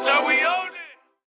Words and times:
That's 0.00 0.12
how 0.12 0.26
we 0.26 0.40
own 0.40 0.68
it. 0.68 0.72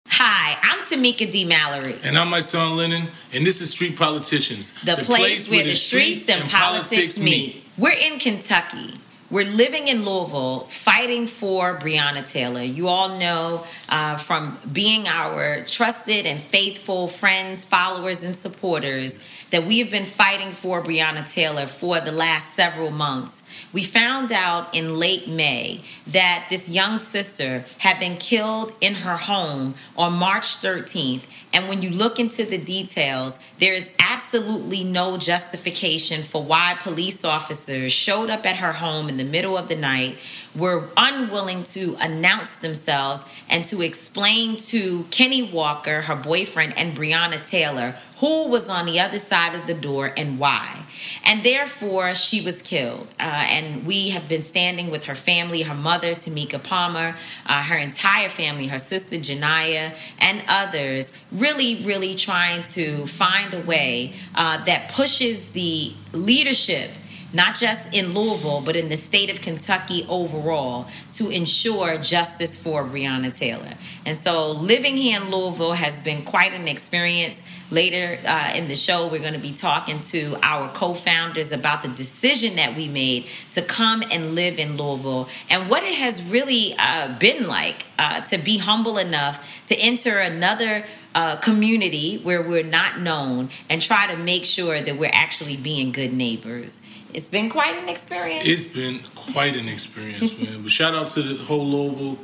Hi, 0.08 0.58
I'm 0.64 0.80
Tamika 0.80 1.32
D. 1.32 1.46
Mallory. 1.46 2.00
And 2.02 2.18
I'm 2.18 2.30
Mysonne 2.30 2.76
Linen, 2.76 3.08
and 3.32 3.46
this 3.46 3.62
is 3.62 3.70
Street 3.70 3.96
Politicians, 3.96 4.72
The, 4.84 4.96
place, 4.98 5.48
where 5.48 5.64
the 5.64 5.76
streets 5.76 6.28
and 6.28 6.50
politics 6.50 7.20
meet. 7.20 7.68
We're 7.78 7.92
in 7.92 8.18
Kentucky. 8.18 9.00
We're 9.30 9.46
living 9.46 9.90
in 9.90 10.06
Louisville, 10.06 10.68
fighting 10.70 11.28
for 11.28 11.78
Breonna 11.78 12.28
Taylor. 12.28 12.64
You 12.64 12.88
all 12.88 13.20
know 13.20 13.66
uh, 13.90 14.18
from 14.18 14.60
being 14.72 15.08
our 15.08 15.64
trusted 15.66 16.26
and 16.26 16.42
faithful 16.42 17.08
friends, 17.08 17.64
followers, 17.64 18.24
and 18.24 18.36
supporters 18.36 19.20
that 19.52 19.68
we 19.68 19.78
have 19.80 19.92
been 19.92 20.06
fighting 20.06 20.52
for 20.52 20.82
Breonna 20.84 21.32
Taylor 21.32 21.68
for 21.68 22.00
the 22.00 22.12
last 22.12 22.56
several 22.56 22.90
months. 22.90 23.43
We 23.74 23.84
found 23.84 24.32
out 24.32 24.74
in 24.76 25.00
late 25.00 25.28
May 25.28 25.82
that 26.08 26.46
this 26.52 26.70
young 26.70 27.00
sister 27.00 27.66
had 27.80 28.00
been 28.00 28.18
killed 28.18 28.76
in 28.82 28.94
her 28.94 29.18
home 29.18 29.74
on 29.98 30.14
March 30.14 30.62
13th. 30.62 31.24
And 31.54 31.68
when 31.68 31.82
you 31.82 31.90
look 31.90 32.20
into 32.20 32.46
the 32.46 32.60
details, 32.60 33.40
there 33.58 33.74
is 33.74 33.90
absolutely 33.98 34.84
no 34.84 35.18
justification 35.18 36.24
for 36.24 36.44
why 36.44 36.78
police 36.82 37.26
officers 37.26 37.92
showed 37.92 38.30
up 38.30 38.46
at 38.46 38.58
her 38.58 38.74
home 38.74 39.10
in 39.10 39.18
the 39.18 39.24
middle 39.24 39.58
of 39.58 39.68
the 39.68 39.76
night, 39.76 40.20
were 40.56 40.90
unwilling 40.98 41.64
to 41.64 41.96
announce 42.00 42.56
themselves 42.58 43.24
and 43.50 43.66
to 43.66 43.82
explain 43.82 44.58
to 44.58 45.06
Kenny 45.10 45.44
Walker, 45.44 46.02
her 46.02 46.16
boyfriend, 46.16 46.78
and 46.78 46.96
Breonna 46.96 47.48
Taylor 47.48 47.96
who 48.24 48.48
was 48.48 48.70
on 48.70 48.86
the 48.86 49.02
other 49.02 49.18
side 49.18 49.54
of 49.54 49.68
the 49.68 49.74
door 49.74 50.14
and 50.16 50.40
why. 50.40 50.86
And 51.26 51.44
therefore, 51.44 52.16
she 52.16 52.40
was 52.40 52.62
killed. 52.62 53.08
Uh, 53.20 53.24
and 53.24 53.86
we 53.86 54.12
have 54.12 54.30
been 54.30 54.42
standing 54.42 54.90
with 54.90 55.04
her 55.04 55.16
family, 55.16 55.62
her 55.64 55.76
mother, 55.76 56.14
Tamika 56.14 56.64
Palmer, 56.64 57.18
uh, 57.48 57.64
her 57.64 57.76
entire 57.76 58.30
family, 58.30 58.68
her 58.68 58.80
sister, 58.80 59.18
Ju'Niyah, 59.18 59.98
and 60.20 60.42
others, 60.48 61.12
really, 61.34 61.84
really 61.84 62.16
trying 62.16 62.64
to 62.64 63.06
find 63.08 63.54
a 63.54 63.62
way 63.62 64.14
uh, 64.36 64.64
that 64.64 64.90
pushes 64.92 65.50
the 65.50 65.94
leadership 66.14 66.92
not 67.34 67.56
just 67.56 67.92
in 67.94 68.14
Louisville, 68.14 68.62
but 68.62 68.76
in 68.76 68.90
the 68.90 68.96
state 68.96 69.30
of 69.30 69.42
Kentucky 69.42 70.06
overall, 70.08 70.88
to 71.14 71.30
ensure 71.30 71.98
justice 71.98 72.56
for 72.56 72.84
Breonna 72.84 73.36
Taylor. 73.36 73.74
And 74.06 74.16
so 74.16 74.52
living 74.52 74.96
here 74.96 75.20
in 75.20 75.32
Louisville 75.32 75.74
has 75.74 75.98
been 76.00 76.24
quite 76.24 76.54
an 76.54 76.68
experience. 76.68 77.42
Later 77.72 78.20
uh, 78.26 78.52
in 78.54 78.68
the 78.68 78.76
show, 78.76 79.08
we're 79.08 79.20
going 79.20 79.34
to 79.34 79.40
be 79.40 79.52
talking 79.52 80.00
to 80.02 80.38
our 80.44 80.72
co 80.74 80.94
founders 80.94 81.52
about 81.52 81.82
the 81.82 81.88
decision 81.88 82.56
that 82.58 82.76
we 82.76 82.88
made 82.88 83.28
to 83.54 83.64
come 83.64 84.04
and 84.12 84.36
live 84.36 84.60
in 84.60 84.78
Louisville 84.78 85.28
and 85.50 85.70
what 85.70 85.84
it 85.84 85.96
has 85.96 86.22
really 86.24 86.76
uh, 86.78 87.18
been 87.18 87.48
like 87.48 87.86
uh, 87.98 88.22
to 88.22 88.38
be 88.38 88.58
humble 88.58 89.00
enough 89.00 89.44
to 89.68 89.76
enter 89.76 90.20
another. 90.20 90.86
Uh, 91.16 91.36
community 91.36 92.18
where 92.24 92.42
we're 92.42 92.64
not 92.64 93.00
known 93.00 93.48
and 93.70 93.84
try 93.84 94.08
to 94.08 94.18
make 94.18 94.44
sure 94.44 94.82
that 94.82 94.98
we're 94.98 95.12
actually 95.14 95.56
being 95.56 95.92
good 95.92 96.12
neighbors 96.12 96.82
it's 97.14 97.28
been 97.28 97.50
quite 97.50 97.76
an 97.76 97.90
experience. 97.90 98.46
It's 98.46 98.66
been 98.66 99.02
quite 99.16 99.56
an 99.56 99.70
experience, 99.70 100.38
man. 100.38 100.64
But 100.64 100.72
shout 100.72 100.96
out 100.96 101.10
to 101.10 101.22
the 101.22 101.44
whole 101.44 101.66
Louisville. 101.66 102.18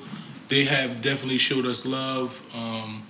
They 0.48 0.66
have 0.66 1.02
definitely 1.02 1.38
showed 1.38 1.66
us 1.66 1.86
love. 1.86 2.42
Um, 2.54 3.04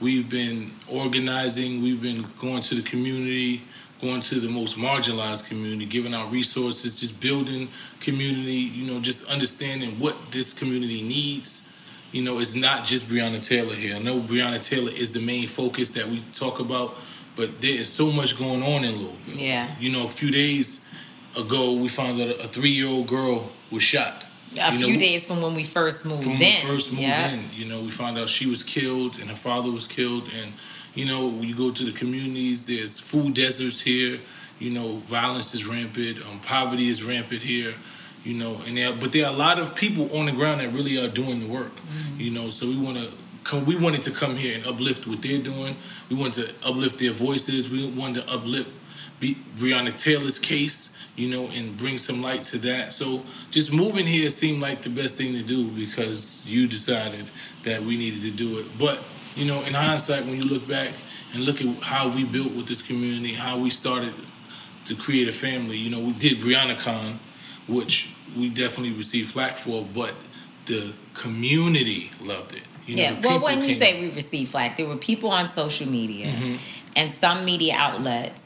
we've 0.00 0.28
been 0.28 0.72
organizing. 0.88 1.82
We've 1.82 2.00
been 2.00 2.26
going 2.38 2.62
to 2.62 2.74
the 2.74 2.82
community, 2.82 3.62
going 4.00 4.22
to 4.22 4.40
the 4.40 4.48
most 4.48 4.76
marginalized 4.76 5.44
community, 5.44 5.84
giving 5.84 6.14
out 6.14 6.32
resources, 6.32 6.96
just 6.96 7.20
building 7.20 7.68
community. 8.00 8.52
You 8.52 8.92
know, 8.92 9.00
just 9.00 9.24
understanding 9.26 9.98
what 10.00 10.16
this 10.30 10.54
community 10.54 11.02
needs. 11.02 11.62
You 12.12 12.22
know, 12.22 12.38
it's 12.38 12.54
not 12.54 12.86
just 12.86 13.08
Breonna 13.08 13.44
Taylor 13.44 13.74
here. 13.74 13.96
I 13.96 13.98
know 13.98 14.20
Breonna 14.20 14.62
Taylor 14.62 14.92
is 14.92 15.12
the 15.12 15.20
main 15.20 15.48
focus 15.48 15.90
that 15.90 16.08
we 16.08 16.24
talk 16.32 16.60
about, 16.60 16.94
but 17.34 17.60
there 17.60 17.74
is 17.74 17.92
so 17.92 18.10
much 18.10 18.38
going 18.38 18.62
on 18.62 18.84
in 18.84 18.94
Louisville. 18.94 19.34
Yeah. 19.34 19.74
You 19.78 19.92
know, 19.92 20.06
a 20.06 20.08
few 20.08 20.30
days 20.30 20.80
ago, 21.36 21.74
we 21.74 21.88
found 21.88 22.20
out 22.20 22.40
a 22.40 22.48
three-year-old 22.48 23.06
girl 23.06 23.50
was 23.70 23.82
shot. 23.82 24.24
A 24.58 24.72
You 24.72 24.78
few 24.78 24.92
know, 24.94 24.98
days 25.00 25.26
from 25.26 25.42
when 25.42 25.54
we 25.54 25.64
first 25.64 26.04
moved 26.04 26.22
from 26.22 26.32
in. 26.32 26.38
when 26.40 26.64
we 26.68 26.74
first 26.74 26.90
moved 26.90 27.02
Yeah. 27.02 27.32
in. 27.32 27.40
You 27.54 27.66
know, 27.66 27.80
we 27.80 27.90
found 27.90 28.16
out 28.18 28.28
she 28.28 28.46
was 28.46 28.62
killed 28.62 29.18
and 29.18 29.28
her 29.28 29.36
father 29.36 29.70
was 29.70 29.86
killed. 29.86 30.30
And 30.40 30.52
you 30.94 31.04
know, 31.04 31.26
when 31.26 31.46
you 31.46 31.54
go 31.54 31.70
to 31.70 31.84
the 31.84 31.92
communities, 31.92 32.64
there's 32.64 32.98
food 32.98 33.34
deserts 33.34 33.80
here. 33.80 34.18
You 34.58 34.70
know, 34.70 35.02
violence 35.08 35.52
is 35.54 35.66
rampant. 35.66 36.18
Um, 36.26 36.40
poverty 36.40 36.88
is 36.88 37.02
rampant 37.02 37.42
here. 37.42 37.74
You 38.24 38.34
know, 38.34 38.60
and 38.66 38.76
there, 38.78 38.92
but 38.94 39.12
there 39.12 39.26
are 39.26 39.32
a 39.32 39.36
lot 39.36 39.58
of 39.58 39.74
people 39.74 40.16
on 40.16 40.26
the 40.26 40.32
ground 40.32 40.60
that 40.60 40.72
really 40.72 40.98
are 40.98 41.08
doing 41.08 41.38
the 41.40 41.46
work. 41.46 41.76
Mm-hmm. 41.76 42.20
You 42.20 42.30
know, 42.30 42.50
so 42.50 42.66
we 42.66 42.76
want 42.76 42.96
to. 42.96 43.12
Come, 43.44 43.64
we 43.64 43.76
wanted 43.76 44.02
to 44.04 44.10
come 44.10 44.34
here 44.34 44.56
and 44.56 44.66
uplift 44.66 45.06
what 45.06 45.22
they're 45.22 45.38
doing. 45.38 45.76
We 46.08 46.16
wanted 46.16 46.48
to 46.48 46.68
uplift 46.68 46.98
their 46.98 47.12
voices. 47.12 47.68
We 47.68 47.86
wanted 47.90 48.24
to 48.24 48.32
uplift 48.32 48.70
Be- 49.20 49.36
Breonna 49.56 49.96
Taylor's 49.96 50.36
case, 50.40 50.88
you 51.16 51.28
know, 51.28 51.48
and 51.54 51.76
bring 51.76 51.98
some 51.98 52.22
light 52.22 52.44
to 52.44 52.58
that. 52.58 52.92
So 52.92 53.22
just 53.50 53.72
moving 53.72 54.06
here 54.06 54.28
seemed 54.30 54.60
like 54.60 54.82
the 54.82 54.90
best 54.90 55.16
thing 55.16 55.32
to 55.32 55.42
do 55.42 55.68
because 55.68 56.42
you 56.44 56.68
decided 56.68 57.30
that 57.64 57.82
we 57.82 57.96
needed 57.96 58.20
to 58.22 58.30
do 58.30 58.58
it. 58.58 58.66
But, 58.78 58.98
you 59.34 59.46
know, 59.46 59.62
in 59.64 59.72
hindsight, 59.74 60.24
when 60.26 60.36
you 60.36 60.44
look 60.44 60.68
back 60.68 60.90
and 61.32 61.44
look 61.44 61.60
at 61.62 61.66
how 61.82 62.08
we 62.08 62.24
built 62.24 62.52
with 62.52 62.66
this 62.68 62.82
community, 62.82 63.32
how 63.32 63.58
we 63.58 63.70
started 63.70 64.12
to 64.84 64.94
create 64.94 65.26
a 65.28 65.32
family, 65.32 65.76
you 65.78 65.90
know, 65.90 66.00
we 66.00 66.12
did 66.12 66.38
BreonnaCon, 66.38 67.18
which 67.66 68.10
we 68.36 68.50
definitely 68.50 68.92
received 68.92 69.32
flack 69.32 69.56
for, 69.56 69.84
but 69.94 70.12
the 70.66 70.92
community 71.14 72.10
loved 72.20 72.52
it. 72.54 72.62
You 72.86 72.96
know, 72.96 73.02
yeah. 73.02 73.20
Well, 73.20 73.40
when 73.40 73.62
you 73.62 73.70
came- 73.70 73.78
say 73.78 74.00
we 74.00 74.10
received 74.10 74.50
flack, 74.52 74.76
there 74.76 74.86
were 74.86 74.96
people 74.96 75.30
on 75.30 75.46
social 75.46 75.88
media 75.88 76.32
Mm-hmm. 76.32 76.56
and 76.94 77.10
some 77.10 77.44
media 77.44 77.74
outlets 77.76 78.45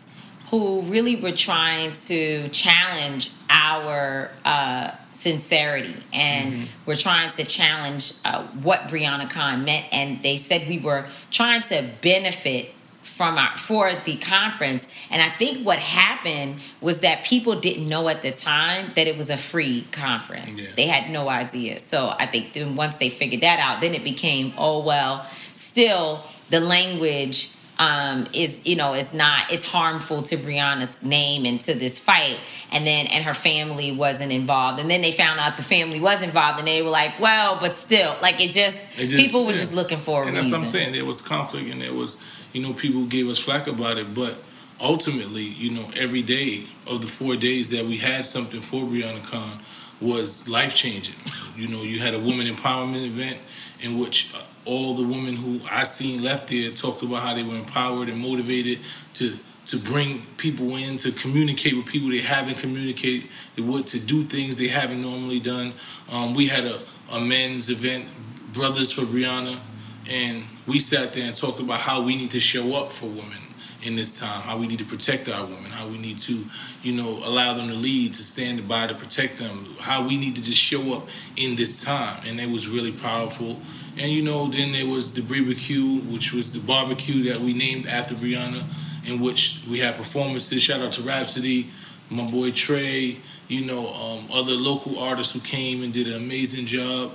who 0.51 0.83
really 0.83 1.17
were 1.17 1.33
trying 1.33 1.93
to 1.93 2.49
challenge 2.49 3.31
our 3.49 4.31
uh, 4.45 4.91
sincerity 5.13 5.97
and 6.13 6.53
Mm-hmm. 6.53 6.65
were 6.87 6.97
trying 6.97 7.31
to 7.33 7.45
challenge 7.45 8.15
uh, 8.25 8.43
what 8.63 8.89
BreonnaCon 8.89 9.65
meant. 9.65 9.87
And 9.93 10.23
they 10.23 10.37
said 10.37 10.67
we 10.69 10.79
were 10.79 11.07
trying 11.31 11.63
to 11.65 11.89
benefit 12.03 12.73
from 13.03 13.37
our 13.39 13.57
for 13.59 13.93
the 14.07 14.17
conference 14.17 14.87
and 15.11 15.21
i 15.23 15.29
think 15.29 15.67
what 15.67 15.79
happened 15.79 16.59
was 16.81 17.01
that 17.01 17.23
people 17.25 17.59
didn't 17.61 17.87
know 17.89 18.09
at 18.09 18.23
the 18.23 18.31
time 18.33 18.93
that 18.95 19.07
it 19.07 19.17
was 19.17 19.29
a 19.29 19.37
free 19.37 19.87
conference 19.93 20.61
Yeah. 20.63 20.69
they 20.77 20.87
had 20.87 21.11
no 21.11 21.29
idea 21.29 21.81
so 21.81 22.15
i 22.19 22.25
think 22.27 22.53
then 22.55 22.77
once 22.77 22.97
they 22.97 23.11
figured 23.11 23.43
that 23.43 23.59
out 23.59 23.81
then 23.83 23.95
it 23.95 24.05
became 24.05 24.55
oh 24.57 24.81
well 24.83 25.27
still 25.53 26.25
the 26.51 26.61
language 26.61 27.51
um, 27.81 28.29
is 28.33 28.61
you 28.65 28.77
know 28.77 28.93
it's 28.93 29.13
not 29.13 29.51
it's 29.51 29.65
harmful 29.65 30.23
to 30.23 30.37
Breonna's 30.37 31.03
name 31.03 31.45
and 31.47 31.61
to 31.63 31.75
this 31.75 31.99
fight 31.99 32.39
and 32.71 32.87
then 32.87 33.07
and 33.07 33.25
her 33.25 33.35
family 33.35 33.91
wasn't 33.91 34.31
involved 34.31 34.79
and 34.79 34.89
then 34.91 35.01
they 35.01 35.11
found 35.13 35.41
out 35.41 35.57
the 35.57 35.63
family 35.63 35.99
was 35.99 36.23
involved 36.23 36.59
and 36.59 36.69
they 36.69 36.83
were 36.83 36.91
like 36.91 37.19
well 37.19 37.57
but 37.59 37.73
still 37.73 38.15
like 38.21 38.39
it 38.41 38.53
just, 38.53 38.79
It 38.99 39.07
just- 39.09 39.17
people 39.17 39.47
were 39.47 39.53
yeah. 39.53 39.59
just 39.61 39.73
looking 39.73 39.99
for 39.99 40.25
and 40.29 40.37
that's 40.37 40.51
what 40.51 40.61
I'm 40.61 40.67
saying. 40.67 40.93
There 40.93 41.07
was 41.07 41.21
conflict, 41.23 41.69
and 41.71 41.81
there 41.81 41.95
was, 41.95 42.17
you 42.53 42.61
know, 42.63 42.73
people 42.75 43.07
gave 43.07 43.27
us 43.29 43.39
flack 43.39 43.67
about 43.67 43.97
it. 43.99 44.13
But 44.15 44.37
ultimately, 44.81 45.43
you 45.45 45.71
know, 45.71 45.91
every 45.97 46.23
day 46.23 46.67
of 46.87 47.01
the 47.01 47.09
four 47.09 47.35
days 47.37 47.71
that 47.71 47.85
we 47.87 47.97
had 47.97 48.27
something 48.27 48.61
for 48.61 48.83
BreonnaCon 48.85 49.61
was 50.01 50.47
life 50.49 50.75
changing. 50.75 51.15
You 51.57 51.69
know, 51.69 51.83
you 51.83 51.99
had 52.01 52.15
a 52.15 52.19
woman 52.19 52.47
empowerment 52.47 53.07
event 53.07 53.39
in 53.81 53.99
which 53.99 54.33
all 54.65 54.95
the 54.95 55.03
women 55.03 55.35
who 55.35 55.61
I 55.71 55.85
seen 55.85 56.23
left 56.23 56.49
there 56.49 56.71
talked 56.71 57.03
about 57.03 57.23
how 57.23 57.35
they 57.35 57.43
were 57.43 57.57
empowered 57.57 58.09
and 58.09 58.19
motivated 58.19 58.81
to 59.15 59.35
to 59.67 59.79
bring 59.79 60.27
people 60.37 60.75
in 60.75 60.97
to 60.97 61.13
communicate 61.13 61.77
with 61.77 61.87
people 61.87 62.09
they 62.09 62.19
haven't 62.19 62.59
communicated 62.59 63.29
with, 63.57 63.87
to 63.87 64.01
do 64.01 64.25
things 64.25 64.57
they 64.57 64.67
haven't 64.67 65.01
normally 65.01 65.39
done. 65.39 65.73
Um, 66.11 66.35
we 66.35 66.49
had 66.49 66.65
a, 66.65 66.81
a 67.13 67.21
men's 67.21 67.71
event, 67.71 68.07
Brothers 68.53 68.91
for 68.91 69.03
Breonna, 69.03 69.61
and 70.09 70.43
we 70.67 70.81
sat 70.81 71.13
there 71.13 71.25
and 71.25 71.37
talked 71.37 71.61
about 71.61 71.79
how 71.79 72.03
we 72.03 72.17
need 72.17 72.33
to 72.33 72.41
show 72.41 72.75
up 72.75 72.91
for 72.91 73.07
women 73.07 73.39
in 73.83 73.97
this 73.97 74.19
time, 74.19 74.41
how 74.43 74.59
we 74.59 74.67
need 74.67 74.79
to 74.79 74.85
protect 74.85 75.29
our 75.29 75.45
women, 75.45 75.71
how 75.71 75.87
we 75.89 75.99
need 75.99 76.19
to, 76.19 76.45
you 76.83 76.93
know, 76.93 77.09
allow 77.25 77.55
them 77.55 77.69
to 77.69 77.75
lead, 77.75 78.13
to 78.15 78.23
stand 78.23 78.67
by 78.69 78.87
to 78.87 78.95
protect 78.95 79.39
them, 79.39 79.75
how 79.79 80.07
we 80.07 80.19
need 80.19 80.35
to 80.37 80.43
just 80.43 80.61
show 80.61 80.95
up 80.95 81.09
in 81.37 81.57
this 81.57 81.81
time. 81.81 82.21
And 82.27 82.41
it 82.41 82.49
was 82.49 82.69
really 82.69 82.93
powerful. 82.93 83.59
And 83.97 84.11
you 84.11 84.23
know, 84.23 84.49
then 84.49 84.73
there 84.73 84.87
was 84.87 85.13
the 85.13 85.23
barbecue, 85.23 86.01
which 86.03 86.33
was 86.33 86.51
the 86.51 86.61
barbecue 86.61 87.25
that 87.31 87.39
we 87.39 87.55
named 87.55 87.87
after 87.87 88.15
Breonna, 88.15 88.65
in 89.05 89.21
which 89.21 89.61
we 89.69 89.79
had 89.79 89.97
performances. 89.97 90.63
Shout 90.63 90.81
out 90.81 90.93
to 90.93 91.03
Rhapsody, 91.03 91.71
my 92.09 92.29
boy 92.31 92.51
Trey, 92.53 93.19
you 93.49 93.65
know, 93.65 93.93
um, 93.93 94.29
other 94.33 94.53
local 94.53 94.99
artists 94.99 95.33
who 95.33 95.41
came 95.41 95.83
and 95.83 95.93
did 95.93 96.07
an 96.07 96.15
amazing 96.15 96.67
job. 96.67 97.13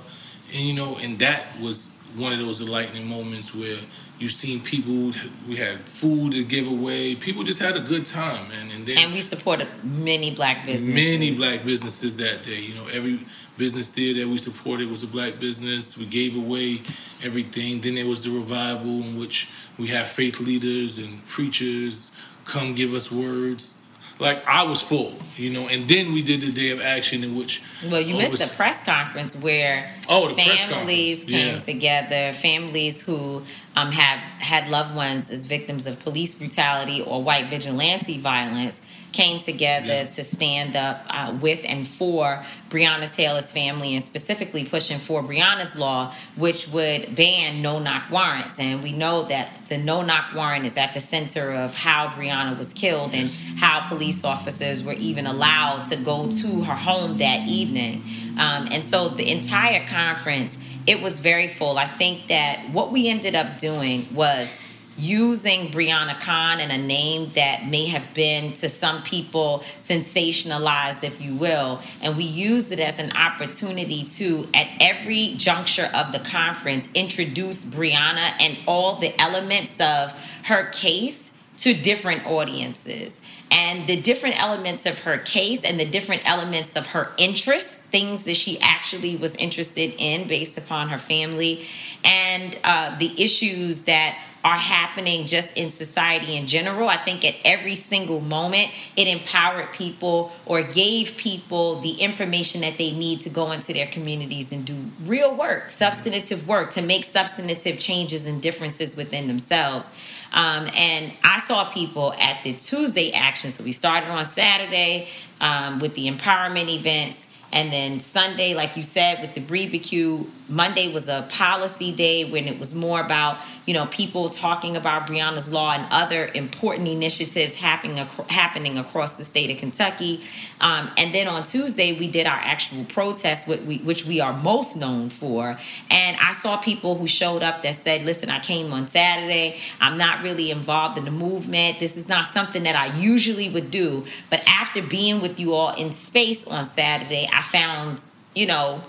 And 0.54 0.64
you 0.64 0.74
know, 0.74 0.96
and 0.96 1.18
that 1.18 1.58
was 1.60 1.88
one 2.16 2.32
of 2.32 2.38
those 2.38 2.60
enlightening 2.60 3.06
moments 3.06 3.54
where 3.54 3.78
you've 4.18 4.32
seen 4.32 4.60
people. 4.60 5.12
We 5.48 5.56
had 5.56 5.80
food 5.88 6.32
to 6.32 6.44
give 6.44 6.68
away. 6.68 7.14
People 7.14 7.44
just 7.44 7.58
had 7.58 7.76
a 7.76 7.80
good 7.80 8.06
time, 8.06 8.48
man. 8.48 8.70
And 8.70 8.86
then 8.86 8.98
and 8.98 9.12
we 9.12 9.20
supported 9.20 9.68
many 9.84 10.34
black 10.34 10.64
businesses 10.66 10.94
many 10.94 11.34
black 11.34 11.64
businesses 11.64 12.16
that 12.16 12.42
day. 12.42 12.60
You 12.60 12.74
know, 12.74 12.86
every 12.88 13.24
business 13.58 13.90
there 13.90 14.14
that 14.14 14.28
we 14.28 14.38
supported 14.38 14.90
was 14.90 15.02
a 15.02 15.06
black 15.06 15.38
business. 15.38 15.96
We 15.96 16.06
gave 16.06 16.36
away 16.36 16.82
everything. 17.22 17.80
Then 17.80 17.94
there 17.94 18.06
was 18.06 18.22
the 18.24 18.30
revival 18.30 19.02
in 19.02 19.18
which 19.18 19.48
we 19.78 19.88
have 19.88 20.08
faith 20.08 20.40
leaders 20.40 20.98
and 20.98 21.26
preachers 21.26 22.10
come 22.44 22.74
give 22.74 22.94
us 22.94 23.10
words. 23.10 23.74
Like 24.18 24.46
I 24.46 24.62
was 24.62 24.80
full, 24.80 25.14
you 25.36 25.50
know, 25.50 25.68
and 25.68 25.86
then 25.86 26.12
we 26.14 26.22
did 26.22 26.40
the 26.40 26.50
day 26.50 26.70
of 26.70 26.80
action 26.80 27.22
in 27.22 27.36
which 27.36 27.60
Well, 27.84 28.00
you 28.00 28.14
missed 28.16 28.34
over- 28.40 28.44
the 28.46 28.54
press 28.56 28.80
conference 28.82 29.36
where 29.36 29.92
Oh, 30.08 30.32
families 30.34 31.24
came 31.24 31.56
Yeah. 31.56 31.60
together, 31.60 32.32
families 32.32 33.02
who 33.02 33.42
um, 33.76 33.92
have 33.92 34.18
had 34.40 34.70
loved 34.70 34.94
ones 34.94 35.30
as 35.30 35.44
victims 35.44 35.86
of 35.86 35.98
police 35.98 36.32
brutality 36.32 37.02
or 37.02 37.22
white 37.22 37.50
vigilante 37.50 38.16
violence 38.18 38.80
came 39.16 39.40
together 39.40 39.86
Yeah. 39.86 40.04
to 40.04 40.22
stand 40.24 40.76
up 40.76 41.00
uh, 41.08 41.34
with 41.40 41.60
and 41.64 41.88
for 41.88 42.44
Breonna 42.68 43.12
Taylor's 43.12 43.50
family 43.50 43.94
and 43.96 44.04
specifically 44.04 44.64
pushing 44.64 44.98
for 44.98 45.22
Breonna's 45.22 45.74
law, 45.74 46.12
which 46.36 46.68
would 46.68 47.14
ban 47.16 47.62
no 47.62 47.78
knock 47.78 48.10
warrants. 48.10 48.58
And 48.58 48.82
we 48.82 48.92
know 48.92 49.22
that 49.24 49.48
the 49.70 49.78
no 49.78 50.02
knock 50.02 50.34
warrant 50.34 50.66
is 50.66 50.76
at 50.76 50.92
the 50.92 51.00
center 51.00 51.52
of 51.52 51.74
how 51.74 52.08
Breonna 52.08 52.58
was 52.58 52.72
killed 52.74 53.14
and 53.14 53.30
how 53.56 53.88
police 53.88 54.22
officers 54.22 54.84
were 54.84 54.92
even 54.92 55.26
allowed 55.26 55.84
to 55.86 55.96
go 55.96 56.28
to 56.30 56.62
her 56.64 56.74
home 56.74 57.16
that 57.16 57.40
evening. 57.48 58.04
Um, 58.38 58.68
and 58.70 58.84
so 58.84 59.08
the 59.08 59.30
entire 59.30 59.86
conference, 59.86 60.58
it 60.86 61.00
was 61.00 61.18
very 61.20 61.48
full. 61.48 61.78
I 61.78 61.86
think 61.86 62.26
that 62.28 62.70
what 62.70 62.92
we 62.92 63.08
ended 63.08 63.34
up 63.34 63.58
doing 63.58 64.06
was 64.14 64.58
using 64.96 65.70
BreonnaCon 65.70 66.58
and 66.58 66.72
a 66.72 66.78
name 66.78 67.30
that 67.34 67.66
may 67.66 67.86
have 67.86 68.12
been 68.14 68.52
to 68.54 68.68
some 68.68 69.02
people 69.02 69.62
sensationalized, 69.78 71.04
if 71.04 71.20
you 71.20 71.34
will. 71.34 71.80
And 72.00 72.16
we 72.16 72.24
used 72.24 72.72
it 72.72 72.80
as 72.80 72.98
an 72.98 73.12
opportunity 73.12 74.04
to, 74.04 74.48
at 74.54 74.68
every 74.80 75.34
juncture 75.36 75.90
of 75.94 76.12
the 76.12 76.20
conference, 76.20 76.88
introduce 76.94 77.62
Breonna 77.62 78.34
and 78.40 78.58
all 78.66 78.96
the 78.96 79.18
elements 79.20 79.80
of 79.80 80.12
her 80.44 80.70
case 80.70 81.30
to 81.58 81.74
different 81.74 82.26
audiences. 82.26 83.20
And 83.50 83.86
the 83.86 84.00
different 84.00 84.40
elements 84.40 84.86
of 84.86 84.98
her 85.00 85.18
case 85.18 85.62
and 85.62 85.78
the 85.78 85.84
different 85.84 86.28
elements 86.28 86.74
of 86.74 86.86
her 86.88 87.12
interests, 87.16 87.76
things 87.76 88.24
that 88.24 88.36
she 88.36 88.58
actually 88.60 89.16
was 89.16 89.36
interested 89.36 89.94
in 89.98 90.26
based 90.26 90.58
upon 90.58 90.88
her 90.88 90.98
family, 90.98 91.66
and 92.04 92.58
uh, 92.64 92.98
the 92.98 93.12
issues 93.22 93.82
that 93.82 94.18
are 94.46 94.56
happening 94.56 95.26
just 95.26 95.52
in 95.56 95.72
society 95.72 96.36
in 96.36 96.46
general. 96.46 96.88
I 96.88 96.98
think 96.98 97.24
at 97.24 97.34
every 97.44 97.74
single 97.74 98.20
moment, 98.20 98.70
it 98.94 99.08
empowered 99.08 99.72
people 99.72 100.30
or 100.44 100.62
gave 100.62 101.16
people 101.16 101.80
the 101.80 101.90
information 101.90 102.60
that 102.60 102.78
they 102.78 102.92
need 102.92 103.22
to 103.22 103.28
go 103.28 103.50
into 103.50 103.72
their 103.72 103.88
communities 103.88 104.52
and 104.52 104.64
do 104.64 104.76
real 105.02 105.34
work, 105.34 105.72
substantive 105.72 106.46
work, 106.46 106.72
to 106.74 106.80
make 106.80 107.04
substantive 107.04 107.80
changes 107.80 108.24
and 108.24 108.40
differences 108.40 108.94
within 108.94 109.26
themselves. 109.26 109.88
Um, 110.32 110.70
and 110.74 111.12
I 111.24 111.40
saw 111.40 111.68
people 111.68 112.12
at 112.12 112.44
the 112.44 112.52
Tuesday 112.52 113.10
action. 113.10 113.50
So 113.50 113.64
we 113.64 113.72
started 113.72 114.10
on 114.10 114.26
Saturday 114.26 115.08
um, 115.40 115.80
with 115.80 115.94
the 115.94 116.08
empowerment 116.08 116.68
events. 116.68 117.26
And 117.50 117.72
then 117.72 117.98
Sunday, 117.98 118.54
like 118.54 118.76
you 118.76 118.84
said, 118.84 119.22
with 119.22 119.34
the 119.34 119.40
barbecue, 119.40 120.24
Monday 120.48 120.92
was 120.92 121.08
a 121.08 121.26
policy 121.30 121.92
day 121.92 122.30
when 122.30 122.46
it 122.46 122.58
was 122.58 122.74
more 122.74 123.00
about, 123.00 123.38
you 123.66 123.74
know, 123.74 123.86
people 123.86 124.28
talking 124.28 124.76
about 124.76 125.06
Breonna's 125.06 125.48
law 125.48 125.72
and 125.72 125.84
other 125.90 126.28
important 126.34 126.88
initiatives 126.88 127.56
happening 127.56 127.96
happening 128.28 128.78
across 128.78 129.16
the 129.16 129.24
state 129.24 129.50
of 129.50 129.58
Kentucky. 129.58 130.24
Um, 130.60 130.90
and 130.96 131.12
then 131.12 131.26
on 131.26 131.42
Tuesday, 131.42 131.98
we 131.98 132.06
did 132.06 132.26
our 132.26 132.38
actual 132.38 132.84
protest, 132.84 133.48
which 133.48 133.60
we, 133.62 133.78
which 133.78 134.06
we 134.06 134.20
are 134.20 134.32
most 134.32 134.76
known 134.76 135.10
for. 135.10 135.58
And 135.90 136.16
I 136.20 136.32
saw 136.34 136.56
people 136.58 136.96
who 136.96 137.08
showed 137.08 137.42
up 137.42 137.62
that 137.62 137.74
said, 137.74 138.04
listen, 138.04 138.30
I 138.30 138.38
came 138.40 138.72
on 138.72 138.86
Saturday. 138.86 139.60
I'm 139.80 139.98
not 139.98 140.22
really 140.22 140.50
involved 140.50 140.96
in 140.96 141.04
the 141.04 141.10
movement. 141.10 141.80
This 141.80 141.96
is 141.96 142.08
not 142.08 142.26
something 142.26 142.62
that 142.62 142.76
I 142.76 142.96
usually 142.96 143.48
would 143.48 143.70
do. 143.70 144.06
But 144.30 144.42
after 144.46 144.80
being 144.80 145.20
with 145.20 145.40
you 145.40 145.54
all 145.54 145.74
in 145.74 145.90
space 145.90 146.46
on 146.46 146.66
Saturday, 146.66 147.28
I 147.32 147.42
found, 147.42 148.00
you 148.34 148.46
know, 148.46 148.82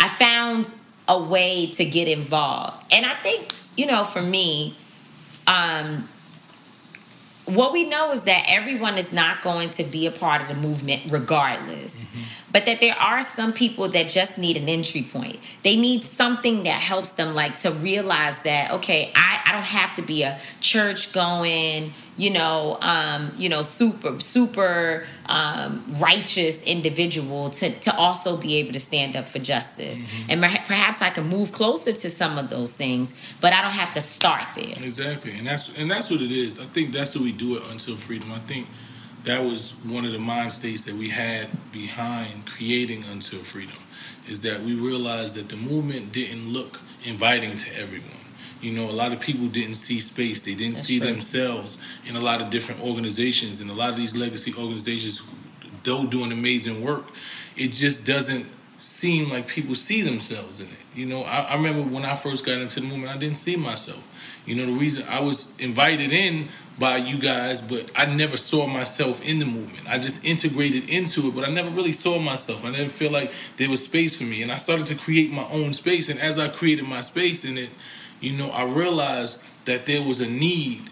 I 0.00 0.08
found 0.08 0.74
a 1.08 1.22
way 1.22 1.66
to 1.72 1.84
get 1.84 2.08
involved. 2.08 2.82
And 2.90 3.04
I 3.04 3.14
think, 3.16 3.54
you 3.76 3.84
know, 3.86 4.04
for 4.04 4.22
me, 4.22 4.76
um, 5.46 6.08
what 7.44 7.72
we 7.72 7.84
know 7.84 8.10
is 8.12 8.22
that 8.22 8.44
everyone 8.48 8.96
is 8.96 9.12
not 9.12 9.42
going 9.42 9.70
to 9.70 9.84
be 9.84 10.06
a 10.06 10.10
part 10.10 10.40
of 10.40 10.48
the 10.48 10.54
movement 10.54 11.02
regardless. 11.10 12.02
But 12.52 12.66
that 12.66 12.80
there 12.80 12.96
are 12.96 13.22
some 13.22 13.52
people 13.52 13.88
that 13.88 14.08
just 14.08 14.38
need 14.38 14.56
an 14.56 14.68
entry 14.68 15.02
point. 15.02 15.38
They 15.62 15.76
need 15.76 16.04
something 16.04 16.64
that 16.64 16.80
helps 16.80 17.10
them 17.10 17.34
like 17.34 17.56
to 17.58 17.70
realize 17.72 18.40
that, 18.42 18.72
okay, 18.72 19.12
I, 19.14 19.40
I 19.46 19.52
don't 19.52 19.62
have 19.62 19.94
to 19.96 20.02
be 20.02 20.22
a 20.22 20.40
church 20.60 21.12
going, 21.12 21.92
you 22.16 22.30
know, 22.30 22.76
um, 22.80 23.32
you 23.38 23.48
know, 23.48 23.62
super, 23.62 24.18
super 24.20 25.06
um, 25.26 25.84
righteous 25.98 26.60
individual 26.62 27.50
to, 27.50 27.70
to 27.70 27.96
also 27.96 28.36
be 28.36 28.56
able 28.56 28.72
to 28.72 28.80
stand 28.80 29.16
up 29.16 29.28
for 29.28 29.38
justice. 29.38 29.98
And 30.28 30.42
perha- 30.42 30.66
perhaps 30.66 31.02
I 31.02 31.10
can 31.10 31.28
move 31.28 31.52
closer 31.52 31.92
to 31.92 32.10
some 32.10 32.36
of 32.36 32.50
those 32.50 32.72
things, 32.72 33.14
but 33.40 33.52
I 33.52 33.62
don't 33.62 33.72
have 33.72 33.94
to 33.94 34.00
start 34.00 34.44
there. 34.54 34.74
Exactly, 34.82 35.32
and 35.32 35.46
that's 35.46 35.70
and 35.76 35.90
that's 35.90 36.10
what 36.10 36.20
it 36.20 36.32
is. 36.32 36.58
I 36.58 36.66
think 36.66 36.92
that's 36.92 37.14
what 37.14 37.24
we 37.24 37.32
do 37.32 37.56
it 37.56 37.62
until 37.70 37.96
freedom. 37.96 38.32
I 38.32 38.40
think 38.40 38.66
that 39.24 39.44
was 39.44 39.72
one 39.84 40.04
of 40.04 40.12
the 40.12 40.18
mind 40.18 40.52
states 40.52 40.84
that 40.84 40.94
we 40.94 41.08
had 41.08 41.48
behind 41.72 42.46
creating 42.46 43.04
until 43.12 43.42
freedom, 43.44 43.76
is 44.26 44.40
that 44.42 44.62
we 44.62 44.74
realized 44.74 45.34
that 45.36 45.48
the 45.48 45.56
movement 45.56 46.12
didn't 46.12 46.48
look 46.52 46.80
inviting 47.04 47.56
to 47.56 47.78
everyone. 47.78 48.10
You 48.60 48.72
know, 48.72 48.90
a 48.90 48.92
lot 48.92 49.12
of 49.12 49.20
people 49.20 49.46
didn't 49.46 49.76
see 49.76 50.00
space. 50.00 50.42
They 50.42 50.54
didn't 50.54 50.74
That's 50.74 50.86
see 50.86 50.98
true. 50.98 51.08
themselves 51.08 51.78
in 52.06 52.16
a 52.16 52.20
lot 52.20 52.42
of 52.42 52.50
different 52.50 52.82
organizations, 52.82 53.60
and 53.60 53.70
a 53.70 53.74
lot 53.74 53.90
of 53.90 53.96
these 53.96 54.14
legacy 54.14 54.52
organizations, 54.56 55.22
though 55.82 56.04
doing 56.06 56.32
amazing 56.32 56.82
work, 56.82 57.10
it 57.56 57.68
just 57.68 58.04
doesn't 58.04 58.46
seem 58.78 59.30
like 59.30 59.46
people 59.46 59.74
see 59.74 60.02
themselves 60.02 60.60
in 60.60 60.66
it. 60.66 60.72
You 60.94 61.06
know, 61.06 61.22
I, 61.22 61.40
I, 61.40 61.54
remember 61.54 61.82
when 61.82 62.04
I 62.04 62.16
first 62.16 62.44
got 62.44 62.58
into 62.58 62.80
the 62.80 62.86
movement, 62.86 63.14
I 63.14 63.18
didn't 63.18 63.36
see 63.36 63.56
myself. 63.56 64.02
You 64.46 64.56
know, 64.56 64.66
the 64.66 64.78
reason 64.78 65.04
I 65.08 65.20
was 65.20 65.46
invited 65.58 66.12
in 66.12 66.48
by 66.78 66.96
you 66.96 67.18
guys, 67.18 67.60
but 67.60 67.90
I 67.94 68.06
never 68.06 68.36
saw 68.36 68.66
myself 68.66 69.22
in 69.22 69.38
the 69.38 69.44
movement. 69.44 69.88
I 69.88 69.98
just 69.98 70.24
integrated 70.24 70.88
into 70.88 71.28
it, 71.28 71.34
but 71.34 71.46
I 71.46 71.52
never 71.52 71.70
really 71.70 71.92
saw 71.92 72.18
myself. 72.18 72.64
I 72.64 72.70
never 72.70 72.88
feel 72.88 73.10
like 73.10 73.32
there 73.58 73.68
was 73.68 73.84
space 73.84 74.16
for 74.16 74.24
me. 74.24 74.42
And 74.42 74.50
I 74.50 74.56
started 74.56 74.86
to 74.86 74.94
create 74.94 75.30
my 75.30 75.46
own 75.50 75.72
space. 75.74 76.08
And 76.08 76.18
as 76.18 76.38
I 76.38 76.48
created 76.48 76.86
my 76.86 77.02
space 77.02 77.44
in 77.44 77.58
it, 77.58 77.70
you 78.20 78.32
know, 78.32 78.50
I 78.50 78.64
realized 78.64 79.36
that 79.66 79.86
there 79.86 80.02
was 80.02 80.20
a 80.20 80.26
need 80.26 80.90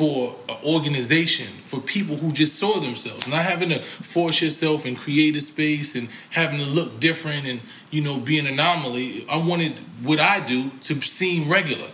for 0.00 0.34
an 0.48 0.56
organization 0.64 1.48
for 1.62 1.78
people 1.80 2.16
who 2.16 2.32
just 2.32 2.56
saw 2.56 2.80
themselves 2.80 3.26
not 3.26 3.42
having 3.42 3.68
to 3.68 3.78
force 3.80 4.40
yourself 4.40 4.86
and 4.86 4.96
create 4.96 5.36
a 5.36 5.40
space 5.42 5.94
and 5.94 6.08
having 6.30 6.58
to 6.58 6.64
look 6.64 6.98
different 7.00 7.46
and 7.46 7.60
you 7.90 8.00
know 8.00 8.18
be 8.18 8.38
an 8.38 8.46
anomaly 8.46 9.26
i 9.28 9.36
wanted 9.36 9.78
what 10.02 10.18
i 10.18 10.40
do 10.40 10.70
to 10.82 10.98
seem 11.02 11.50
regular 11.50 11.90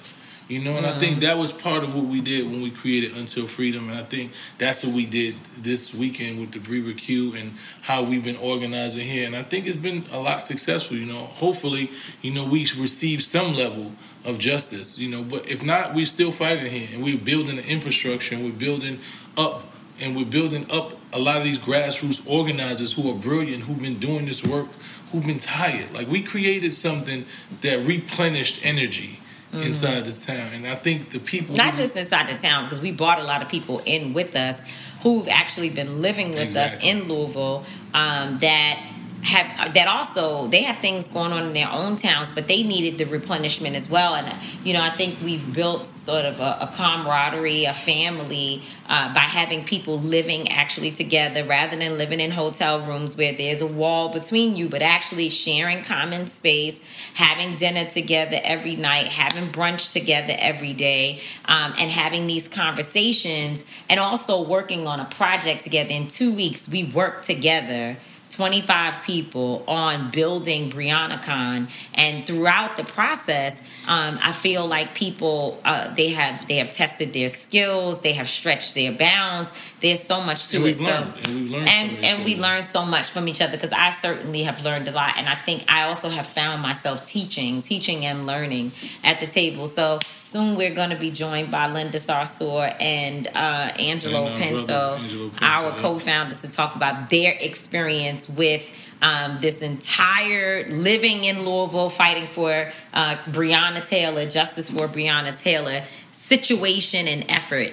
you 0.49 0.61
know 0.61 0.77
and 0.77 0.87
mm-hmm. 0.87 0.97
i 0.97 0.99
think 0.99 1.21
that 1.21 1.37
was 1.37 1.51
part 1.53 1.83
of 1.83 1.95
what 1.95 2.05
we 2.05 2.21
did 2.21 2.45
when 2.45 2.61
we 2.61 2.71
created 2.71 3.17
until 3.17 3.47
freedom 3.47 3.89
and 3.89 3.99
i 3.99 4.05
think 4.05 4.33
that's 4.59 4.85
what 4.85 4.95
we 4.95 5.07
did 5.07 5.35
this 5.59 5.93
weekend 5.93 6.39
with 6.41 6.53
the 6.53 6.59
Brewer 6.59 6.93
Q 6.93 7.35
and 7.35 7.55
how 7.83 8.03
we've 8.03 8.25
been 8.25 8.37
organizing 8.37 9.07
here 9.07 9.27
and 9.27 9.37
i 9.37 9.43
think 9.43 9.67
it's 9.67 9.77
been 9.77 10.05
a 10.13 10.19
lot 10.19 10.43
successful 10.43 10.97
you 10.97 11.07
know 11.07 11.25
hopefully 11.25 11.91
you 12.23 12.33
know 12.33 12.45
we 12.45 12.69
receive 12.79 13.23
some 13.23 13.55
level 13.55 13.93
of 14.27 14.39
justice, 14.39 14.99
you 14.99 15.09
know. 15.09 15.23
But 15.23 15.49
if 15.49 15.63
not, 15.63 15.95
we're 15.95 16.07
still 16.07 16.33
fighting 16.33 16.71
here, 16.71 16.89
and 16.93 17.03
we're 17.03 17.19
building 17.19 17.57
the 17.57 17.67
infrastructure, 17.67 18.35
and 18.35 18.45
we're 18.45 18.53
building 18.53 19.01
up, 19.37 19.65
and 20.01 20.17
we're 20.17 20.27
building 20.27 20.71
up 20.71 20.93
a 21.13 21.19
lot 21.19 21.39
of 21.39 21.45
these 21.45 21.59
grassroots 21.59 22.29
organizers 22.29 22.93
who 22.93 23.11
are 23.11 23.15
brilliant, 23.15 23.63
who've 23.63 23.81
been 23.81 23.99
doing 23.99 24.27
this 24.27 24.45
work, 24.45 24.67
who've 25.13 25.27
been 25.27 25.39
tired. 25.39 25.93
Like 25.93 26.09
we 26.09 26.23
created 26.23 26.75
something 26.75 27.25
that 27.63 27.87
replenished 27.87 28.61
energy. 28.65 29.21
Mm-hmm. 29.53 29.63
Inside 29.63 30.05
the 30.05 30.13
town, 30.13 30.53
and 30.55 30.67
I 30.67 30.75
think 30.75 31.11
the 31.11 31.21
people 31.21 31.55
not 31.55 31.77
who, 31.77 31.85
just 31.85 31.97
inside 31.97 32.29
the 32.29 32.37
town 32.37 32.65
because 32.65 32.81
we 32.81 32.91
brought 32.91 33.21
a 33.21 33.23
lot 33.23 33.43
of 33.43 33.49
people 33.49 33.81
in 33.87 34.13
with 34.13 34.35
us 34.35 34.61
who've 35.03 35.29
actually 35.29 35.71
been 35.71 36.03
living 36.03 36.31
with 36.31 36.49
exactly. 36.49 36.91
us 36.91 36.97
in 36.97 37.09
Louisville 37.09 37.65
um, 37.95 38.39
that 38.39 38.83
have 39.27 39.75
that 39.75 39.89
also 39.89 40.47
they 40.49 40.63
have 40.63 40.79
things 40.79 41.09
going 41.09 41.33
on 41.33 41.43
in 41.45 41.53
their 41.53 41.71
own 41.71 41.97
towns 41.97 42.33
but 42.33 42.47
they 42.49 42.63
needed 42.63 42.99
the 42.99 43.05
replenishment 43.05 43.77
as 43.77 43.89
well. 43.89 44.15
And 44.15 44.33
you 44.65 44.73
know 44.73 44.83
i 44.83 44.91
think 44.91 45.21
we've 45.23 45.53
built 45.53 45.87
sort 45.87 46.25
of 46.25 46.41
a, 46.41 46.59
a 46.61 46.73
camaraderie 46.77 47.65
a 47.65 47.75
family 47.75 48.63
uh, 48.89 49.13
by 49.13 49.21
having 49.21 49.65
people 49.65 49.99
living 50.01 50.49
actually 50.49 50.91
together 50.91 51.45
rather 51.45 51.77
than 51.77 51.99
living 51.99 52.21
in 52.21 52.31
hotel 52.31 52.81
rooms 52.81 53.17
where 53.17 53.33
there's 53.33 53.61
a 53.61 53.67
wall 53.67 54.09
between 54.09 54.57
you 54.57 54.69
but 54.69 54.83
actually 54.83 55.29
sharing 55.29 55.83
common 55.83 56.27
space 56.27 56.81
having 57.15 57.57
dinner 57.57 57.85
together 57.91 58.39
every 58.45 58.77
night 58.77 59.09
having 59.09 59.45
brunch 59.51 59.93
together 59.93 60.35
every 60.39 60.73
day 60.73 61.21
um, 61.47 61.75
and 61.79 61.91
having 61.91 62.27
these 62.27 62.49
conversations 62.49 63.65
and 63.89 64.01
also 64.01 64.47
working 64.47 64.87
on 64.87 65.01
a 65.01 65.05
project 65.07 65.63
together. 65.63 65.91
In 65.91 66.09
two 66.09 66.33
weeks 66.33 66.69
we 66.69 66.85
work 66.85 67.25
together 67.25 67.97
25 68.37 69.03
people 69.03 69.65
on 69.67 70.11
building 70.11 70.71
BreonnaCon, 70.71 71.71
and 71.95 72.27
throughout 72.27 72.77
the 72.77 72.85
process, 72.85 73.63
um, 73.89 74.19
I 74.23 74.33
feel 74.33 74.67
like 74.67 74.95
people 74.95 75.59
uh, 75.65 75.95
they 75.95 76.11
have 76.11 76.47
they 76.47 76.59
have 76.59 76.71
tested 76.71 77.15
their 77.15 77.31
skills, 77.31 78.03
they 78.03 78.13
have 78.13 78.29
stretched 78.29 78.75
their 78.75 78.93
bounds. 78.93 79.51
There's 79.81 80.03
so 80.03 80.23
much 80.23 80.49
to 80.49 80.57
and 80.57 80.67
it. 80.67 80.77
So 80.77 80.85
learned, 80.85 81.27
and 81.27 81.35
we 81.35 81.51
learned 81.51 81.69
and, 81.69 82.05
and 82.05 82.25
we 82.25 82.37
learned 82.37 82.65
so 82.65 82.87
much 82.87 83.09
from 83.11 83.29
each 83.29 83.43
other 83.43 83.53
because 83.53 83.73
I 83.73 83.91
certainly 83.91 84.43
have 84.45 84.63
learned 84.63 84.89
a 84.89 84.93
lot, 84.93 85.15
and 85.17 85.29
I 85.29 85.35
think 85.35 85.65
I 85.69 85.83
also 85.83 86.09
have 86.09 86.27
found 86.27 86.63
myself 86.63 87.07
teaching, 87.07 87.61
teaching 87.61 88.07
and 88.07 88.27
learning 88.27 88.73
at 89.05 89.21
the 89.21 89.27
table. 89.27 89.67
So 89.67 89.99
soon 90.03 90.57
we're 90.57 90.75
going 90.75 90.91
to 90.91 90.97
be 90.97 91.11
joined 91.11 91.51
by 91.51 91.71
Linda 91.71 91.99
Sarsour 91.99 92.75
and 92.81 93.27
uh, 93.29 93.73
Angelo, 93.79 94.27
and, 94.27 94.35
uh, 94.35 94.39
Pinto, 94.39 94.95
Angelo 94.95 95.29
Pinto, 95.29 95.45
our 95.45 95.71
yeah. 95.71 95.83
co-founders, 95.83 96.41
to 96.41 96.49
talk 96.49 96.75
about 96.77 97.11
their 97.11 97.33
experience 97.33 98.29
with. 98.29 98.69
Um, 99.03 99.37
this 99.43 99.61
entire 99.61 100.71
living 100.71 101.25
in 101.25 101.45
Louisville, 101.45 101.91
fighting 101.91 102.27
for 102.27 102.73
uh, 102.95 103.17
Breonna 103.27 103.87
Taylor, 103.87 104.25
justice 104.25 104.71
for 104.71 104.89
Breonna 104.89 105.39
Taylor 105.39 105.85
situation 106.13 107.07
and 107.07 107.25
effort. 107.29 107.73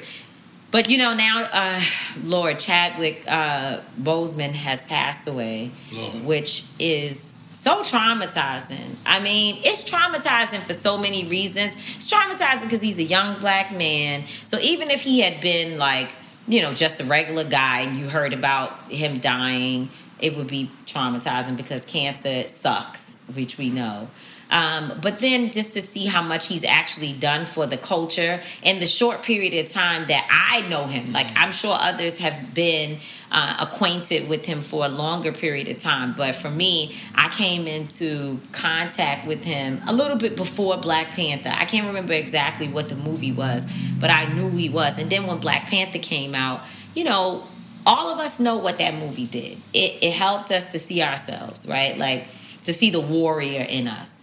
But 0.74 0.90
you 0.90 0.98
know 0.98 1.14
now, 1.14 1.44
uh, 1.44 1.84
Lord 2.24 2.60
Chadwick 2.60 3.24
uh, 3.28 3.82
Boseman 4.02 4.54
has 4.54 4.82
passed 4.86 5.28
away, 5.28 5.70
Lord. 5.92 6.26
which 6.26 6.66
is 6.80 7.32
so 7.54 7.84
traumatizing. 7.84 8.96
I 9.06 9.20
mean, 9.20 9.62
it's 9.64 9.88
traumatizing 9.88 10.64
for 10.64 10.74
so 10.74 10.98
many 10.98 11.26
reasons. 11.26 11.76
It's 11.96 12.12
traumatizing 12.12 12.64
because 12.64 12.82
he's 12.82 12.98
a 12.98 13.04
young 13.04 13.40
black 13.40 13.72
man. 13.72 14.24
So 14.46 14.58
even 14.62 14.90
if 14.90 15.02
he 15.04 15.20
had 15.20 15.42
been 15.42 15.78
like, 15.78 16.10
you 16.48 16.64
know, 16.64 16.74
just 16.74 17.00
a 17.00 17.06
regular 17.06 17.44
guy 17.44 17.82
and 17.82 18.00
you 18.00 18.10
heard 18.10 18.34
about 18.34 18.92
him 18.92 19.20
dying, 19.20 19.92
it 20.20 20.36
would 20.36 20.48
be 20.48 20.72
traumatizing 20.88 21.56
because 21.56 21.86
cancer 21.86 22.50
sucks, 22.50 23.16
which 23.36 23.60
we 23.60 23.70
know. 23.70 24.10
Um, 24.54 25.00
but 25.02 25.18
then 25.18 25.52
just 25.52 25.74
to 25.74 25.82
see 25.82 26.06
how 26.06 26.22
much 26.22 26.46
he's 26.46 26.64
actually 26.64 27.14
done 27.14 27.48
for 27.48 27.66
the 27.66 27.76
culture 27.76 28.40
in 28.62 28.80
the 28.80 28.86
short 28.86 29.24
period 29.24 29.56
of 29.56 29.72
time 29.72 30.06
that 30.10 30.28
I 30.30 30.62
know 30.70 30.86
him. 30.86 31.12
Like 31.12 31.28
I'm 31.36 31.52
sure 31.52 31.76
others 31.76 32.20
have 32.20 32.54
been 32.54 33.00
uh, 33.32 33.56
acquainted 33.60 34.30
with 34.30 34.46
him 34.46 34.62
for 34.62 34.86
a 34.86 34.90
longer 34.90 35.32
period 35.32 35.70
of 35.70 35.80
time. 35.80 36.14
But 36.16 36.36
for 36.36 36.52
me, 36.52 36.96
I 37.16 37.30
came 37.30 37.66
into 37.66 38.40
contact 38.52 39.26
with 39.26 39.44
him 39.44 39.82
a 39.88 39.92
little 39.92 40.18
bit 40.18 40.36
before 40.36 40.78
Black 40.78 41.08
Panther. 41.08 41.52
I 41.52 41.66
can't 41.66 41.88
remember 41.88 42.14
exactly 42.14 42.68
what 42.68 42.90
the 42.90 42.96
movie 42.96 43.32
was, 43.32 43.66
but 44.00 44.12
I 44.12 44.32
knew 44.32 44.52
he 44.52 44.70
was. 44.70 45.00
And 45.00 45.10
then 45.10 45.26
when 45.26 45.40
Black 45.40 45.66
Panther 45.66 45.98
came 45.98 46.36
out, 46.36 46.62
you 46.94 47.06
know, 47.06 47.44
all 47.88 48.12
of 48.14 48.20
us 48.20 48.40
know 48.40 48.58
what 48.58 48.78
that 48.78 48.94
movie 48.94 49.26
did. 49.26 49.58
It, 49.74 49.98
it 50.04 50.14
helped 50.14 50.52
us 50.52 50.72
to 50.74 50.78
see 50.78 51.02
ourselves, 51.02 51.68
right? 51.68 51.98
Like 51.98 52.28
to 52.66 52.74
see 52.74 52.92
the 52.92 53.02
warrior 53.02 53.64
in 53.64 53.88
us 53.88 54.23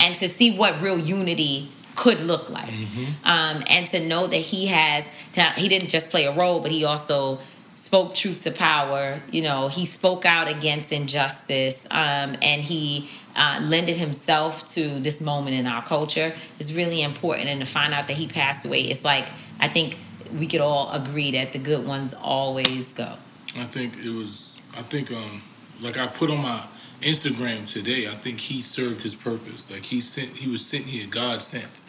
and 0.00 0.16
to 0.16 0.28
see 0.28 0.56
what 0.56 0.80
real 0.80 0.98
unity 0.98 1.70
could 1.96 2.20
look 2.20 2.48
like. 2.48 2.70
Mm-hmm. 2.70 3.04
Um, 3.24 3.62
and 3.66 3.86
to 3.88 4.00
know 4.06 4.26
that 4.26 4.36
he 4.36 4.66
has, 4.68 5.08
he 5.56 5.68
didn't 5.68 5.90
just 5.90 6.10
play 6.10 6.24
a 6.26 6.32
role, 6.32 6.60
but 6.60 6.70
he 6.70 6.84
also 6.84 7.38
spoke 7.74 8.14
truth 8.14 8.42
to 8.44 8.50
power. 8.50 9.20
You 9.30 9.42
know, 9.42 9.68
he 9.68 9.86
spoke 9.86 10.24
out 10.24 10.48
against 10.48 10.92
injustice 10.92 11.86
um, 11.90 12.36
and 12.42 12.62
he 12.62 13.10
uh, 13.36 13.60
lended 13.62 13.96
himself 13.96 14.66
to 14.74 15.00
this 15.00 15.20
moment 15.20 15.56
in 15.56 15.66
our 15.66 15.82
culture 15.82 16.34
is 16.58 16.72
really 16.74 17.02
important. 17.02 17.48
And 17.48 17.60
to 17.60 17.66
find 17.66 17.94
out 17.94 18.06
that 18.08 18.16
he 18.16 18.26
passed 18.26 18.66
away, 18.66 18.82
it's 18.82 19.04
like, 19.04 19.28
I 19.60 19.68
think 19.68 19.96
we 20.38 20.46
could 20.46 20.60
all 20.60 20.90
agree 20.92 21.30
that 21.32 21.52
the 21.52 21.58
good 21.58 21.86
ones 21.86 22.14
always 22.14 22.92
go. 22.92 23.16
I 23.56 23.64
think 23.64 23.96
it 24.04 24.10
was, 24.10 24.50
I 24.76 24.82
think, 24.82 25.10
um, 25.10 25.42
like 25.80 25.98
I 25.98 26.06
put 26.06 26.30
on 26.30 26.38
my, 26.38 26.64
Instagram 27.02 27.66
today, 27.66 28.08
I 28.08 28.14
think 28.14 28.40
he 28.40 28.62
served 28.62 29.02
his 29.02 29.14
purpose. 29.14 29.68
Like 29.70 29.84
he 29.84 30.00
sent, 30.00 30.36
he 30.36 30.48
was 30.48 30.64
sent 30.64 30.84
here, 30.84 31.06
God 31.06 31.42
sent, 31.42 31.80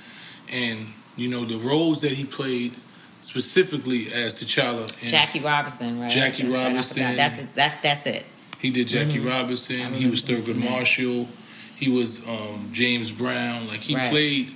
and 0.50 0.88
you 1.16 1.28
know 1.28 1.46
the 1.46 1.58
roles 1.58 2.02
that 2.02 2.12
he 2.12 2.24
played 2.24 2.76
specifically 3.22 4.12
as 4.14 4.40
T'Challa. 4.40 4.92
And 5.02 5.10
Jackie 5.10 5.40
Robinson, 5.40 6.00
right? 6.00 6.10
Jackie 6.10 6.44
that's 6.44 6.56
Robinson. 6.56 7.04
Right, 7.04 7.18
that's 7.18 7.40
it. 7.40 7.50
That's 7.54 7.84
that's 7.84 8.06
it. 8.06 8.26
He 8.60 8.72
did 8.72 8.88
Jackie 8.88 9.18
mm-hmm. 9.18 9.28
Robinson. 9.28 9.94
He 9.94 10.08
was 10.08 10.22
Thurgood 10.24 10.56
Marshall. 10.56 11.28
He 11.76 11.90
was 11.90 12.20
um, 12.28 12.70
James 12.72 13.10
Brown. 13.12 13.68
Like 13.68 13.80
he 13.80 13.96
right. 13.96 14.12
played 14.12 14.56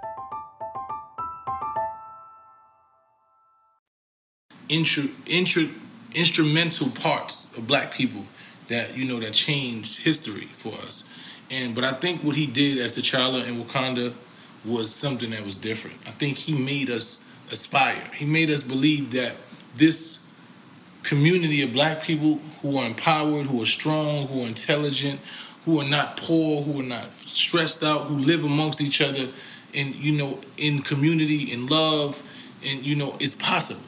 Intru, 4.71 5.09
intru, 5.25 5.71
instrumental 6.15 6.89
parts 6.89 7.45
of 7.57 7.67
black 7.67 7.93
people 7.93 8.25
that 8.69 8.97
you 8.97 9.05
know 9.05 9.19
that 9.19 9.33
changed 9.33 9.99
history 9.99 10.47
for 10.57 10.73
us. 10.73 11.03
And 11.49 11.75
but 11.75 11.83
I 11.83 11.91
think 11.91 12.23
what 12.23 12.35
he 12.35 12.47
did 12.47 12.77
as 12.77 12.97
T'Challa 12.97 13.45
in 13.45 13.63
Wakanda 13.63 14.13
was 14.63 14.93
something 14.93 15.31
that 15.31 15.45
was 15.45 15.57
different. 15.57 15.97
I 16.07 16.11
think 16.11 16.37
he 16.37 16.53
made 16.53 16.89
us 16.89 17.19
aspire. 17.51 18.09
He 18.15 18.25
made 18.25 18.49
us 18.49 18.63
believe 18.63 19.11
that 19.11 19.35
this 19.75 20.19
community 21.03 21.61
of 21.63 21.73
black 21.73 22.03
people 22.03 22.39
who 22.61 22.77
are 22.77 22.85
empowered, 22.85 23.47
who 23.47 23.61
are 23.61 23.65
strong, 23.65 24.27
who 24.27 24.43
are 24.43 24.47
intelligent, 24.47 25.19
who 25.65 25.81
are 25.81 25.87
not 25.87 26.15
poor, 26.15 26.61
who 26.61 26.79
are 26.79 26.83
not 26.83 27.09
stressed 27.25 27.83
out, 27.83 28.07
who 28.07 28.17
live 28.17 28.45
amongst 28.45 28.79
each 28.79 29.01
other 29.01 29.29
and 29.73 29.95
you 29.95 30.11
know 30.11 30.39
in 30.57 30.81
community 30.81 31.51
in 31.51 31.67
love 31.67 32.23
and 32.63 32.85
you 32.85 32.95
know 32.95 33.15
it's 33.19 33.33
possible 33.35 33.81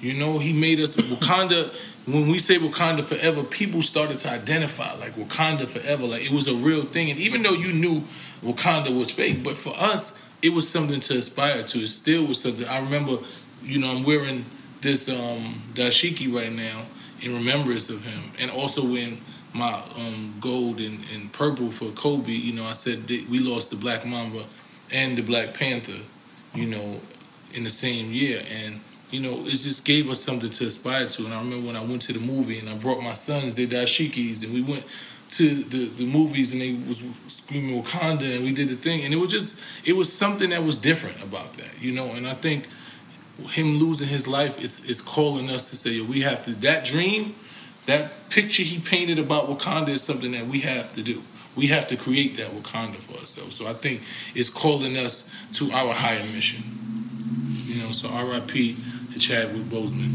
you 0.00 0.14
know, 0.14 0.38
he 0.38 0.52
made 0.52 0.80
us 0.80 0.96
Wakanda. 0.96 1.74
when 2.06 2.28
we 2.28 2.38
say 2.38 2.58
Wakanda 2.58 3.04
forever, 3.04 3.42
people 3.42 3.82
started 3.82 4.18
to 4.20 4.30
identify 4.30 4.94
like 4.94 5.14
Wakanda 5.16 5.68
forever, 5.68 6.06
like 6.06 6.22
it 6.22 6.32
was 6.32 6.48
a 6.48 6.54
real 6.54 6.86
thing. 6.86 7.10
And 7.10 7.18
even 7.20 7.42
though 7.42 7.52
you 7.52 7.72
knew 7.72 8.04
Wakanda 8.42 8.96
was 8.96 9.10
fake, 9.10 9.42
but 9.44 9.56
for 9.56 9.74
us, 9.76 10.16
it 10.42 10.52
was 10.52 10.68
something 10.68 11.00
to 11.00 11.18
aspire 11.18 11.62
to. 11.62 11.78
It 11.80 11.88
still 11.88 12.26
was 12.26 12.40
something. 12.40 12.66
I 12.66 12.78
remember, 12.78 13.18
you 13.62 13.78
know, 13.78 13.90
I'm 13.90 14.04
wearing 14.04 14.46
this 14.80 15.08
um, 15.08 15.62
dashiki 15.74 16.34
right 16.34 16.52
now 16.52 16.86
in 17.20 17.34
remembrance 17.34 17.90
of 17.90 18.02
him, 18.02 18.32
and 18.38 18.50
also 18.50 18.82
when 18.82 19.20
my 19.52 19.82
um, 19.96 20.34
gold 20.40 20.80
and, 20.80 21.04
and 21.12 21.32
purple 21.32 21.70
for 21.70 21.90
Kobe, 21.90 22.32
you 22.32 22.52
know, 22.52 22.64
I 22.64 22.72
said 22.72 23.08
we 23.08 23.40
lost 23.40 23.70
the 23.70 23.76
Black 23.76 24.06
Mamba 24.06 24.44
and 24.90 25.18
the 25.18 25.22
Black 25.22 25.54
Panther, 25.54 25.98
you 26.54 26.66
know, 26.66 27.00
in 27.52 27.64
the 27.64 27.70
same 27.70 28.10
year, 28.10 28.42
and 28.48 28.80
you 29.10 29.20
know, 29.20 29.40
it 29.46 29.58
just 29.58 29.84
gave 29.84 30.08
us 30.08 30.22
something 30.22 30.50
to 30.50 30.66
aspire 30.66 31.06
to. 31.08 31.24
And 31.24 31.34
I 31.34 31.38
remember 31.38 31.66
when 31.66 31.76
I 31.76 31.82
went 31.82 32.02
to 32.02 32.12
the 32.12 32.20
movie 32.20 32.58
and 32.58 32.68
I 32.68 32.74
brought 32.74 33.02
my 33.02 33.12
sons 33.12 33.54
their 33.54 33.66
dashikis 33.66 34.42
and 34.44 34.52
we 34.54 34.62
went 34.62 34.84
to 35.30 35.62
the, 35.64 35.88
the 35.90 36.06
movies 36.06 36.52
and 36.52 36.60
they 36.60 36.72
was 36.88 37.00
screaming 37.28 37.82
Wakanda 37.82 38.36
and 38.36 38.44
we 38.44 38.52
did 38.52 38.68
the 38.68 38.76
thing 38.76 39.04
and 39.04 39.14
it 39.14 39.16
was 39.16 39.30
just 39.30 39.56
it 39.84 39.92
was 39.92 40.12
something 40.12 40.50
that 40.50 40.62
was 40.62 40.78
different 40.78 41.22
about 41.22 41.54
that, 41.54 41.80
you 41.80 41.92
know. 41.92 42.06
And 42.10 42.26
I 42.26 42.34
think 42.34 42.66
him 43.50 43.78
losing 43.78 44.08
his 44.08 44.26
life 44.26 44.62
is 44.62 44.84
is 44.84 45.00
calling 45.00 45.50
us 45.50 45.70
to 45.70 45.76
say 45.76 46.00
we 46.00 46.20
have 46.20 46.44
to 46.44 46.54
that 46.56 46.84
dream, 46.84 47.34
that 47.86 48.28
picture 48.28 48.62
he 48.62 48.78
painted 48.80 49.18
about 49.18 49.48
Wakanda 49.48 49.90
is 49.90 50.02
something 50.02 50.32
that 50.32 50.46
we 50.46 50.60
have 50.60 50.92
to 50.94 51.02
do. 51.02 51.22
We 51.56 51.66
have 51.68 51.88
to 51.88 51.96
create 51.96 52.36
that 52.36 52.50
Wakanda 52.50 52.96
for 52.96 53.18
ourselves. 53.18 53.56
So 53.56 53.66
I 53.66 53.72
think 53.72 54.02
it's 54.34 54.48
calling 54.48 54.96
us 54.96 55.24
to 55.54 55.70
our 55.72 55.92
higher 55.92 56.24
mission. 56.26 56.62
You 57.66 57.82
know, 57.82 57.92
so 57.92 58.08
RIP 58.08 58.76
to 59.12 59.18
Chadwick 59.18 59.62
Boseman. 59.64 60.10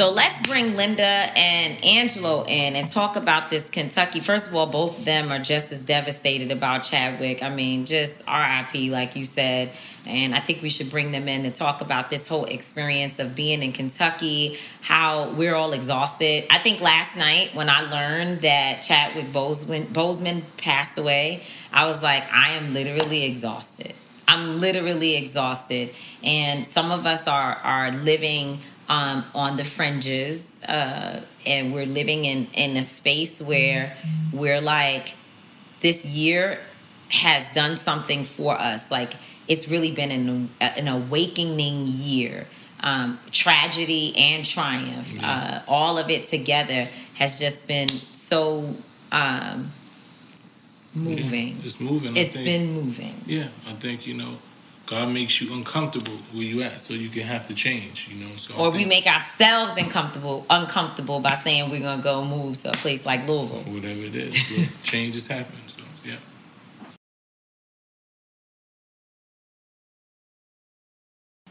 So 0.00 0.10
let's 0.10 0.38
bring 0.48 0.76
Linda 0.76 1.02
and 1.04 1.84
Angelo 1.84 2.44
in 2.46 2.74
and 2.74 2.88
talk 2.88 3.16
about 3.16 3.50
this 3.50 3.68
Kentucky. 3.68 4.20
First 4.20 4.46
of 4.46 4.54
all, 4.54 4.64
both 4.64 4.98
of 4.98 5.04
them 5.04 5.30
are 5.30 5.38
just 5.38 5.72
as 5.72 5.82
devastated 5.82 6.50
about 6.50 6.84
Chadwick. 6.84 7.42
I 7.42 7.50
mean, 7.50 7.84
just 7.84 8.20
RIP, 8.26 8.90
like 8.90 9.14
you 9.14 9.26
said. 9.26 9.72
And 10.06 10.34
I 10.34 10.40
think 10.40 10.62
we 10.62 10.70
should 10.70 10.90
bring 10.90 11.12
them 11.12 11.28
in 11.28 11.42
to 11.42 11.50
talk 11.50 11.82
about 11.82 12.08
this 12.08 12.26
whole 12.26 12.46
experience 12.46 13.18
of 13.18 13.34
being 13.34 13.62
in 13.62 13.72
Kentucky, 13.72 14.58
how 14.80 15.32
we're 15.32 15.54
all 15.54 15.74
exhausted. 15.74 16.46
I 16.48 16.56
think 16.60 16.80
last 16.80 17.14
night 17.14 17.54
when 17.54 17.68
I 17.68 17.82
learned 17.82 18.40
that 18.40 18.82
Chadwick 18.82 19.32
Boseman, 19.32 19.84
Boseman 19.88 20.42
passed 20.56 20.96
away, 20.96 21.42
I 21.74 21.86
was 21.86 22.02
like, 22.02 22.24
I 22.32 22.52
am 22.52 22.72
literally 22.72 23.24
exhausted. 23.24 23.92
I'm 24.30 24.60
literally 24.60 25.16
exhausted. 25.16 25.92
And 26.22 26.66
some 26.66 26.92
of 26.92 27.04
us 27.04 27.26
are 27.26 27.54
are 27.64 27.90
living 27.90 28.60
um, 28.88 29.24
on 29.34 29.56
the 29.56 29.64
fringes, 29.64 30.60
uh, 30.68 31.20
and 31.44 31.74
we're 31.74 31.86
living 31.86 32.24
in 32.24 32.46
in 32.54 32.76
a 32.76 32.82
space 32.82 33.42
where 33.42 33.96
we're 34.32 34.60
like, 34.60 35.14
this 35.80 36.04
year 36.04 36.60
has 37.10 37.42
done 37.54 37.76
something 37.76 38.24
for 38.24 38.54
us. 38.58 38.90
Like 38.90 39.14
it's 39.48 39.68
really 39.68 39.90
been 39.90 40.12
an 40.12 40.50
an 40.60 40.88
awakening 40.88 41.88
year. 41.88 42.46
Um, 42.82 43.20
tragedy 43.30 44.16
and 44.16 44.42
triumph, 44.42 45.12
uh, 45.22 45.60
all 45.68 45.98
of 45.98 46.08
it 46.08 46.24
together 46.26 46.88
has 47.12 47.38
just 47.38 47.66
been 47.66 47.90
so 48.14 48.74
um, 49.12 49.70
moving. 50.94 51.48
Yeah, 51.48 51.66
it's 51.66 51.80
moving. 51.80 52.16
I 52.16 52.20
It's 52.20 52.34
think. 52.34 52.46
been 52.46 52.72
moving. 52.74 53.14
Yeah, 53.26 53.48
I 53.68 53.72
think 53.74 54.06
you 54.06 54.14
know, 54.14 54.38
God 54.86 55.10
makes 55.10 55.40
you 55.40 55.52
uncomfortable 55.54 56.18
where 56.32 56.42
you 56.44 56.62
at, 56.62 56.80
so 56.82 56.94
you 56.94 57.08
can 57.10 57.22
have 57.22 57.46
to 57.48 57.54
change. 57.54 58.08
You 58.10 58.24
know, 58.26 58.36
so 58.36 58.54
I 58.54 58.58
Or 58.58 58.70
we 58.70 58.84
make 58.86 59.06
ourselves 59.06 59.74
uncomfortable 59.76 60.46
uncomfortable 60.50 61.20
by 61.20 61.36
saying 61.36 61.70
we're 61.70 61.80
gonna 61.80 62.02
go 62.02 62.24
move 62.24 62.60
to 62.62 62.70
a 62.70 62.74
place 62.74 63.06
like 63.06 63.26
Louisville. 63.28 63.62
whatever 63.64 64.02
it 64.02 64.16
is, 64.16 64.50
yeah, 64.50 64.66
changes 64.84 65.26
happen. 65.28 65.56
So 65.68 65.82
yeah. 66.04 66.16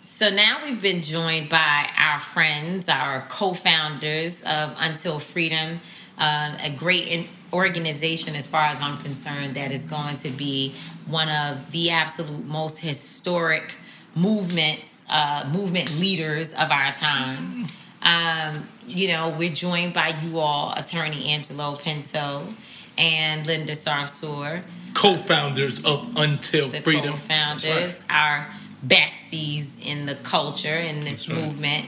So 0.01 0.29
now 0.31 0.63
we've 0.63 0.81
been 0.81 1.03
joined 1.03 1.49
by 1.49 1.89
our 1.97 2.19
friends, 2.19 2.89
our 2.89 3.25
co-founders 3.29 4.43
of 4.43 4.75
Until 4.79 5.19
Freedom, 5.19 5.79
uh, 6.17 6.57
a 6.59 6.71
great 6.71 7.07
in- 7.07 7.29
organization 7.53 8.35
as 8.35 8.47
far 8.47 8.65
as 8.65 8.79
I'm 8.81 8.97
concerned 8.97 9.55
that 9.55 9.71
is 9.71 9.85
going 9.85 10.17
to 10.17 10.29
be 10.29 10.75
one 11.07 11.29
of 11.29 11.71
the 11.71 11.89
absolute 11.89 12.45
most 12.45 12.79
historic 12.79 13.75
movements, 14.15 15.03
uh, 15.09 15.49
movement 15.53 15.97
leaders 15.99 16.53
of 16.53 16.71
our 16.71 16.91
time. 16.91 17.67
Um, 18.01 18.67
you 18.87 19.09
know, 19.09 19.35
we're 19.37 19.53
joined 19.53 19.93
by 19.93 20.15
you 20.23 20.39
all, 20.39 20.73
Attorney 20.73 21.25
Angelo 21.29 21.75
Pinto 21.75 22.47
and 22.97 23.45
Linda 23.45 23.73
Sarsour. 23.73 24.63
Co-founders 24.93 25.83
of 25.85 26.15
Until 26.17 26.69
the 26.69 26.81
Freedom. 26.81 27.13
co-founders, 27.13 28.01
our 28.09 28.47
besties 28.85 29.67
in 29.81 30.05
the 30.05 30.15
culture 30.15 30.75
in 30.75 31.01
this 31.01 31.27
right. 31.27 31.37
movement. 31.37 31.85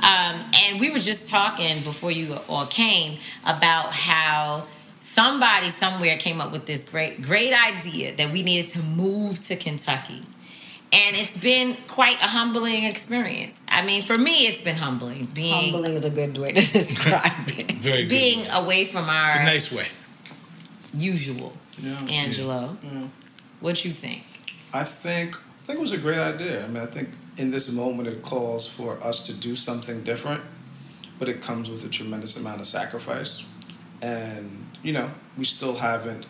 Um, 0.00 0.44
and 0.52 0.80
we 0.80 0.90
were 0.90 0.98
just 0.98 1.28
talking 1.28 1.82
before 1.82 2.10
you 2.10 2.36
all 2.48 2.66
came 2.66 3.18
about 3.44 3.92
how 3.92 4.66
somebody 5.04 5.70
somewhere 5.70 6.16
came 6.16 6.40
up 6.40 6.50
with 6.50 6.64
this 6.64 6.82
great, 6.82 7.20
great 7.20 7.52
idea 7.52 8.16
that 8.16 8.32
we 8.32 8.42
needed 8.42 8.70
to 8.70 8.78
move 8.78 9.44
to 9.46 9.54
Kentucky. 9.54 10.22
And 10.92 11.14
it's 11.14 11.36
been 11.36 11.76
quite 11.88 12.16
a 12.22 12.26
humbling 12.26 12.84
experience. 12.84 13.60
I 13.68 13.84
mean, 13.84 14.00
for 14.02 14.16
me, 14.16 14.46
it's 14.46 14.62
been 14.62 14.76
humbling. 14.76 15.26
Being 15.26 15.72
Humbling 15.72 15.94
is 15.96 16.04
a 16.06 16.10
good 16.10 16.38
way 16.38 16.52
to 16.52 16.72
describe 16.72 17.50
it. 17.50 17.72
Very 17.76 18.02
good. 18.02 18.08
being 18.08 18.46
away 18.48 18.86
from 18.86 19.04
It's 19.04 19.12
our 19.12 19.44
nice 19.44 19.70
way. 19.72 19.86
usual. 20.94 21.52
Angelo, 22.08 22.76
mm. 22.82 23.08
what 23.60 23.84
you 23.84 23.92
think? 23.92 24.22
I 24.72 24.84
think 24.84 25.36
I 25.36 25.66
think 25.66 25.78
it 25.78 25.82
was 25.82 25.92
a 25.92 25.98
great 25.98 26.18
idea. 26.18 26.64
I 26.64 26.68
mean, 26.68 26.82
I 26.82 26.86
think 26.86 27.08
in 27.36 27.50
this 27.50 27.70
moment 27.70 28.08
it 28.08 28.22
calls 28.22 28.66
for 28.66 29.02
us 29.02 29.20
to 29.26 29.32
do 29.34 29.56
something 29.56 30.02
different, 30.04 30.40
but 31.18 31.28
it 31.28 31.42
comes 31.42 31.68
with 31.68 31.84
a 31.84 31.88
tremendous 31.88 32.36
amount 32.36 32.60
of 32.60 32.66
sacrifice, 32.68 33.42
and 34.02 34.63
you 34.84 34.92
know 34.92 35.10
we 35.36 35.44
still 35.44 35.74
haven't 35.74 36.26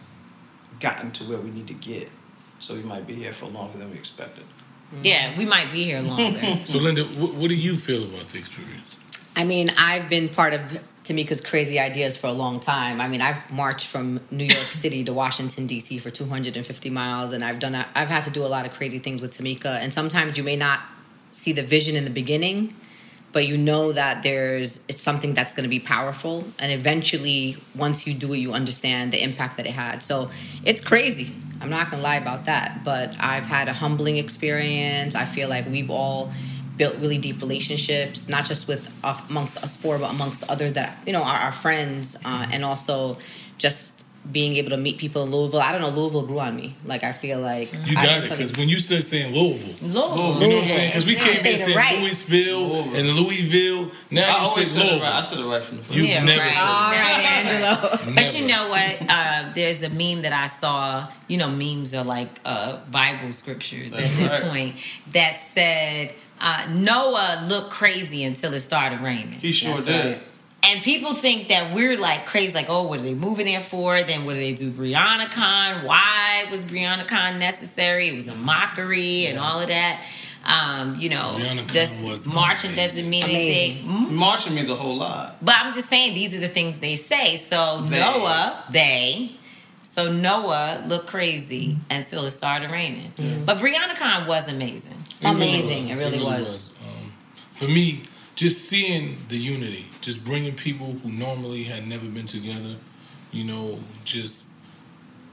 gotten 0.81 1.11
to 1.13 1.25
where 1.25 1.39
we 1.39 1.51
need 1.51 1.67
to 1.67 1.75
get, 1.75 2.09
so 2.61 2.75
we 2.75 2.83
might 2.83 3.07
be 3.07 3.15
here 3.15 3.35
for 3.35 3.47
longer 3.47 3.77
than 3.77 3.91
we 3.91 3.99
expected. 3.99 4.45
Mm-hmm. 4.45 5.05
Yeah, 5.05 5.37
we 5.37 5.45
might 5.45 5.71
be 5.73 5.85
here 5.85 6.01
longer. 6.01 6.41
So 6.65 6.79
Linda, 6.79 7.05
what, 7.05 7.35
what 7.35 7.49
do 7.49 7.55
you 7.55 7.77
feel 7.77 8.05
about 8.05 8.29
the 8.29 8.39
experience? 8.39 8.97
I 9.37 9.45
mean, 9.45 9.71
I've 9.77 10.09
been 10.09 10.29
part 10.29 10.53
of 10.53 10.61
Tamika's 11.05 11.41
crazy 11.41 11.79
ideas 11.79 12.17
for 12.17 12.29
a 12.29 12.33
long 12.33 12.61
time. 12.61 13.01
I 13.01 13.09
mean, 13.09 13.21
I've 13.21 13.51
marched 13.51 13.89
from 13.89 14.21
New 14.31 14.45
York 14.45 14.67
City 14.73 15.05
to 15.05 15.13
Washington 15.13 15.67
D.C. 15.67 15.99
for 15.99 16.11
250 16.11 16.91
miles, 16.91 17.33
and 17.33 17.45
I've 17.45 17.59
done. 17.59 17.75
A, 17.75 17.87
I've 17.95 18.09
had 18.09 18.25
to 18.25 18.31
do 18.31 18.45
a 18.45 18.49
lot 18.49 18.65
of 18.67 18.73
crazy 18.73 18.99
things 18.99 19.21
with 19.21 19.37
Tamika. 19.37 19.81
And 19.81 19.93
sometimes 19.93 20.39
you 20.39 20.45
may 20.45 20.57
not 20.57 20.81
see 21.33 21.53
the 21.53 21.63
vision 21.63 21.97
in 21.97 22.05
the 22.05 22.11
beginning, 22.11 22.73
but 23.35 23.49
you 23.49 23.59
know 23.59 23.93
that 23.93 24.23
there's 24.23 24.79
it's 24.89 25.03
something 25.03 25.35
that's 25.35 25.53
going 25.53 25.65
to 25.65 25.69
be 25.69 25.81
powerful. 25.81 26.45
And 26.61 26.71
eventually, 26.71 27.57
once 27.75 28.07
you 28.07 28.15
do 28.15 28.33
it, 28.33 28.39
you 28.39 28.53
understand 28.53 29.13
the 29.13 29.23
impact 29.23 29.57
that 29.59 29.67
it 29.67 29.73
had. 29.73 30.05
So 30.05 30.31
it's 30.65 30.81
crazy. 30.81 31.35
I'm 31.61 31.69
not 31.69 31.91
going 31.91 31.99
to 31.99 32.03
lie 32.03 32.17
about 32.17 32.45
that. 32.45 32.85
But 32.85 33.17
I've 33.19 33.43
had 33.43 33.69
a 33.69 33.73
humbling 33.73 34.19
experience. 34.19 35.17
I 35.17 35.25
feel 35.27 35.49
like 35.49 35.67
we've 35.67 35.91
all 35.91 36.31
built 36.77 36.97
really 36.97 37.19
deep 37.19 37.41
relationships, 37.41 38.29
not 38.29 38.45
just 38.45 38.69
with 38.69 38.89
amongst 39.03 39.57
us 39.63 39.75
four, 39.77 39.99
but 39.99 40.11
amongst 40.11 40.45
others 40.49 40.75
that 40.75 40.97
you 41.05 41.13
know 41.13 41.23
are 41.23 41.37
our 41.37 41.53
friends, 41.53 42.17
uh, 42.25 42.47
and 42.53 42.65
also 42.65 43.19
just 43.59 43.94
being 44.33 44.55
able 44.57 44.71
to 44.71 44.77
meet 44.79 44.97
people 44.99 45.23
in 45.23 45.31
Louisville. 45.31 45.61
I 45.61 45.71
don't 45.73 45.83
know, 45.83 45.91
Louisville 45.91 46.27
grew 46.27 46.39
on 46.41 46.57
me. 46.57 46.75
Like 46.87 47.05
I 47.05 47.13
feel 47.13 47.41
like 47.41 47.73
You 47.85 47.97
I 47.99 48.05
got 48.07 48.17
was 48.17 48.27
it, 48.27 48.31
because 48.31 48.57
when 48.57 48.69
you 48.71 48.79
start 48.79 49.05
saying 49.05 49.35
Louisville, 49.35 49.75
Louisville. 49.83 50.43
you 50.43 50.49
know 50.49 50.55
what 50.57 50.63
I'm 50.63 50.69
saying? 50.69 50.91
Because 50.91 51.05
we 51.07 51.13
Yeah, 51.15 51.19
came 51.21 51.29
I'm 51.39 51.45
here 51.45 51.59
saying 51.59 51.71
it 51.71 51.77
right. 51.77 51.99
Louisville 52.01 52.95
and 52.95 53.09
Louisville. 53.11 53.91
Now 54.11 54.23
I 54.23 54.27
you 54.43 54.49
always 54.49 54.71
say 54.71 54.79
said 54.79 54.79
Louisville. 54.87 55.01
right. 55.01 55.13
I 55.15 55.21
said 55.21 55.39
it 55.41 55.45
right 55.45 55.63
from 55.65 55.77
the 55.77 55.83
first. 55.85 55.97
You've 55.97 56.07
Yeah, 56.07 56.25
never 56.25 56.41
right. 56.41 56.55
said 56.55 56.63
All 56.65 56.93
it. 56.93 56.97
right, 56.97 57.25
Angelo. 58.03 58.15
But 58.15 58.39
you 58.39 58.47
know 58.47 58.69
what? 58.69 58.97
Uh, 59.11 59.53
there's 59.55 59.83
a 59.83 59.91
meme 59.91 60.23
that 60.23 60.33
I 60.33 60.47
saw. 60.47 61.07
You 61.29 61.37
know, 61.39 61.51
memes 61.51 61.93
are 61.95 62.05
like 62.05 62.29
uh, 62.47 62.79
Bible 62.91 63.33
scriptures 63.33 63.93
That's 63.93 64.05
at 64.11 64.17
this 64.19 64.31
right. 64.31 64.43
point 64.43 64.77
that 65.13 65.41
said 65.53 66.15
uh, 66.41 66.67
Noah 66.71 67.45
looked 67.47 67.71
crazy 67.71 68.25
until 68.25 68.55
it 68.55 68.61
started 68.61 69.01
raining. 69.01 69.33
He 69.33 69.53
sure 69.53 69.73
That's 69.75 69.85
did. 69.85 70.21
Right. 70.65 70.73
And 70.75 70.83
people 70.85 71.15
think 71.15 71.49
that 71.49 71.75
we're 71.75 71.97
like 71.99 72.27
crazy, 72.27 72.53
like, 72.53 72.69
oh, 72.69 72.83
what 72.85 73.01
are 73.01 73.03
they 73.03 73.15
moving 73.15 73.47
there 73.47 73.61
for? 73.61 74.03
Then 74.03 74.25
what 74.25 74.35
do 74.35 74.41
they 74.41 74.55
do? 74.55 74.71
BreonnaCon? 74.71 75.85
Why 75.85 76.47
was 76.51 76.61
BreonnaCon 76.63 77.39
necessary? 77.39 78.09
It 78.09 78.15
was 78.15 78.29
a 78.29 78.35
mockery 78.35 79.27
and 79.27 79.39
all 79.39 79.61
of 79.61 79.69
that. 79.69 80.05
Um, 80.45 81.01
you 81.01 81.09
know, 81.09 81.37
Breonna 81.39 81.71
this 81.73 81.89
Con 81.89 82.03
was 82.05 82.27
marching 82.27 82.73
amazing. 82.73 82.97
doesn't 82.97 83.11
mean 83.11 83.25
Amazing. 83.25 83.73
anything. 83.79 83.89
Mhm. 83.89 84.11
Marching 84.11 84.55
means 84.55 84.69
a 84.69 84.77
whole 84.77 84.95
lot. 84.97 85.37
But 85.41 85.55
I'm 85.59 85.73
just 85.73 85.89
saying 85.89 86.13
these 86.15 86.35
are 86.35 86.41
the 86.41 86.49
things 86.51 86.79
they 86.81 86.97
say. 86.97 87.39
So 87.39 87.81
They. 87.89 87.99
Noah, 87.99 88.63
they. 88.71 89.33
So 89.95 90.13
Noah 90.13 90.85
looked 90.87 91.07
crazy 91.07 91.79
until 91.89 92.27
it 92.27 92.33
started 92.33 92.71
raining. 92.71 93.13
But 93.47 93.57
BreonnaCon 93.59 94.27
was 94.27 94.47
amazing. 94.49 95.03
It 95.23 95.29
really 95.29 95.61
Amazing. 95.61 95.79
was. 95.79 95.89
It 95.89 95.95
really 95.95 96.23
was. 96.23 96.71
Um, 96.83 97.13
for 97.53 97.65
me, 97.69 98.03
just 98.35 98.69
seeing 98.69 99.19
the 99.29 99.37
unity, 99.37 99.87
just 100.01 100.25
bringing 100.25 100.55
people 100.55 100.93
who 101.03 101.11
normally 101.11 101.65
had 101.65 101.87
never 101.87 102.07
been 102.07 102.27
together, 102.27 102.77
you 103.33 103.45
know, 103.45 103.79
just 104.05 104.45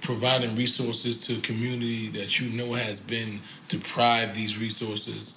providing 0.02 0.56
resources 0.56 1.20
to 1.20 1.38
a 1.38 1.42
community 1.42 2.10
that 2.10 2.40
you 2.40 2.50
know 2.50 2.74
has 2.74 3.00
been 3.00 3.40
deprived 3.68 4.36
these 4.36 4.58
resources, 4.58 5.36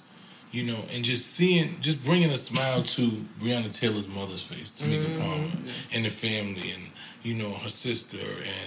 you 0.51 0.63
know, 0.63 0.79
and 0.91 1.03
just 1.03 1.33
seeing, 1.33 1.79
just 1.81 2.03
bringing 2.03 2.31
a 2.31 2.37
smile 2.37 2.83
to 2.83 3.23
Breonna 3.39 3.71
Taylor's 3.71 4.07
mother's 4.07 4.43
face, 4.43 4.71
Tamika 4.71 5.05
mm-hmm. 5.05 5.21
Palmer, 5.21 5.51
and 5.91 6.05
the 6.05 6.09
family, 6.09 6.71
and 6.71 6.83
you 7.23 7.33
know 7.33 7.51
her 7.51 7.69
sister 7.69 8.17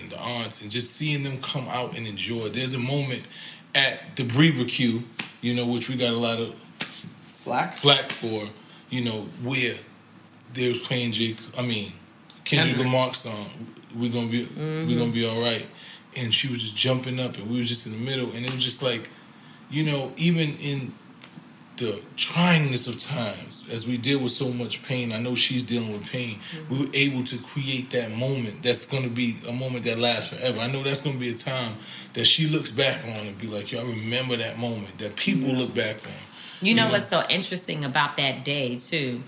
and 0.01 0.11
the 0.11 0.19
aunts, 0.19 0.63
and 0.63 0.71
just 0.71 0.93
seeing 0.95 1.23
them 1.23 1.41
come 1.41 1.69
out 1.69 1.97
and 1.97 2.07
enjoy. 2.07 2.49
There's 2.49 2.75
a 2.75 2.79
moment 2.79 3.23
at 3.75 4.17
the 4.17 4.25
Barbecue, 4.25 5.03
you 5.41 5.55
know, 5.55 5.67
which 5.67 5.89
we 5.89 5.97
got 5.97 6.11
a 6.11 6.17
lot 6.17 6.39
of 6.41 6.55
Flack. 7.31 7.77
flack 7.77 8.13
for, 8.13 8.49
you 8.91 9.05
know, 9.05 9.27
where 9.43 9.77
they 10.55 10.69
was 10.69 10.79
playing 10.79 11.13
Jake. 11.13 11.39
I 11.57 11.63
mean, 11.63 11.93
Kendrick, 12.45 12.77
Kendrick. 12.77 12.79
Lamar's 12.79 13.19
song. 13.19 13.51
We 13.97 14.09
gonna 14.09 14.29
be, 14.29 14.43
we 14.43 14.47
mm-hmm. 14.47 14.99
gonna 14.99 15.13
be 15.13 15.27
all 15.27 15.41
right. 15.41 15.67
And 16.17 16.35
she 16.35 16.49
was 16.49 16.61
just 16.61 16.77
jumping 16.77 17.21
up, 17.21 17.37
and 17.37 17.49
we 17.51 17.59
were 17.59 17.65
just 17.65 17.87
in 17.87 17.93
the 17.93 17.99
middle, 17.99 18.33
and 18.33 18.45
it 18.45 18.53
was 18.53 18.63
just 18.63 18.83
like, 18.83 19.09
you 19.71 19.85
know, 19.85 20.13
even 20.17 20.57
in 20.57 20.93
the 21.77 22.01
tryingness 22.17 22.89
of 22.89 22.99
times, 23.01 23.65
as 23.71 23.87
we 23.87 23.97
deal 23.97 24.21
with 24.21 24.33
so 24.33 24.53
much 24.53 24.83
pain, 24.83 25.13
I 25.13 25.19
know 25.21 25.35
she's 25.37 25.63
dealing 25.63 25.93
with 25.93 26.05
pain. 26.07 26.41
Mm-hmm. 26.53 26.75
We 26.75 26.85
were 26.85 26.91
able 26.93 27.25
to 27.25 27.39
create 27.39 27.91
that 27.93 28.11
moment. 28.11 28.63
That's 28.63 28.85
gonna 28.85 29.09
be 29.09 29.37
a 29.47 29.53
moment 29.53 29.85
that 29.85 29.99
lasts 29.99 30.33
forever. 30.35 30.61
I 30.61 30.67
know 30.67 30.83
that's 30.83 31.01
gonna 31.01 31.19
be 31.19 31.31
a 31.31 31.35
time 31.35 31.77
that 32.15 32.25
she 32.25 32.49
looks 32.49 32.71
back 32.71 33.05
on 33.05 33.27
and 33.27 33.39
be 33.39 33.47
like, 33.47 33.71
"Yo, 33.71 33.81
I 33.81 33.85
remember 33.85 34.37
that 34.37 34.59
moment." 34.59 34.99
That 34.99 35.17
people 35.17 35.51
mm-hmm. 35.51 35.59
look 35.59 35.75
back 35.75 35.97
on. 36.05 36.13
You 36.61 36.75
know 36.75 36.89
what's 36.89 37.09
so 37.09 37.23
interesting 37.29 37.85
about 37.85 38.17
that 38.17 38.45
day 38.45 38.79
too 38.79 39.23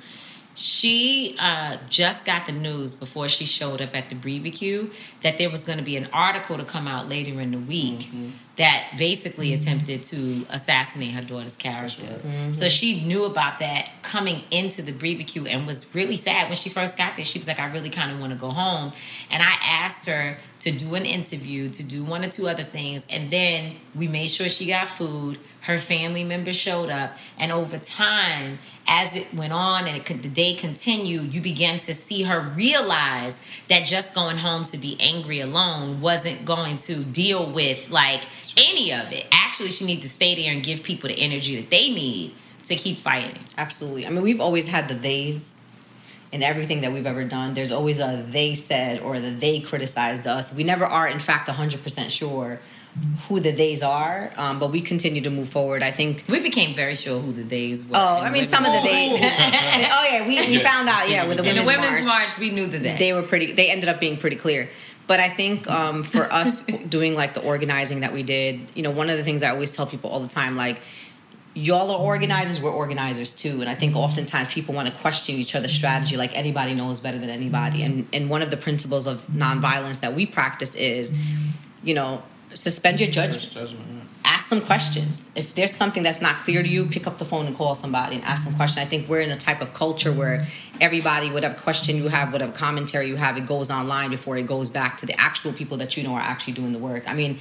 She 0.56 1.36
uh, 1.38 1.78
just 1.88 2.26
got 2.26 2.44
the 2.46 2.52
news 2.52 2.92
before 2.92 3.28
she 3.28 3.46
showed 3.46 3.80
up 3.80 3.96
at 3.96 4.08
the 4.10 4.14
BBQ 4.14 4.92
that 5.22 5.38
there 5.38 5.48
was 5.48 5.62
going 5.64 5.78
to 5.78 5.84
be 5.84 5.96
an 5.96 6.08
article 6.12 6.58
to 6.58 6.64
come 6.64 6.86
out 6.86 7.08
later 7.08 7.40
in 7.40 7.50
the 7.52 7.58
week 7.58 8.00
Mm-hmm. 8.00 8.30
that 8.56 8.92
basically 8.98 9.54
attempted 9.54 10.02
to 10.04 10.44
assassinate 10.50 11.12
her 11.12 11.22
daughter's 11.22 11.56
character. 11.56 12.20
Mhm. 12.22 12.54
So 12.54 12.68
she 12.68 13.00
knew 13.04 13.24
about 13.24 13.58
that 13.60 13.86
coming 14.02 14.42
into 14.50 14.82
the 14.82 14.92
BBQ 14.92 15.46
and 15.48 15.66
was 15.66 15.86
really 15.94 16.16
sad 16.16 16.48
when 16.48 16.56
she 16.56 16.68
first 16.68 16.98
got 16.98 17.16
there. 17.16 17.24
She 17.24 17.38
was 17.38 17.48
like, 17.48 17.58
I 17.60 17.70
really 17.70 17.88
kind 17.90 18.12
of 18.12 18.20
want 18.20 18.32
to 18.34 18.38
go 18.38 18.50
home. 18.50 18.92
And 19.30 19.42
I 19.42 19.54
asked 19.62 20.06
her 20.08 20.36
to 20.60 20.70
do 20.70 20.94
an 20.94 21.06
interview, 21.06 21.70
to 21.70 21.82
do 21.82 22.04
one 22.04 22.22
or 22.22 22.28
two 22.28 22.48
other 22.48 22.64
things. 22.64 23.06
And 23.08 23.30
then 23.30 23.76
we 23.94 24.08
made 24.08 24.28
sure 24.28 24.48
she 24.50 24.66
got 24.66 24.88
food. 24.88 25.38
Her 25.62 25.78
family 25.78 26.24
members 26.24 26.56
showed 26.56 26.90
up. 26.90 27.16
And 27.38 27.52
over 27.52 27.78
time, 27.78 28.58
as 28.86 29.14
it 29.14 29.32
went 29.34 29.52
on 29.52 29.86
and 29.86 30.04
could, 30.04 30.22
the 30.22 30.28
day 30.28 30.54
continued, 30.54 31.34
you 31.34 31.40
began 31.40 31.78
to 31.80 31.94
see 31.94 32.22
her 32.22 32.40
realize 32.40 33.38
that 33.68 33.86
just 33.86 34.14
going 34.14 34.38
home 34.38 34.64
to 34.66 34.78
be 34.78 34.96
angry 35.00 35.40
alone 35.40 36.00
wasn't 36.00 36.44
going 36.44 36.78
to 36.78 37.04
deal 37.04 37.50
with 37.52 37.90
like 37.90 38.24
any 38.56 38.92
of 38.92 39.12
it. 39.12 39.26
Actually, 39.30 39.70
she 39.70 39.84
needed 39.84 40.02
to 40.02 40.08
stay 40.08 40.34
there 40.34 40.52
and 40.52 40.62
give 40.62 40.82
people 40.82 41.08
the 41.08 41.16
energy 41.16 41.60
that 41.60 41.70
they 41.70 41.90
need 41.90 42.34
to 42.64 42.76
keep 42.76 42.98
fighting. 42.98 43.42
Absolutely. 43.58 44.06
I 44.06 44.10
mean, 44.10 44.22
we've 44.22 44.40
always 44.40 44.66
had 44.66 44.88
the 44.88 44.94
theys 44.94 45.54
in 46.32 46.42
everything 46.42 46.80
that 46.82 46.92
we've 46.92 47.06
ever 47.06 47.24
done. 47.24 47.54
There's 47.54 47.72
always 47.72 47.98
a 47.98 48.24
they 48.28 48.54
said 48.54 49.00
or 49.00 49.18
the 49.20 49.30
they 49.30 49.60
criticized 49.60 50.26
us. 50.26 50.52
We 50.54 50.64
never 50.64 50.86
are, 50.86 51.08
in 51.08 51.18
fact, 51.18 51.48
100% 51.48 52.10
sure 52.10 52.60
who 53.28 53.38
the 53.40 53.52
theys 53.52 53.82
are, 53.82 54.32
um, 54.36 54.58
but 54.58 54.72
we 54.72 54.80
continue 54.80 55.20
to 55.22 55.30
move 55.30 55.48
forward. 55.48 55.82
I 55.82 55.90
think 55.92 56.24
we 56.28 56.40
became 56.40 56.74
very 56.74 56.94
sure 56.96 57.20
who 57.20 57.32
the 57.32 57.44
theys 57.44 57.86
were. 57.86 57.96
Oh, 57.96 58.16
I 58.16 58.30
mean, 58.30 58.44
some 58.44 58.64
of 58.64 58.72
the 58.72 58.80
women's 58.80 59.16
days. 59.16 59.30
oh 59.30 60.06
yeah, 60.10 60.26
we, 60.26 60.34
we 60.34 60.56
Yeah. 60.58 60.62
found 60.62 60.88
out. 60.88 61.08
Yeah, 61.08 61.26
with 61.26 61.38
the 61.38 61.44
In 61.44 61.54
the 61.56 61.62
women's, 61.62 61.86
women's 61.86 62.06
march, 62.06 62.38
we 62.38 62.50
knew 62.50 62.66
the 62.66 62.78
day. 62.80 62.96
They 62.98 63.12
were 63.12 63.22
pretty. 63.22 63.52
They 63.52 63.70
ended 63.70 63.88
up 63.88 64.00
being 64.00 64.16
pretty 64.16 64.36
clear. 64.36 64.68
But 65.06 65.18
I 65.20 65.28
think 65.28 65.68
um, 65.70 66.02
for 66.02 66.22
us 66.32 66.60
doing 66.88 67.14
like 67.14 67.34
the 67.34 67.42
organizing 67.42 68.00
that 68.00 68.12
we 68.12 68.22
did, 68.22 68.60
you 68.74 68.82
know, 68.82 68.90
one 68.90 69.08
of 69.10 69.16
the 69.18 69.24
things 69.24 69.42
I 69.42 69.50
always 69.50 69.70
tell 69.70 69.86
people 69.86 70.10
all 70.10 70.20
the 70.20 70.28
time, 70.28 70.56
like 70.56 70.78
y'all 71.54 71.90
are 71.90 71.98
organizers, 71.98 72.60
we're 72.60 72.70
organizers 72.70 73.32
too. 73.32 73.60
And 73.60 73.68
I 73.68 73.74
think 73.74 73.96
oftentimes 73.96 74.48
people 74.48 74.74
want 74.74 74.88
to 74.88 74.94
question 74.94 75.34
each 75.36 75.54
other's 75.54 75.72
strategy, 75.72 76.16
like 76.16 76.36
anybody 76.36 76.74
knows 76.74 77.00
better 77.00 77.18
than 77.18 77.30
anybody. 77.30 77.82
And 77.82 78.08
and 78.12 78.28
one 78.30 78.42
of 78.42 78.50
the 78.50 78.56
principles 78.56 79.06
of 79.06 79.26
nonviolence 79.28 80.00
that 80.00 80.14
we 80.14 80.26
practice 80.26 80.74
is, 80.74 81.12
you 81.82 81.94
know, 81.94 82.22
suspend 82.54 83.00
your 83.00 83.10
judgment 83.10 83.52
ask 84.30 84.46
some 84.46 84.60
questions. 84.60 85.28
If 85.34 85.54
there's 85.54 85.72
something 85.72 86.02
that's 86.02 86.20
not 86.20 86.38
clear 86.38 86.62
to 86.62 86.68
you, 86.68 86.86
pick 86.86 87.06
up 87.06 87.18
the 87.18 87.24
phone 87.24 87.46
and 87.46 87.56
call 87.56 87.74
somebody 87.74 88.16
and 88.16 88.24
ask 88.24 88.44
some 88.44 88.54
questions. 88.54 88.86
I 88.86 88.88
think 88.88 89.08
we're 89.08 89.20
in 89.20 89.30
a 89.30 89.36
type 89.36 89.60
of 89.60 89.72
culture 89.74 90.12
where 90.12 90.46
everybody, 90.80 91.30
whatever 91.30 91.54
question 91.54 91.96
you 91.96 92.08
have, 92.08 92.32
whatever 92.32 92.52
commentary 92.52 93.08
you 93.08 93.16
have, 93.16 93.36
it 93.36 93.46
goes 93.46 93.70
online 93.70 94.08
before 94.08 94.36
it 94.36 94.46
goes 94.46 94.70
back 94.70 94.96
to 94.98 95.06
the 95.06 95.18
actual 95.20 95.52
people 95.52 95.76
that 95.78 95.96
you 95.96 96.04
know 96.04 96.14
are 96.14 96.20
actually 96.20 96.52
doing 96.52 96.72
the 96.72 96.78
work. 96.78 97.02
I 97.08 97.14
mean, 97.14 97.38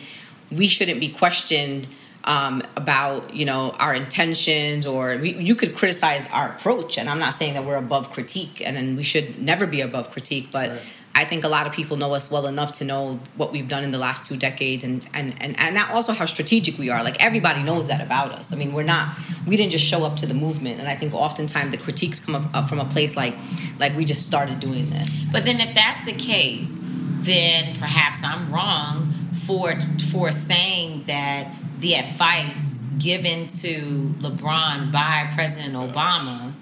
we 0.52 0.68
shouldn't 0.68 1.00
be 1.00 1.10
questioned 1.10 1.88
um, 2.24 2.64
about 2.76 3.34
you 3.34 3.46
know 3.46 3.72
our 3.80 3.94
intentions 3.94 4.86
or 4.86 5.18
we, 5.18 5.36
you 5.36 5.56
could 5.56 5.76
criticize 5.76 6.26
our 6.32 6.50
approach 6.50 6.98
and 6.98 7.10
i'm 7.10 7.18
not 7.18 7.34
saying 7.34 7.54
that 7.54 7.66
we're 7.66 7.78
above 7.78 8.12
critique 8.12 8.62
and, 8.62 8.78
and 8.78 8.98
we 8.98 9.04
should 9.04 9.42
never 9.42 9.66
be 9.66 9.80
above 9.80 10.12
critique 10.12 10.50
but 10.52 10.82
I 11.16 11.26
think 11.26 11.44
a 11.44 11.48
lot 11.48 11.68
of 11.68 11.74
people 11.74 11.98
know 11.98 12.14
us 12.14 12.32
well 12.32 12.48
enough 12.48 12.74
to 12.74 12.86
know 12.86 13.20
what 13.36 13.52
we've 13.52 13.68
done 13.68 13.84
in 13.84 13.92
the 13.92 13.98
last 13.98 14.26
two 14.26 14.38
decades 14.38 14.84
and 14.84 15.08
and 15.14 15.36
and, 15.42 15.58
and 15.60 15.78
also 15.78 16.14
how 16.14 16.26
strategic 16.26 16.78
we 16.78 16.90
are. 16.90 17.04
Like 17.04 17.22
everybody 17.24 17.64
knows 17.64 17.88
that 17.88 18.02
about 18.02 18.32
us. 18.32 18.54
I 18.54 18.56
mean, 18.56 18.74
we're 18.74 18.84
not 18.84 19.18
we 19.46 19.58
didn't 19.58 19.72
just 19.72 19.86
show 19.86 20.04
up 20.04 20.18
to 20.18 20.26
the 20.26 20.34
movement. 20.34 20.80
And 20.80 20.88
I 20.88 20.96
think 20.96 21.14
oftentimes 21.14 21.72
the 21.72 21.78
critiques 21.78 22.20
come 22.20 22.36
up, 22.36 22.56
up 22.56 22.70
from 22.70 22.80
a 22.80 22.86
place 22.86 23.16
like 23.16 23.36
like 23.80 23.96
we 23.96 24.06
just 24.06 24.26
started 24.26 24.60
doing 24.60 24.90
this. 24.90 25.26
But 25.32 25.44
then 25.46 25.60
if 25.60 25.76
that's 25.76 26.06
the 26.06 26.14
case, 26.14 26.80
then 27.22 27.76
perhaps 27.78 28.20
I'm 28.24 28.52
wrong 28.54 29.14
for 29.46 29.80
for 30.12 30.32
saying 30.32 31.06
that 31.08 31.54
the 31.80 31.96
advice 31.96 32.78
given 33.00 33.48
to 33.48 34.14
LeBron 34.20 34.92
by 34.92 35.30
President 35.34 35.74
Obama 35.74 36.54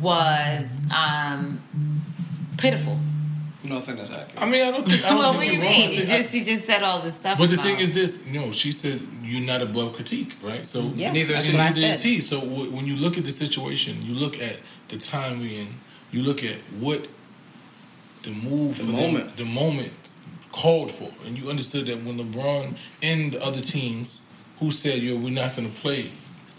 was 0.00 0.80
um, 0.94 1.62
pitiful. 2.56 2.98
No, 3.64 3.78
I 3.78 3.80
think 3.80 3.96
that's 3.98 4.10
accurate. 4.10 4.42
I 4.42 4.46
mean, 4.46 4.62
I 4.64 4.70
don't 4.70 4.86
think. 4.88 5.04
I 5.04 5.08
don't 5.10 5.18
well, 5.20 5.32
think 5.32 5.36
what 5.36 5.40
do 5.44 5.46
you 5.46 5.52
you're 5.52 5.62
wrong. 5.62 5.74
I 5.74 5.86
mean? 5.88 5.96
think- 5.96 6.08
just 6.08 6.32
she 6.32 6.44
just 6.44 6.64
said 6.64 6.82
all 6.82 7.00
this 7.00 7.14
stuff. 7.14 7.38
But 7.38 7.48
the 7.48 7.54
about- 7.54 7.64
thing 7.64 7.78
is 7.80 7.94
this, 7.94 8.18
you 8.26 8.38
know, 8.38 8.52
she 8.52 8.72
said 8.72 9.00
you're 9.22 9.40
not 9.40 9.62
above 9.62 9.94
critique, 9.94 10.34
right? 10.42 10.66
So 10.66 10.82
Yeah, 10.94 11.12
Neither 11.12 11.32
that's 11.32 11.46
is 11.46 11.52
what 11.52 11.60
I 11.60 11.70
neither 11.70 11.86
is 11.86 12.02
he. 12.02 12.20
So 12.20 12.40
w- 12.40 12.70
when 12.70 12.86
you 12.86 12.96
look 12.96 13.16
at 13.16 13.24
the 13.24 13.32
situation, 13.32 14.02
you 14.02 14.14
look 14.14 14.38
at 14.40 14.56
the 14.88 14.98
time 14.98 15.40
we 15.40 15.56
in, 15.60 15.68
you 16.12 16.22
look 16.22 16.44
at 16.44 16.56
what 16.78 17.06
the 18.22 18.30
move, 18.30 18.76
The 18.76 18.84
for 18.84 18.92
them- 18.92 18.96
moment. 19.14 19.36
the 19.36 19.44
moment 19.44 19.92
called 20.52 20.92
for, 20.92 21.10
and 21.26 21.36
you 21.36 21.48
understood 21.50 21.86
that 21.86 22.02
when 22.04 22.16
LeBron 22.18 22.76
and 23.02 23.32
the 23.32 23.42
other 23.42 23.60
teams 23.60 24.20
who 24.60 24.70
said, 24.70 25.02
"Yo, 25.02 25.16
we're 25.16 25.30
not 25.30 25.56
going 25.56 25.72
to 25.72 25.80
play," 25.80 26.10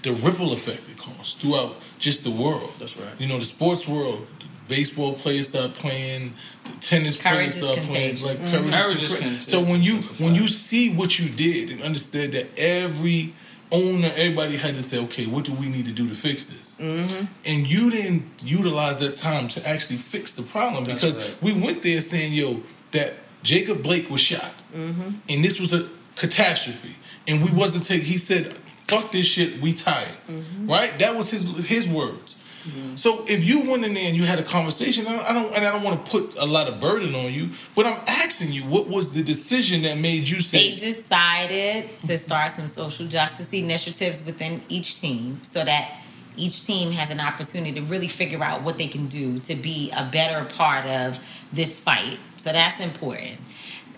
the 0.02 0.12
ripple 0.13 0.54
effect 0.54 0.89
it 0.89 0.98
caused 0.98 1.38
throughout 1.39 1.76
just 2.00 2.24
the 2.24 2.32
world. 2.32 2.72
That's 2.80 2.98
right. 2.98 3.13
You 3.20 3.28
know, 3.28 3.38
the 3.39 3.46
sports 3.46 3.88
world. 3.88 4.28
The 4.67 4.75
Baseball 4.75 5.13
players 5.13 5.47
start 5.49 5.73
playing, 5.75 6.34
tennis 6.82 7.17
Courage 7.17 7.34
players 7.36 7.56
is 7.58 7.62
start 7.63 7.80
playing. 7.80 8.17
contagious. 8.17 8.21
Like 8.23 8.39
Mhm. 8.41 8.51
courage, 8.51 8.73
Courage 8.73 9.04
is 9.04 9.12
is 9.13 9.19
contagious. 9.19 9.45
So 9.47 9.60
when 9.62 9.82
you 9.84 9.97
when 10.17 10.36
you 10.36 10.47
see 10.47 10.89
what 10.89 11.19
you 11.19 11.30
did 11.30 11.69
and 11.71 11.82
understood 11.82 12.32
that 12.34 12.47
every 12.58 13.34
owner, 13.71 14.12
everybody 14.15 14.56
had 14.58 14.75
to 14.75 14.84
say, 14.84 14.97
okay, 14.99 15.25
what 15.25 15.43
do 15.43 15.51
we 15.51 15.67
need 15.67 15.86
to 15.86 15.91
do 15.91 16.08
to 16.08 16.15
fix 16.15 16.45
this? 16.45 16.75
Mm-hmm. 16.80 17.25
And 17.45 17.67
you 17.67 17.89
didn't 17.89 18.23
utilize 18.43 18.97
that 18.99 19.15
time 19.15 19.47
to 19.49 19.67
actually 19.67 19.97
fix 19.97 20.34
the 20.34 20.43
problem 20.43 20.86
That's 20.86 21.01
because 21.01 21.17
right. 21.17 21.36
we 21.41 21.51
went 21.54 21.82
there 21.82 21.99
saying, 22.01 22.34
yo, 22.34 22.62
that 22.91 23.15
Jacob 23.43 23.82
Blake 23.84 24.10
was 24.10 24.21
shot, 24.21 24.54
Mm-hmm. 24.75 25.10
and 25.30 25.43
this 25.45 25.60
was 25.60 25.73
a 25.73 25.88
catastrophe, 26.15 26.95
and 27.28 27.43
we 27.43 27.51
wasn't 27.51 27.86
taking. 27.86 28.06
He 28.06 28.17
said, 28.17 28.54
"Fuck 28.88 29.12
this 29.12 29.25
shit, 29.28 29.62
we 29.62 29.71
tired." 29.73 30.17
Mm-hmm. 30.30 30.69
Right? 30.69 30.97
That 30.99 31.15
was 31.15 31.30
his 31.30 31.43
his 31.65 31.88
words. 31.88 32.36
Mm-hmm. 32.65 32.95
So 32.95 33.23
if 33.28 33.43
you 33.43 33.69
went 33.69 33.86
in 33.86 33.93
there 33.93 34.08
and 34.08 34.15
you 34.15 34.23
had 34.25 34.39
a 34.39 34.43
conversation, 34.43 35.06
I 35.08 35.15
don't, 35.15 35.25
I 35.25 35.34
don't 35.34 35.54
and 35.54 35.65
I 35.65 35.71
don't 35.71 35.84
want 35.84 36.04
to 36.04 36.12
put 36.12 36.36
a 36.38 36.45
lot 36.45 36.67
of 36.67 36.80
burden 36.80 37.13
on 37.13 37.32
you, 37.32 37.51
but 37.75 37.86
I'm 37.86 38.01
asking 38.08 38.51
you, 38.51 38.63
what 38.63 38.88
was 38.88 39.12
the 39.12 39.23
decision 39.23 39.84
that 39.84 39.97
made 39.97 40.28
you 40.28 40.41
say? 40.41 40.75
They 40.75 40.93
decided 40.93 41.89
to 42.01 42.17
start 42.17 42.51
some 42.51 42.67
social 42.67 43.08
justice 43.08 43.51
initiatives 43.54 44.25
within 44.25 44.63
each 44.67 44.99
team 44.99 45.41
so 45.43 45.63
that 45.63 45.99
each 46.38 46.65
team 46.65 46.91
has 46.91 47.12
an 47.12 47.19
opportunity 47.19 47.73
to 47.73 47.82
really 47.82 48.08
figure 48.08 48.43
out 48.43 48.63
what 48.63 48.78
they 48.78 48.88
can 48.88 49.08
do 49.08 49.39
to 49.39 49.56
be 49.56 49.91
a 49.91 50.10
better 50.12 50.45
part 50.45 50.86
of 50.86 51.19
this 51.54 51.80
fight. 51.80 52.19
So 52.38 52.51
that's 52.51 52.82
important. 52.82 53.39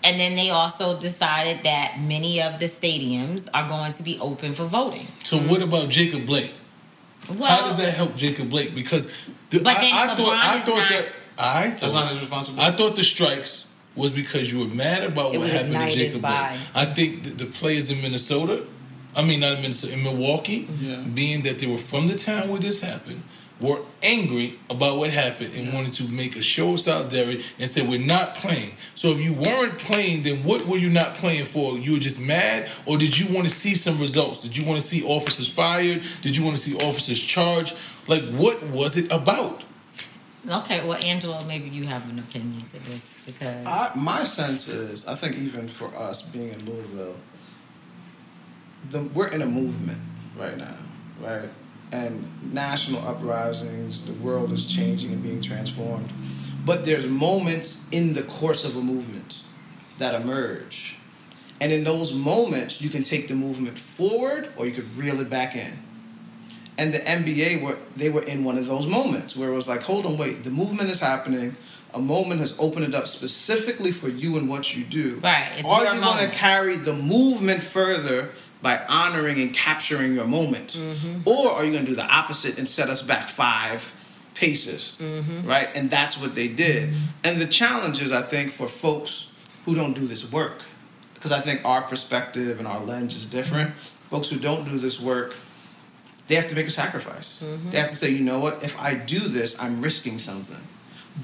And 0.04 0.20
then 0.20 0.36
they 0.36 0.50
also 0.50 0.98
decided 1.00 1.64
that 1.64 2.00
many 2.00 2.40
of 2.40 2.60
the 2.60 2.66
stadiums 2.66 3.48
are 3.52 3.68
going 3.68 3.92
to 3.94 4.02
be 4.02 4.18
open 4.20 4.54
for 4.54 4.64
voting. 4.64 5.08
So 5.24 5.38
what 5.38 5.62
about 5.62 5.88
Jacob 5.88 6.26
Blake? 6.26 6.54
Well, 7.28 7.48
How 7.48 7.62
does 7.66 7.76
that 7.76 7.92
help 7.94 8.16
Jacob 8.16 8.48
Blake? 8.50 8.74
Because 8.74 9.06
the, 9.50 9.58
But 9.60 9.76
I, 9.76 9.80
then 9.80 9.94
I 9.94 10.06
LeBron 10.08 10.16
thought 10.16 10.36
I 10.36 10.56
is 10.58 10.62
thought 10.64 10.76
not- 10.76 10.88
that 10.90 11.06
I 11.40 11.70
thought 11.70 11.80
That's 11.80 11.92
not 11.92 12.08
his 12.10 12.18
responsibility. 12.20 12.72
I 12.72 12.76
thought 12.76 12.96
the 12.96 13.04
strikes 13.04 13.64
was 13.94 14.10
because 14.10 14.50
you 14.50 14.58
were 14.60 14.64
mad 14.66 15.04
about 15.04 15.34
It 15.34 15.38
what 15.38 15.50
happened 15.50 15.74
to 15.74 15.90
Jacob 15.90 16.22
by- 16.22 16.48
Blake. 16.50 16.60
I 16.74 16.84
think 16.94 17.24
that 17.24 17.38
the 17.38 17.46
players 17.46 17.90
in 17.90 18.00
Minnesota, 18.02 18.64
I 19.14 19.22
mean 19.22 19.40
not 19.40 19.52
in 19.52 19.62
Minnesota, 19.62 19.92
in 19.92 20.02
Milwaukee, 20.02 20.68
Yeah. 20.80 20.96
being 20.96 21.42
that 21.42 21.58
they 21.58 21.66
were 21.66 21.78
from 21.78 22.06
the 22.06 22.14
town 22.16 22.48
where 22.48 22.60
this 22.60 22.80
happened, 22.80 23.22
were 23.60 23.80
angry 24.02 24.58
about 24.70 24.98
what 24.98 25.10
happened 25.10 25.52
and 25.54 25.72
wanted 25.72 25.92
to 25.92 26.04
make 26.04 26.36
a 26.36 26.42
show 26.42 26.74
of 26.74 26.80
solidarity 26.80 27.44
and 27.58 27.70
said 27.70 27.88
we're 27.88 27.98
not 27.98 28.36
playing. 28.36 28.76
So 28.94 29.10
if 29.10 29.18
you 29.18 29.32
weren't 29.32 29.78
playing, 29.78 30.22
then 30.22 30.44
what 30.44 30.64
were 30.66 30.78
you 30.78 30.90
not 30.90 31.14
playing 31.14 31.44
for? 31.44 31.76
You 31.78 31.92
were 31.92 31.98
just 31.98 32.18
mad, 32.20 32.68
or 32.86 32.98
did 32.98 33.18
you 33.18 33.32
want 33.34 33.48
to 33.48 33.54
see 33.54 33.74
some 33.74 34.00
results? 34.00 34.40
Did 34.40 34.56
you 34.56 34.64
want 34.64 34.80
to 34.80 34.86
see 34.86 35.02
officers 35.04 35.48
fired? 35.48 36.02
Did 36.22 36.36
you 36.36 36.44
want 36.44 36.56
to 36.56 36.62
see 36.62 36.76
officers 36.76 37.20
charged? 37.20 37.74
Like 38.06 38.28
what 38.30 38.62
was 38.64 38.96
it 38.96 39.10
about? 39.10 39.64
Okay, 40.48 40.86
well, 40.86 40.98
Angelo, 41.04 41.42
maybe 41.44 41.68
you 41.68 41.84
have 41.84 42.08
an 42.08 42.20
opinion 42.20 42.62
to 42.62 42.78
this 42.84 43.02
because 43.26 43.66
I, 43.66 43.90
my 43.94 44.22
sense 44.22 44.68
is, 44.68 45.06
I 45.06 45.14
think 45.14 45.36
even 45.36 45.68
for 45.68 45.94
us 45.94 46.22
being 46.22 46.50
in 46.50 46.64
Louisville, 46.64 47.16
the, 48.90 49.02
we're 49.14 49.28
in 49.28 49.42
a 49.42 49.46
movement 49.46 50.00
right 50.38 50.56
now, 50.56 50.76
right? 51.20 51.50
And 51.90 52.52
national 52.52 53.06
uprisings, 53.06 54.04
the 54.04 54.12
world 54.14 54.52
is 54.52 54.66
changing 54.66 55.12
and 55.12 55.22
being 55.22 55.40
transformed. 55.40 56.12
But 56.64 56.84
there's 56.84 57.06
moments 57.06 57.82
in 57.92 58.12
the 58.12 58.22
course 58.24 58.64
of 58.64 58.76
a 58.76 58.82
movement 58.82 59.42
that 59.96 60.14
emerge. 60.14 60.96
And 61.60 61.72
in 61.72 61.84
those 61.84 62.12
moments, 62.12 62.80
you 62.80 62.90
can 62.90 63.02
take 63.02 63.28
the 63.28 63.34
movement 63.34 63.78
forward 63.78 64.52
or 64.56 64.66
you 64.66 64.72
could 64.72 64.96
reel 64.96 65.20
it 65.20 65.30
back 65.30 65.56
in. 65.56 65.72
And 66.76 66.94
the 66.94 67.00
NBA 67.00 67.60
were 67.60 67.76
they 67.96 68.08
were 68.08 68.22
in 68.22 68.44
one 68.44 68.56
of 68.56 68.66
those 68.66 68.86
moments 68.86 69.34
where 69.36 69.48
it 69.48 69.54
was 69.54 69.66
like, 69.66 69.82
hold 69.82 70.06
on, 70.06 70.16
wait, 70.16 70.44
the 70.44 70.50
movement 70.50 70.90
is 70.90 71.00
happening. 71.00 71.56
A 71.94 71.98
moment 71.98 72.38
has 72.40 72.54
opened 72.58 72.84
it 72.84 72.94
up 72.94 73.08
specifically 73.08 73.90
for 73.90 74.08
you 74.08 74.36
and 74.36 74.48
what 74.48 74.76
you 74.76 74.84
do. 74.84 75.18
Right, 75.24 75.52
it's 75.56 75.66
Are 75.66 75.94
you 75.94 76.00
going 76.00 76.28
to 76.28 76.32
carry 76.34 76.76
the 76.76 76.92
movement 76.92 77.62
further 77.62 78.30
by 78.62 78.84
honoring 78.86 79.40
and 79.40 79.54
capturing 79.54 80.14
your 80.14 80.26
moment, 80.26 80.72
Mm-hmm. 80.72 81.20
or 81.28 81.52
are 81.52 81.64
you 81.64 81.72
going 81.72 81.84
to 81.84 81.90
do 81.90 81.94
the 81.96 82.04
opposite 82.06 82.58
and 82.58 82.68
set 82.68 82.88
us 82.90 83.02
back 83.02 83.28
five 83.28 83.92
paces, 84.34 84.96
Mm-hmm. 85.00 85.46
right? 85.46 85.68
And 85.74 85.88
that's 85.90 86.18
what 86.20 86.34
they 86.34 86.48
did. 86.48 86.94
And 87.24 87.40
the 87.40 87.46
challenge 87.46 88.00
is, 88.02 88.10
I 88.12 88.22
think, 88.22 88.52
for 88.52 88.66
folks 88.68 89.28
who 89.64 89.74
don't 89.74 89.94
do 89.94 90.06
this 90.06 90.30
work, 90.30 90.62
because 91.14 91.30
I 91.32 91.40
think 91.40 91.64
our 91.64 91.82
perspective 91.82 92.58
and 92.58 92.66
our 92.68 92.80
lens 92.82 93.14
is 93.16 93.26
different. 93.26 93.74
Folks 94.10 94.28
who 94.28 94.38
don't 94.38 94.64
do 94.64 94.78
this 94.78 95.00
work, 95.00 95.34
they 96.28 96.34
have 96.34 96.48
to 96.48 96.54
make 96.54 96.66
a 96.66 96.70
sacrifice. 96.70 97.40
Mm-hmm. 97.44 97.70
They 97.70 97.78
have 97.78 97.90
to 97.90 97.96
say, 97.96 98.10
you 98.10 98.24
know 98.24 98.38
what? 98.38 98.62
If 98.64 98.78
I 98.78 98.94
do 98.94 99.18
this, 99.20 99.54
I'm 99.58 99.80
risking 99.82 100.18
something. 100.18 100.60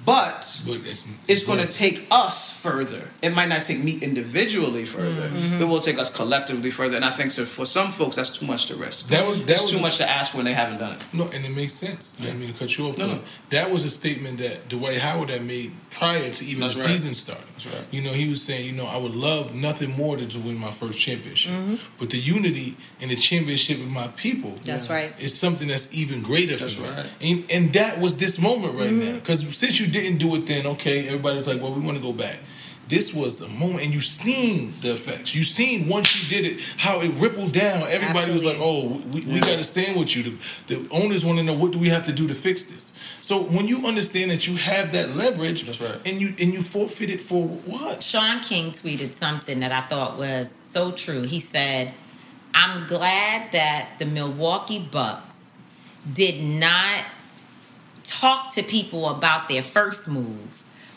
But 0.04 0.60
But 0.66 0.76
it's, 0.86 1.04
it's 1.28 1.42
going 1.44 1.58
to 1.64 1.70
take 1.72 2.06
us 2.10 2.52
further. 2.52 3.08
It 3.22 3.30
might 3.30 3.48
not 3.48 3.62
take 3.62 3.78
me 3.78 3.98
individually 3.98 4.84
further, 4.84 5.28
Mm-hmm. 5.28 5.58
but 5.58 5.64
it 5.64 5.68
will 5.68 5.80
take 5.80 5.98
us 5.98 6.10
collectively 6.10 6.70
further. 6.70 6.96
And 6.96 7.04
I 7.04 7.10
think 7.10 7.30
so 7.30 7.44
for 7.44 7.64
some 7.66 7.92
folks, 7.92 8.16
that's 8.16 8.30
too 8.30 8.46
much 8.46 8.66
to 8.66 8.76
risk. 8.76 9.08
That 9.08 9.26
was- 9.26 9.38
that 9.44 9.50
It's 9.52 9.62
was 9.62 9.70
too 9.72 9.78
a- 9.78 9.82
much 9.82 9.96
to 9.98 10.08
ask 10.08 10.34
when 10.34 10.44
they 10.44 10.52
haven't 10.54 10.78
done 10.78 10.94
it. 10.96 11.02
No, 11.12 11.24
and 11.28 11.44
it 11.44 11.50
makes 11.54 11.74
sense. 11.74 12.12
I 12.18 12.22
didn't 12.24 12.40
mean 12.40 12.52
to 12.52 12.58
cut 12.58 12.76
you 12.76 12.86
off. 12.88 12.98
No, 12.98 13.06
no. 13.06 13.20
That 13.50 13.70
was 13.70 13.84
a 13.84 13.90
statement 13.90 14.38
that 14.38 14.68
Dwight 14.68 14.98
Howard 14.98 15.30
had 15.30 15.44
made 15.44 15.72
prior 15.90 16.30
to 16.32 16.44
even 16.44 16.60
That's 16.62 16.74
the 16.76 16.80
right. 16.82 16.90
season 16.90 17.14
starting. 17.14 17.44
That's 17.54 17.66
right. 17.66 17.84
You 17.90 18.02
know, 18.02 18.12
he 18.12 18.28
was 18.28 18.42
saying, 18.42 18.66
you 18.66 18.72
know, 18.72 18.86
I 18.86 18.96
would 18.96 19.14
love 19.14 19.54
nothing 19.54 19.90
more 19.92 20.16
than 20.16 20.28
to 20.30 20.38
win 20.40 20.56
my 20.58 20.72
first 20.72 20.98
championship. 20.98 21.52
Mm-hmm. 21.52 21.76
But 21.98 22.10
the 22.10 22.18
unity 22.18 22.76
and 23.00 23.10
the 23.10 23.16
championship 23.16 23.78
of 23.78 23.88
my 23.88 24.08
people 24.08 24.54
That's 24.64 24.88
right. 24.90 25.14
is 25.20 25.36
something 25.36 25.68
that's 25.68 25.92
even 25.94 26.22
greater 26.22 26.56
That's 26.56 26.72
for 26.74 26.82
me. 26.82 26.88
right. 26.88 27.06
And, 27.20 27.44
and 27.50 27.72
that 27.74 28.00
was 28.00 28.16
this 28.16 28.38
moment 28.38 28.74
right 28.74 28.90
Mm-hmm. 28.90 28.98
now. 29.04 29.12
Because 29.14 29.40
since 29.56 29.78
you 29.80 29.83
didn't 29.86 30.18
do 30.18 30.34
it 30.34 30.46
then, 30.46 30.66
okay, 30.66 31.06
everybody's 31.06 31.46
like, 31.46 31.60
well, 31.60 31.74
we 31.74 31.80
want 31.80 31.96
to 31.96 32.02
go 32.02 32.12
back. 32.12 32.38
This 32.86 33.14
was 33.14 33.38
the 33.38 33.48
moment, 33.48 33.82
and 33.84 33.94
you 33.94 34.02
seen 34.02 34.74
the 34.82 34.92
effects. 34.92 35.34
You 35.34 35.42
seen 35.42 35.88
once 35.88 36.14
you 36.14 36.28
did 36.28 36.44
it, 36.44 36.60
how 36.76 37.00
it 37.00 37.08
rippled 37.14 37.52
down. 37.52 37.88
Everybody 37.88 38.30
was 38.30 38.44
like, 38.44 38.58
"Oh, 38.60 39.00
we, 39.10 39.22
we 39.22 39.40
got 39.40 39.56
to 39.56 39.64
stand 39.64 39.98
with 39.98 40.14
you." 40.14 40.22
The, 40.22 40.74
the 40.74 40.88
owners 40.90 41.24
want 41.24 41.38
to 41.38 41.44
know 41.44 41.54
what 41.54 41.72
do 41.72 41.78
we 41.78 41.88
have 41.88 42.04
to 42.04 42.12
do 42.12 42.28
to 42.28 42.34
fix 42.34 42.64
this. 42.64 42.92
So 43.22 43.40
when 43.40 43.66
you 43.66 43.86
understand 43.86 44.30
that 44.32 44.46
you 44.46 44.56
have 44.56 44.92
that 44.92 45.16
leverage, 45.16 45.64
That's 45.64 45.80
right. 45.80 45.98
and 46.04 46.20
you 46.20 46.34
and 46.38 46.52
you 46.52 46.60
forfeited 46.60 47.22
for 47.22 47.46
what? 47.46 48.02
Shaun 48.02 48.40
King 48.40 48.72
tweeted 48.72 49.14
something 49.14 49.60
that 49.60 49.72
I 49.72 49.80
thought 49.88 50.18
was 50.18 50.50
so 50.50 50.92
true. 50.92 51.22
He 51.22 51.40
said, 51.40 51.94
I'm 52.52 52.86
glad 52.86 53.50
that 53.52 53.98
the 53.98 54.04
Milwaukee 54.04 54.78
Bucks 54.78 55.54
did 56.12 56.44
not 56.44 57.04
talk 58.04 58.54
to 58.54 58.62
people 58.62 59.08
about 59.08 59.48
their 59.48 59.62
first 59.62 60.08
move 60.08 60.48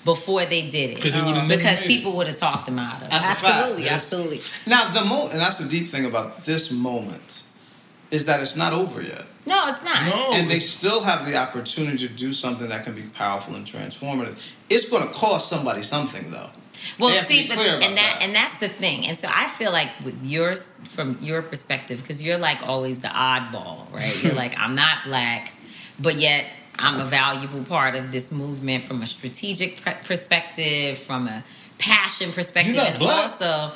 before 0.06 0.46
they 0.46 0.62
did 0.70 0.92
it. 0.92 1.02
'Cause 1.02 1.12
they 1.12 1.22
would've 1.22 1.48
Because 1.48 1.80
people 1.84 2.14
would 2.14 2.28
have 2.28 2.38
talked 2.40 2.66
them 2.66 2.80
out 2.80 2.98
of 2.98 3.04
it. 3.04 3.10
That's 3.10 3.26
fact. 3.26 3.44
Absolutely, 3.44 3.84
Yes. 3.84 3.94
absolutely. 3.94 4.42
Now, 4.66 4.90
the 4.92 5.04
mo 5.04 5.28
and 5.28 5.40
that's 5.42 5.58
the 5.58 5.66
deep 5.68 5.88
thing 5.90 6.06
about 6.06 6.44
this 6.46 6.72
moment 6.72 7.40
is 8.12 8.24
that 8.26 8.40
it's 8.40 8.56
not 8.56 8.72
over 8.72 9.02
yet. 9.02 9.24
No, 9.46 9.68
it's 9.68 9.84
not. 9.84 10.04
No, 10.06 10.32
and 10.34 10.50
they 10.50 10.60
still 10.60 11.02
have 11.02 11.26
the 11.26 11.36
opportunity 11.38 11.98
to 12.08 12.14
do 12.14 12.32
something 12.34 12.68
that 12.70 12.84
can 12.84 12.94
be 12.94 13.04
powerful 13.04 13.56
and 13.56 13.66
transformative. 13.66 14.36
It's 14.70 14.86
going 14.86 15.06
to 15.08 15.14
cost 15.14 15.50
somebody 15.50 15.84
something, 15.84 16.32
though. 16.32 16.50
Well, 17.00 17.10
They 17.10 17.24
see, 17.24 17.48
but, 17.48 17.58
and 17.58 17.98
that, 17.98 18.18
that. 18.20 18.22
and 18.22 18.36
that's 18.36 18.56
the 18.60 18.70
thing. 18.70 19.08
And 19.08 19.18
so 19.18 19.28
I 19.34 19.48
feel 19.50 19.72
like 19.72 19.90
with 20.06 20.22
yours, 20.24 20.64
from 20.90 21.18
your 21.22 21.42
perspective, 21.42 22.02
because 22.02 22.22
you're 22.22 22.38
like 22.38 22.62
always 22.64 23.00
the 23.00 23.08
oddball, 23.08 23.92
right? 23.94 24.16
You're 24.22 24.34
like 24.44 24.58
I'm 24.60 24.76
not 24.76 25.04
black, 25.06 25.54
but 26.00 26.18
yet 26.18 26.46
I'm 26.80 27.00
a 27.00 27.06
valuable 27.06 27.64
part 27.64 27.96
of 27.96 28.12
this 28.12 28.32
movement 28.32 28.84
from 28.84 29.02
a 29.02 29.08
strategic 29.08 29.82
pre- 29.82 29.94
perspective, 30.04 30.98
from 31.00 31.28
a 31.28 31.44
passion 31.80 32.32
perspective, 32.34 32.76
and 32.78 33.02
also 33.02 33.72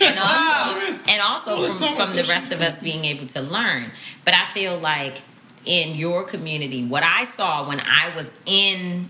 and 0.00 0.18
also, 0.18 1.02
and 1.08 1.22
also 1.22 1.60
Well, 1.60 1.70
from, 1.70 1.94
from 1.96 2.16
the 2.16 2.24
rest 2.24 2.52
of 2.52 2.60
us 2.60 2.78
being 2.78 3.04
able 3.04 3.26
to 3.28 3.40
learn. 3.42 3.90
But 4.24 4.34
I 4.34 4.46
feel 4.46 4.78
like 4.78 5.22
in 5.66 5.94
your 5.94 6.24
community, 6.24 6.84
what 6.86 7.02
I 7.02 7.24
saw 7.24 7.68
when 7.68 7.80
I 7.80 8.12
was 8.16 8.32
in 8.46 9.08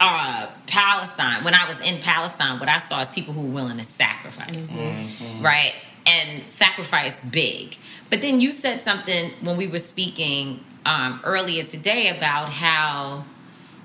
uh, 0.00 0.46
Palestine, 0.66 1.44
when 1.44 1.54
I 1.54 1.66
was 1.66 1.80
in 1.80 2.00
Palestine, 2.00 2.58
what 2.60 2.68
I 2.68 2.78
saw 2.78 3.00
is 3.00 3.08
people 3.08 3.34
who 3.34 3.42
were 3.42 3.54
willing 3.54 3.78
to 3.78 3.84
sacrifice, 3.84 4.54
Mm-hmm. 4.54 5.44
right? 5.44 5.74
And 6.10 6.50
sacrifice 6.50 7.20
big. 7.20 7.76
But 8.08 8.22
then 8.22 8.40
you 8.40 8.50
said 8.52 8.80
something 8.80 9.32
when 9.42 9.58
we 9.58 9.66
were 9.66 9.78
speaking 9.78 10.64
um, 10.86 11.20
earlier 11.22 11.64
today 11.64 12.08
about 12.08 12.48
how, 12.48 13.26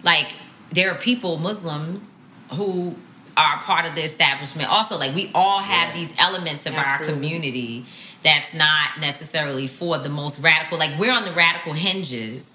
like, 0.03 0.29
there 0.71 0.89
are 0.89 0.97
people, 0.97 1.37
Muslims, 1.37 2.13
who 2.53 2.95
are 3.35 3.57
part 3.63 3.85
of 3.85 3.95
the 3.95 4.03
establishment. 4.03 4.69
Also, 4.69 4.97
like, 4.97 5.13
we 5.13 5.31
all 5.35 5.59
have 5.59 5.93
these 5.93 6.13
elements 6.17 6.65
of 6.65 6.75
our 6.75 6.97
community 6.99 7.85
that's 8.23 8.53
not 8.53 8.99
necessarily 9.01 9.67
for 9.67 9.97
the 9.97 10.09
most 10.09 10.39
radical. 10.39 10.77
Like, 10.77 10.97
we're 10.97 11.11
on 11.11 11.25
the 11.25 11.33
radical 11.33 11.73
hinges. 11.73 12.52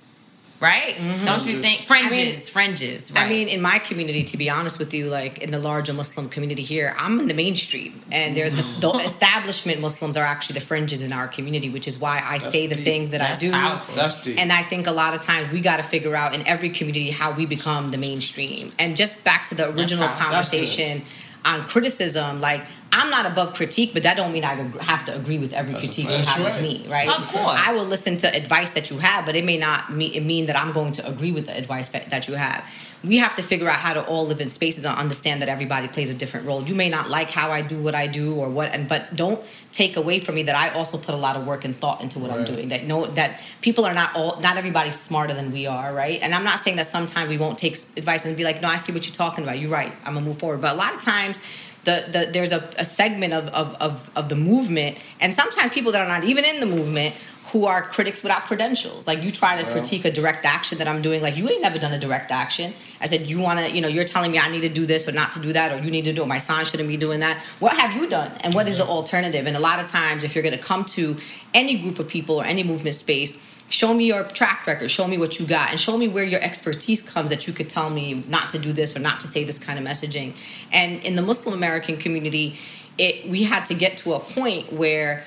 Right? 0.60 0.96
Mm-hmm. 0.96 1.24
Don't 1.24 1.46
you 1.46 1.62
think 1.62 1.82
fringes? 1.82 2.12
I 2.12 2.16
mean- 2.16 2.36
fringes. 2.36 3.12
Right. 3.12 3.22
I 3.22 3.28
mean, 3.28 3.46
in 3.48 3.60
my 3.60 3.78
community, 3.78 4.24
to 4.24 4.36
be 4.36 4.50
honest 4.50 4.78
with 4.78 4.92
you, 4.92 5.06
like 5.06 5.38
in 5.38 5.52
the 5.52 5.58
larger 5.58 5.92
Muslim 5.92 6.28
community 6.28 6.62
here, 6.64 6.96
I'm 6.98 7.20
in 7.20 7.28
the 7.28 7.34
mainstream, 7.34 8.02
and 8.10 8.36
they're 8.36 8.50
the, 8.50 8.62
the 8.80 8.90
establishment 9.04 9.80
Muslims 9.80 10.16
are 10.16 10.24
actually 10.24 10.54
the 10.54 10.66
fringes 10.66 11.00
in 11.00 11.12
our 11.12 11.28
community, 11.28 11.70
which 11.70 11.86
is 11.86 11.98
why 11.98 12.20
I 12.24 12.38
say 12.38 12.66
the 12.66 12.74
deep. 12.74 12.84
things 12.84 13.08
that 13.10 13.18
That's 13.18 13.38
I 13.38 13.46
do. 13.46 13.50
powerful. 13.52 13.94
That's 13.94 14.20
deep. 14.20 14.36
And 14.36 14.52
I 14.52 14.62
think 14.64 14.86
a 14.88 14.92
lot 14.92 15.14
of 15.14 15.20
times 15.22 15.52
we 15.52 15.60
got 15.60 15.76
to 15.76 15.84
figure 15.84 16.16
out 16.16 16.34
in 16.34 16.44
every 16.46 16.70
community 16.70 17.10
how 17.10 17.30
we 17.32 17.46
become 17.46 17.90
the 17.92 17.98
mainstream. 17.98 18.72
And 18.80 18.96
just 18.96 19.22
back 19.22 19.46
to 19.46 19.54
the 19.54 19.70
original 19.70 20.08
powerful. 20.08 20.30
That's 20.30 20.50
good. 20.50 20.56
conversation 20.58 21.02
on 21.44 21.66
criticism, 21.66 22.40
like 22.40 22.62
I'm 22.92 23.10
not 23.10 23.26
above 23.26 23.54
critique, 23.54 23.92
but 23.92 24.02
that 24.02 24.16
don't 24.16 24.32
mean 24.32 24.44
I 24.44 24.54
have 24.82 25.04
to 25.06 25.14
agree 25.14 25.38
with 25.38 25.52
every 25.52 25.72
That's 25.72 25.86
critique 25.86 26.06
you 26.06 26.16
have 26.16 26.42
That's 26.42 26.56
of 26.56 26.62
me, 26.62 26.86
right? 26.88 27.08
Of 27.08 27.28
course. 27.28 27.60
I 27.62 27.72
will 27.72 27.84
listen 27.84 28.16
to 28.18 28.34
advice 28.34 28.70
that 28.72 28.90
you 28.90 28.98
have, 28.98 29.26
but 29.26 29.36
it 29.36 29.44
may 29.44 29.58
not 29.58 29.92
mean, 29.92 30.26
mean 30.26 30.46
that 30.46 30.56
I'm 30.56 30.72
going 30.72 30.92
to 30.92 31.06
agree 31.06 31.32
with 31.32 31.46
the 31.46 31.56
advice 31.56 31.88
that 31.90 32.10
that 32.10 32.28
you 32.28 32.34
have. 32.34 32.64
We 33.04 33.18
have 33.18 33.36
to 33.36 33.42
figure 33.42 33.68
out 33.68 33.78
how 33.78 33.94
to 33.94 34.04
all 34.04 34.26
live 34.26 34.40
in 34.40 34.50
spaces 34.50 34.84
and 34.84 34.96
understand 34.96 35.40
that 35.42 35.48
everybody 35.48 35.88
plays 35.88 36.10
a 36.10 36.14
different 36.14 36.46
role. 36.46 36.62
You 36.62 36.74
may 36.74 36.88
not 36.88 37.08
like 37.08 37.30
how 37.30 37.50
I 37.50 37.62
do 37.62 37.80
what 37.80 37.94
I 37.94 38.06
do 38.06 38.34
or 38.34 38.48
what, 38.48 38.72
and 38.72 38.88
but 38.88 39.14
don't 39.14 39.42
take 39.72 39.96
away 39.96 40.18
from 40.18 40.34
me 40.34 40.42
that 40.44 40.56
I 40.56 40.70
also 40.70 40.98
put 40.98 41.14
a 41.14 41.18
lot 41.18 41.36
of 41.36 41.46
work 41.46 41.64
and 41.64 41.78
thought 41.80 42.00
into 42.00 42.18
what 42.18 42.30
I'm 42.30 42.44
doing. 42.44 42.68
That 42.68 42.84
no, 42.84 43.06
that 43.06 43.40
people 43.60 43.84
are 43.84 43.94
not 43.94 44.14
all, 44.16 44.40
not 44.40 44.56
everybody's 44.56 44.98
smarter 44.98 45.34
than 45.34 45.52
we 45.52 45.66
are, 45.66 45.94
right? 45.94 46.20
And 46.20 46.34
I'm 46.34 46.44
not 46.44 46.60
saying 46.60 46.76
that 46.76 46.86
sometimes 46.86 47.28
we 47.28 47.38
won't 47.38 47.58
take 47.58 47.78
advice 47.96 48.24
and 48.24 48.36
be 48.36 48.44
like, 48.44 48.60
no, 48.60 48.68
I 48.68 48.78
see 48.78 48.92
what 48.92 49.06
you're 49.06 49.14
talking 49.14 49.44
about. 49.44 49.58
You're 49.58 49.70
right. 49.70 49.92
I'm 50.04 50.14
gonna 50.14 50.26
move 50.26 50.38
forward. 50.38 50.60
But 50.60 50.74
a 50.74 50.76
lot 50.76 50.94
of 50.94 51.00
times 51.00 51.38
the, 51.84 52.06
the 52.10 52.30
there's 52.32 52.52
a, 52.52 52.68
a 52.76 52.84
segment 52.84 53.32
of, 53.32 53.46
of, 53.48 53.74
of, 53.76 54.10
of 54.16 54.28
the 54.28 54.34
movement 54.34 54.98
and 55.20 55.34
sometimes 55.34 55.72
people 55.72 55.92
that 55.92 56.00
are 56.00 56.08
not 56.08 56.24
even 56.24 56.44
in 56.44 56.60
the 56.60 56.66
movement 56.66 57.14
who 57.52 57.64
are 57.66 57.82
critics 57.82 58.22
without 58.22 58.42
credentials. 58.42 59.06
Like 59.06 59.22
you 59.22 59.30
try 59.30 59.60
to 59.60 59.70
critique 59.70 60.04
a 60.04 60.10
direct 60.10 60.44
action 60.44 60.78
that 60.78 60.88
i'm 60.88 61.00
doing 61.00 61.22
like 61.22 61.36
you 61.36 61.48
ain't 61.48 61.62
never 61.62 61.78
done 61.78 61.92
a 61.92 61.98
direct 61.98 62.30
action. 62.30 62.74
I 63.00 63.06
said 63.06 63.22
you 63.22 63.38
want 63.38 63.58
to 63.60 63.70
you 63.70 63.80
know 63.80 63.88
you're 63.88 64.04
telling 64.04 64.30
me 64.30 64.38
i 64.38 64.50
need 64.50 64.62
to 64.62 64.68
do 64.68 64.86
this 64.86 65.04
but 65.04 65.14
not 65.14 65.32
to 65.32 65.40
do 65.40 65.52
that 65.52 65.72
or 65.72 65.82
you 65.82 65.90
need 65.90 66.04
to 66.04 66.12
do 66.12 66.22
it 66.22 66.26
my 66.26 66.38
son 66.38 66.64
shouldn't 66.64 66.88
be 66.88 66.96
doing 66.96 67.20
that. 67.20 67.42
What 67.58 67.76
have 67.76 67.96
you 67.96 68.08
done 68.08 68.32
and 68.40 68.54
what 68.54 68.68
is 68.68 68.76
the 68.76 68.86
alternative? 68.86 69.46
And 69.46 69.56
a 69.56 69.60
lot 69.60 69.78
of 69.78 69.90
times 69.90 70.24
if 70.24 70.34
you're 70.34 70.42
going 70.42 70.56
to 70.56 70.62
come 70.62 70.84
to 70.86 71.16
any 71.54 71.78
group 71.78 71.98
of 71.98 72.08
people 72.08 72.36
or 72.36 72.44
any 72.44 72.62
movement 72.62 72.96
space 72.96 73.36
show 73.70 73.92
me 73.92 74.06
your 74.06 74.24
track 74.24 74.66
record 74.66 74.90
show 74.90 75.06
me 75.06 75.18
what 75.18 75.38
you 75.38 75.46
got 75.46 75.70
and 75.70 75.78
show 75.78 75.98
me 75.98 76.08
where 76.08 76.24
your 76.24 76.40
expertise 76.40 77.02
comes 77.02 77.28
that 77.28 77.46
you 77.46 77.52
could 77.52 77.68
tell 77.68 77.90
me 77.90 78.24
not 78.28 78.48
to 78.48 78.58
do 78.58 78.72
this 78.72 78.96
or 78.96 78.98
not 78.98 79.20
to 79.20 79.28
say 79.28 79.44
this 79.44 79.58
kind 79.58 79.78
of 79.78 79.84
messaging. 79.84 80.34
And 80.70 81.02
in 81.02 81.14
the 81.14 81.22
muslim 81.22 81.54
american 81.54 81.96
community 81.96 82.58
it 82.98 83.28
we 83.28 83.44
had 83.44 83.64
to 83.66 83.74
get 83.74 83.96
to 83.98 84.14
a 84.14 84.20
point 84.20 84.72
where 84.72 85.24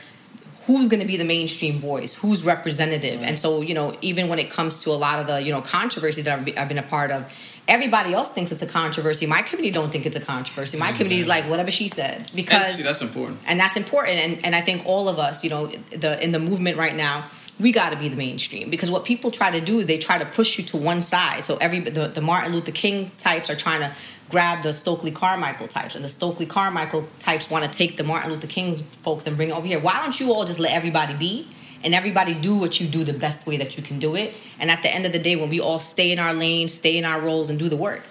who's 0.66 0.88
going 0.88 1.00
to 1.00 1.06
be 1.06 1.18
the 1.18 1.24
mainstream 1.24 1.80
voice 1.80 2.14
who's 2.14 2.44
representative. 2.44 3.22
And 3.22 3.40
so 3.40 3.62
you 3.62 3.74
know 3.74 3.98
even 4.02 4.28
when 4.28 4.40
it 4.40 4.50
comes 4.50 4.78
to 4.80 4.92
a 4.92 4.94
lot 4.94 5.20
of 5.20 5.28
the 5.28 5.42
you 5.42 5.52
know 5.52 5.62
controversy 5.62 6.22
that 6.22 6.40
I've, 6.40 6.58
I've 6.58 6.68
been 6.68 6.78
a 6.78 6.84
part 6.84 7.12
of 7.12 7.32
everybody 7.68 8.14
else 8.14 8.30
thinks 8.30 8.52
it's 8.52 8.62
a 8.62 8.68
controversy. 8.68 9.26
My 9.26 9.42
community 9.42 9.72
don't 9.72 9.92
think 9.92 10.06
it's 10.06 10.16
a 10.16 10.22
controversy. 10.22 10.78
My 10.78 10.92
community 10.92 11.20
is 11.20 11.28
like 11.28 11.50
whatever 11.50 11.72
she 11.72 11.88
said. 11.88 12.18
And 12.18 12.36
because 12.36 12.76
see, 12.76 12.84
that's 12.84 13.02
important. 13.02 13.40
and 13.46 13.60
that's 13.60 13.76
important. 13.76 14.20
And, 14.20 14.46
and 14.46 14.56
i 14.56 14.62
think 14.62 14.86
all 14.86 15.10
of 15.10 15.20
us 15.20 15.44
you 15.44 15.50
know 15.50 15.68
the 15.92 16.24
in 16.24 16.32
the 16.32 16.40
movement 16.40 16.78
right 16.78 16.96
now 16.96 17.30
we 17.60 17.72
got 17.72 17.92
to 17.92 17.96
be 17.96 18.10
the 18.10 18.16
mainstream. 18.16 18.70
Because 18.70 18.90
what 18.90 19.06
people 19.06 19.30
try 19.30 19.52
to 19.52 19.62
do 19.62 19.84
they 19.84 19.98
try 19.98 20.18
to 20.18 20.26
push 20.26 20.58
you 20.58 20.64
to 20.66 20.78
one 20.78 21.02
side. 21.02 21.46
So 21.46 21.58
every 21.58 21.80
the, 21.80 22.08
the 22.08 22.22
martin 22.22 22.54
luther 22.54 22.72
king 22.72 23.12
types 23.12 23.50
are 23.50 23.56
trying 23.56 23.82
to 23.82 23.96
grab 24.32 24.64
the 24.64 24.74
stokely 24.74 25.12
carmichael 25.12 25.68
types 25.68 25.96
and 25.96 26.04
the 26.04 26.10
stokely 26.10 26.46
carmichael 26.46 27.08
types 27.20 27.50
want 27.50 27.64
to 27.66 27.70
take 27.70 27.98
the 27.98 28.04
martin 28.04 28.32
luther 28.32 28.48
king 28.48 28.76
folks 29.04 29.28
and 29.28 29.36
bring 29.38 29.50
it 29.50 29.54
over 29.54 29.68
here 29.68 29.80
why 29.80 30.00
don't 30.02 30.20
you 30.20 30.32
all 30.34 30.46
just 30.46 30.60
let 30.60 30.72
everybody 30.72 31.14
be 31.14 31.48
and 31.84 31.94
everybody 31.96 32.34
do 32.34 32.56
what 32.58 32.80
you 32.80 32.88
do 32.88 33.04
the 33.04 33.14
best 33.14 33.46
way 33.46 33.58
that 33.58 33.76
you 33.78 33.84
can 33.84 34.00
do 34.00 34.16
it 34.16 34.34
and 34.60 34.72
at 34.72 34.82
the 34.82 34.90
end 34.94 35.06
of 35.06 35.12
the 35.12 35.20
day 35.20 35.36
when 35.36 35.50
we 35.50 35.60
all 35.60 35.80
stay 35.80 36.12
in 36.12 36.20
our 36.20 36.34
lane 36.34 36.68
stay 36.68 36.98
in 36.98 37.06
our 37.06 37.20
roles 37.22 37.50
and 37.50 37.60
do 37.60 37.68
the 37.70 37.78
work 37.78 38.02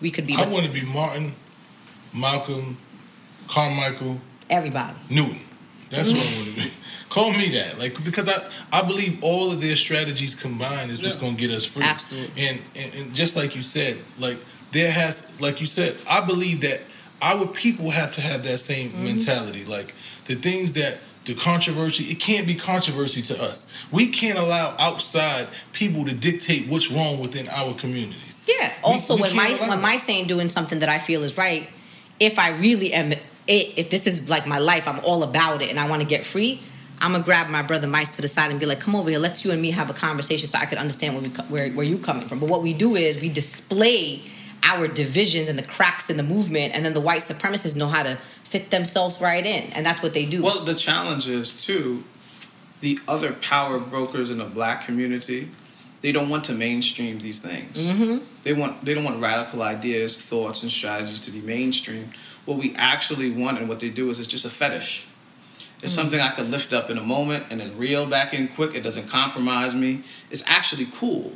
we 0.00 0.10
could 0.10 0.26
be 0.26 0.34
I 0.36 0.46
want 0.46 0.66
to 0.66 0.72
be 0.72 0.84
Martin, 0.84 1.34
Malcolm, 2.12 2.76
Carmichael, 3.48 4.20
everybody 4.50 4.98
Newton. 5.10 5.40
That's 5.90 6.10
what 6.10 6.18
I 6.20 6.36
want 6.36 6.48
to 6.48 6.54
be. 6.56 6.72
Call 7.08 7.32
me 7.32 7.50
that, 7.50 7.78
like 7.78 8.02
because 8.04 8.28
I 8.28 8.48
I 8.72 8.82
believe 8.82 9.22
all 9.22 9.52
of 9.52 9.60
their 9.60 9.76
strategies 9.76 10.34
combined 10.34 10.90
is 10.90 11.00
what's 11.00 11.14
Yeah. 11.14 11.20
going 11.20 11.36
to 11.36 11.40
get 11.40 11.50
us 11.56 11.64
free. 11.64 11.84
Absolutely. 11.84 12.48
And, 12.48 12.60
and 12.74 12.94
and 12.94 13.14
just 13.14 13.36
like 13.36 13.54
you 13.54 13.62
said, 13.62 13.98
like 14.18 14.38
there 14.74 14.90
has, 14.90 15.26
like 15.40 15.60
you 15.60 15.66
said, 15.66 15.96
I 16.06 16.20
believe 16.20 16.60
that 16.60 16.80
our 17.22 17.46
people 17.46 17.90
have 17.90 18.12
to 18.12 18.20
have 18.20 18.42
that 18.44 18.58
same 18.60 18.90
Mm-hmm. 18.90 19.04
mentality. 19.04 19.64
Like 19.64 19.94
the 20.26 20.34
things 20.34 20.74
that 20.74 20.98
the 21.24 21.34
controversy, 21.34 22.04
it 22.04 22.20
can't 22.20 22.46
be 22.46 22.54
controversy 22.54 23.22
to 23.22 23.42
us. 23.42 23.64
We 23.90 24.08
can't 24.08 24.38
allow 24.38 24.74
outside 24.78 25.48
people 25.72 26.04
to 26.04 26.12
dictate 26.12 26.68
what's 26.68 26.90
wrong 26.90 27.18
within 27.20 27.48
our 27.48 27.72
communities. 27.72 28.42
Yeah. 28.46 28.72
Also, 28.82 29.14
we 29.16 29.22
when 29.22 29.34
my 29.36 29.52
when 29.68 29.80
my 29.80 29.96
saying 29.96 30.26
doing 30.26 30.50
something 30.50 30.80
that 30.80 30.90
I 30.90 30.98
feel 30.98 31.22
is 31.22 31.38
right, 31.38 31.68
if 32.20 32.38
I 32.38 32.50
really 32.58 32.92
am, 32.92 33.12
it, 33.12 33.22
if 33.46 33.88
this 33.88 34.06
is 34.06 34.28
like 34.28 34.46
my 34.46 34.58
life, 34.58 34.86
I'm 34.86 35.00
all 35.00 35.22
about 35.22 35.62
it, 35.62 35.70
and 35.70 35.80
I 35.80 35.88
want 35.88 36.02
to 36.02 36.08
get 36.08 36.26
free. 36.26 36.60
I'm 37.00 37.12
gonna 37.12 37.24
grab 37.24 37.48
my 37.48 37.62
brother 37.62 37.86
Mice 37.86 38.12
to 38.16 38.22
the 38.22 38.28
side 38.28 38.50
and 38.50 38.60
be 38.60 38.66
like, 38.66 38.80
"Come 38.80 38.94
over 38.94 39.08
here, 39.08 39.18
let's 39.18 39.44
you 39.44 39.50
and 39.50 39.62
me 39.62 39.70
have 39.70 39.88
a 39.88 39.94
conversation, 39.94 40.46
so 40.46 40.58
I 40.58 40.66
could 40.66 40.78
understand 40.78 41.14
where 41.14 41.22
we 41.22 41.30
where 41.48 41.70
where 41.70 41.86
you 41.86 41.96
coming 41.96 42.28
from." 42.28 42.38
But 42.38 42.50
what 42.50 42.62
we 42.62 42.74
do 42.74 42.96
is 42.96 43.18
we 43.20 43.30
display 43.30 44.20
our 44.64 44.88
divisions 44.88 45.48
and 45.48 45.58
the 45.58 45.62
cracks 45.62 46.10
in 46.10 46.16
the 46.16 46.22
movement, 46.22 46.74
and 46.74 46.84
then 46.84 46.94
the 46.94 47.00
white 47.00 47.22
supremacists 47.22 47.76
know 47.76 47.86
how 47.86 48.02
to 48.02 48.18
fit 48.44 48.70
themselves 48.70 49.20
right 49.20 49.44
in, 49.44 49.70
and 49.72 49.84
that's 49.84 50.02
what 50.02 50.14
they 50.14 50.24
do. 50.26 50.42
Well, 50.42 50.64
the 50.64 50.74
challenge 50.74 51.28
is 51.28 51.52
too, 51.52 52.02
the 52.80 52.98
other 53.06 53.32
power 53.34 53.78
brokers 53.78 54.30
in 54.30 54.38
the 54.38 54.44
black 54.44 54.84
community, 54.86 55.50
they 56.00 56.12
don't 56.12 56.28
want 56.28 56.44
to 56.44 56.52
mainstream 56.52 57.18
these 57.18 57.38
things. 57.38 57.78
Mhm. 57.78 58.22
They 58.42 58.52
want 58.52 58.84
they 58.84 58.92
don't 58.94 59.04
want 59.04 59.20
radical 59.20 59.62
ideas, 59.62 60.18
thoughts, 60.18 60.62
and 60.62 60.70
strategies 60.70 61.20
to 61.22 61.30
be 61.30 61.40
mainstream. 61.40 62.10
What 62.44 62.58
we 62.58 62.74
actually 62.76 63.30
want 63.30 63.58
and 63.58 63.68
what 63.68 63.80
they 63.80 63.88
do 63.88 64.10
is 64.10 64.18
it's 64.18 64.28
just 64.28 64.44
a 64.44 64.50
fetish. 64.50 65.04
It's 65.82 65.92
Mm. 65.92 65.96
something 65.96 66.20
I 66.20 66.28
could 66.28 66.50
lift 66.50 66.72
up 66.74 66.90
in 66.90 66.98
a 66.98 67.02
moment 67.02 67.44
and 67.50 67.60
then 67.60 67.76
reel 67.78 68.04
back 68.06 68.34
in 68.34 68.48
quick. 68.48 68.74
It 68.74 68.82
doesn't 68.82 69.08
compromise 69.08 69.74
me. 69.74 70.02
It's 70.30 70.42
actually 70.46 70.88
cool. 70.94 71.32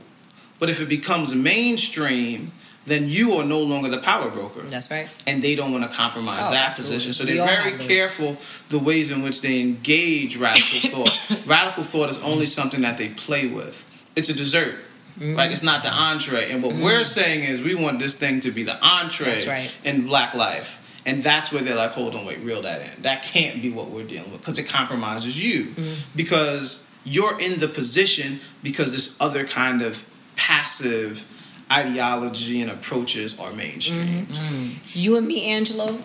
But 0.59 0.69
if 0.69 0.81
it 0.81 0.89
becomes 0.89 1.35
mainstream, 1.35 2.53
then 2.89 3.09
you 3.09 3.35
are 3.35 3.45
no 3.45 3.61
longer 3.61 3.89
the 3.89 3.99
power 3.99 4.31
broker. 4.31 4.63
That's 4.63 4.91
right. 4.91 5.09
And 5.27 5.43
they 5.43 5.55
don't 5.55 5.73
want 5.73 5.89
to 5.89 5.97
compromise 5.97 6.45
Oh, 6.47 6.51
that 6.51 6.71
absolutely. 6.71 6.97
position. 6.97 7.13
So 7.15 7.25
they're 7.25 7.47
very 7.47 7.79
careful 7.79 8.37
the 8.69 8.79
ways 8.79 9.11
in 9.11 9.23
which 9.23 9.41
they 9.41 9.61
engage 9.61 10.37
radical 10.37 11.05
thought. 11.05 11.47
radical 11.47 11.85
thought 11.85 12.11
is 12.11 12.19
only 12.19 12.47
something 12.47 12.81
that 12.83 12.99
they 12.99 13.11
play 13.11 13.47
with. 13.47 13.85
It's 14.17 14.29
a 14.29 14.35
dessert. 14.35 14.77
Mm-hmm. 15.19 15.35
Like 15.35 15.51
it's 15.51 15.63
not 15.63 15.83
the 15.83 15.91
entree. 15.91 16.51
And 16.51 16.63
what 16.63 16.77
we're 16.77 17.05
saying 17.05 17.45
is 17.45 17.63
we 17.63 17.75
want 17.75 17.99
this 17.99 18.15
thing 18.15 18.41
to 18.41 18.51
be 18.51 18.63
the 18.63 18.79
entree 18.85 19.47
right. 19.47 19.71
in 19.85 20.07
black 20.07 20.35
life. 20.35 20.77
And 21.07 21.23
that's 21.23 21.51
where 21.53 21.63
they're 21.63 21.75
like, 21.75 21.93
hold 21.93 22.15
on, 22.15 22.27
wait, 22.27 22.41
reel 22.41 22.63
that 22.63 22.83
in. 22.83 23.03
That 23.03 23.23
can't 23.23 23.63
be 23.63 23.71
what 23.71 23.91
we're 23.91 24.05
dealing 24.05 24.31
with 24.31 24.41
because 24.41 24.59
it 24.59 24.65
compromises 24.65 25.43
you. 25.43 25.67
Mm-hmm. 25.67 25.95
Because 26.15 26.83
you're 27.05 27.41
in 27.41 27.61
the 27.61 27.69
position 27.69 28.41
because 28.63 28.93
this 28.93 29.17
other 29.19 29.47
kind 29.47 29.83
of 29.83 30.05
passive 30.37 31.25
ideology 31.71 32.63
and 32.63 32.71
approaches 32.71 33.39
are 33.39 33.53
mainstream. 33.53 34.27
Mm-hmm. 34.27 34.89
You 34.93 35.17
and 35.17 35.27
me, 35.27 35.45
Angelo, 35.45 35.99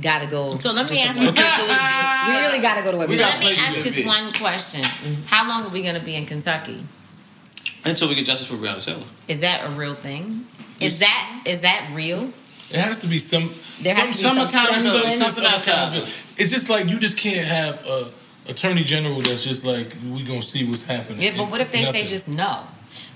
gotta 0.00 0.26
go. 0.26 0.56
So 0.58 0.72
let 0.72 0.90
me 0.90 1.00
ask 1.00 1.18
you 1.18 1.26
work. 1.26 1.34
We 1.36 2.46
really 2.46 2.60
gotta 2.60 2.82
go 2.82 2.92
to 2.92 3.00
a 3.00 3.08
meeting. 3.08 3.24
Let 3.24 3.40
me 3.40 3.56
ask 3.56 3.76
to 3.76 3.82
this 3.82 4.04
one 4.04 4.32
question. 4.34 4.84
How 5.26 5.48
long 5.48 5.62
are 5.62 5.70
we 5.70 5.82
going 5.82 5.94
to 5.94 6.04
be 6.04 6.14
in 6.14 6.26
Kentucky? 6.26 6.84
Until 7.84 8.08
we 8.08 8.14
get 8.14 8.26
justice 8.26 8.48
for 8.48 8.56
Breonna 8.56 8.84
Taylor. 8.84 9.04
Is 9.28 9.40
that 9.40 9.64
a 9.64 9.70
real 9.76 9.94
thing? 9.94 10.46
Is 10.80 10.98
that 10.98 11.42
is 11.46 11.60
that 11.62 11.90
real? 11.94 12.32
It 12.70 12.76
has 12.76 12.98
to 12.98 13.06
be 13.06 13.18
some 13.18 13.50
There 13.80 13.94
some, 13.94 14.06
has 14.06 14.16
to 14.16 14.22
be 14.22 14.28
some 14.28 14.46
accountability, 14.46 15.10
semblance. 15.10 15.36
some 15.36 15.60
accountability. 15.60 16.12
It's 16.36 16.52
just 16.52 16.68
like 16.68 16.88
you 16.88 16.98
just 16.98 17.16
can't 17.16 17.46
have 17.48 17.84
a 17.86 18.12
attorney 18.46 18.84
general 18.84 19.20
that's 19.20 19.42
just 19.42 19.64
like 19.64 19.94
we 20.10 20.22
gonna 20.22 20.42
see 20.42 20.68
what's 20.68 20.82
happening. 20.82 21.22
Yeah, 21.22 21.36
but 21.36 21.50
what 21.50 21.60
if 21.60 21.72
they 21.72 21.84
Nothing. 21.84 22.04
say 22.04 22.10
just 22.10 22.28
no? 22.28 22.64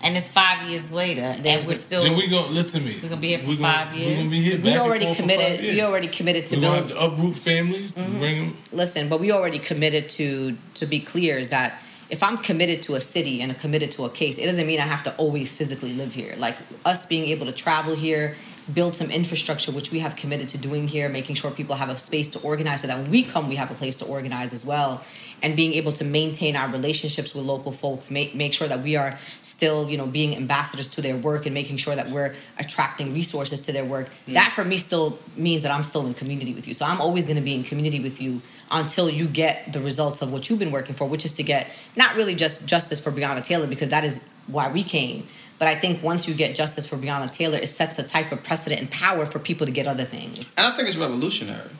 And 0.02 0.16
it's 0.16 0.26
five 0.28 0.68
years 0.68 0.90
later, 0.90 1.20
and 1.22 1.44
we're 1.66 1.74
still. 1.76 2.02
Then 2.02 2.16
we 2.16 2.26
gonna 2.26 2.48
listen 2.48 2.80
to 2.80 2.86
me. 2.86 2.96
We're 3.00 3.08
gonna 3.10 3.20
be 3.20 3.28
here 3.28 3.38
for 3.38 3.46
We 3.46 3.56
gonna- 3.56 3.72
five 3.72 3.94
We 3.94 4.00
years. 4.00 4.16
gonna 4.18 4.30
be 4.30 4.40
here. 4.42 4.56
We 4.56 4.62
back 4.64 4.72
and 4.72 4.80
already 4.80 5.06
for 5.06 5.14
committed. 5.14 5.46
five 5.46 5.62
years. 5.62 5.74
We 5.76 5.82
already 5.82 6.08
committed 6.08 6.46
to 6.46 6.56
We 6.56 6.62
gonna 6.62 6.76
have 6.76 6.88
build. 6.88 6.98
to 6.98 7.04
uproot 7.06 7.38
families, 7.38 7.92
Mm-hmm. 7.92 8.18
bring 8.18 8.36
them. 8.38 8.56
Listen, 8.72 9.08
but 9.08 9.20
we 9.20 9.30
already 9.30 9.58
committed 9.60 10.08
to. 10.10 10.56
To 10.74 10.86
be 10.86 10.98
clear, 10.98 11.38
is 11.38 11.50
that 11.50 11.80
if 12.10 12.20
I'm 12.22 12.36
committed 12.38 12.82
to 12.82 12.96
a 12.96 13.00
city 13.00 13.40
and 13.40 13.56
committed 13.60 13.92
to 13.92 14.04
a 14.04 14.10
case, 14.10 14.38
it 14.38 14.46
doesn't 14.46 14.66
mean 14.66 14.80
I 14.80 14.86
have 14.86 15.04
to 15.04 15.14
always 15.16 15.52
physically 15.52 15.92
live 15.92 16.12
here. 16.12 16.34
Like 16.36 16.56
us 16.84 17.06
being 17.06 17.26
able 17.28 17.46
to 17.46 17.52
travel 17.52 17.94
here, 17.94 18.36
build 18.74 18.96
some 18.96 19.10
infrastructure, 19.10 19.70
which 19.70 19.92
we 19.92 20.00
have 20.00 20.16
committed 20.16 20.48
to 20.50 20.58
doing 20.58 20.88
here, 20.88 21.08
making 21.08 21.36
sure 21.36 21.50
people 21.52 21.76
have 21.76 21.88
a 21.90 21.98
space 21.98 22.26
to 22.30 22.40
organize, 22.40 22.80
so 22.80 22.88
that 22.88 22.98
when 22.98 23.10
we 23.10 23.22
come, 23.22 23.48
we 23.48 23.54
have 23.56 23.70
a 23.70 23.74
place 23.74 23.94
to 23.96 24.04
organize 24.04 24.52
as 24.52 24.64
well, 24.64 25.02
and 25.42 25.56
being 25.56 25.74
able 25.74 25.92
to 25.92 26.04
maintain 26.04 26.56
our 26.56 26.70
relationships 26.70 27.34
with 27.34 27.44
local 27.44 27.72
folks, 27.72 28.10
make 28.10 28.34
make 28.34 28.54
sure 28.54 28.68
that 28.68 28.82
we 28.82 28.96
are 28.96 29.18
still, 29.42 29.90
you 29.90 29.98
know, 29.98 30.06
being 30.06 30.36
ambassadors 30.36 30.88
to 30.88 31.02
their 31.02 31.16
work 31.16 31.44
and 31.46 31.52
making 31.52 31.76
sure 31.76 31.96
that 31.96 32.10
we're 32.10 32.34
attracting 32.58 33.12
resources 33.12 33.60
to 33.60 33.72
their 33.72 33.84
work. 33.84 34.08
Mm. 34.26 34.34
That 34.34 34.52
for 34.52 34.64
me 34.64 34.78
still 34.78 35.18
means 35.36 35.62
that 35.62 35.72
I'm 35.72 35.84
still 35.84 36.06
in 36.06 36.14
community 36.14 36.54
with 36.54 36.66
you. 36.66 36.74
So 36.74 36.84
I'm 36.84 37.00
always 37.00 37.26
going 37.26 37.36
to 37.36 37.42
be 37.42 37.54
in 37.54 37.64
community 37.64 38.00
with 38.00 38.20
you 38.20 38.40
until 38.70 39.10
you 39.10 39.26
get 39.26 39.72
the 39.72 39.80
results 39.80 40.22
of 40.22 40.32
what 40.32 40.48
you've 40.48 40.58
been 40.58 40.70
working 40.70 40.94
for, 40.94 41.06
which 41.06 41.24
is 41.24 41.32
to 41.34 41.42
get 41.42 41.68
not 41.96 42.16
really 42.16 42.34
just 42.34 42.66
justice 42.66 42.98
for 42.98 43.12
Breonna 43.12 43.44
Taylor, 43.44 43.66
because 43.66 43.90
that 43.90 44.04
is 44.04 44.20
why 44.46 44.70
we 44.70 44.82
came. 44.82 45.26
But 45.58 45.68
I 45.68 45.78
think 45.78 46.02
once 46.02 46.26
you 46.26 46.34
get 46.34 46.56
justice 46.56 46.86
for 46.86 46.96
Breonna 46.96 47.30
Taylor, 47.30 47.58
it 47.58 47.68
sets 47.68 47.98
a 47.98 48.02
type 48.02 48.32
of 48.32 48.42
precedent 48.42 48.80
and 48.80 48.90
power 48.90 49.26
for 49.26 49.38
people 49.38 49.66
to 49.66 49.72
get 49.72 49.86
other 49.86 50.04
things. 50.04 50.52
And 50.56 50.66
I 50.66 50.74
think 50.74 50.88
it's 50.88 50.96
revolutionary. 50.96 51.70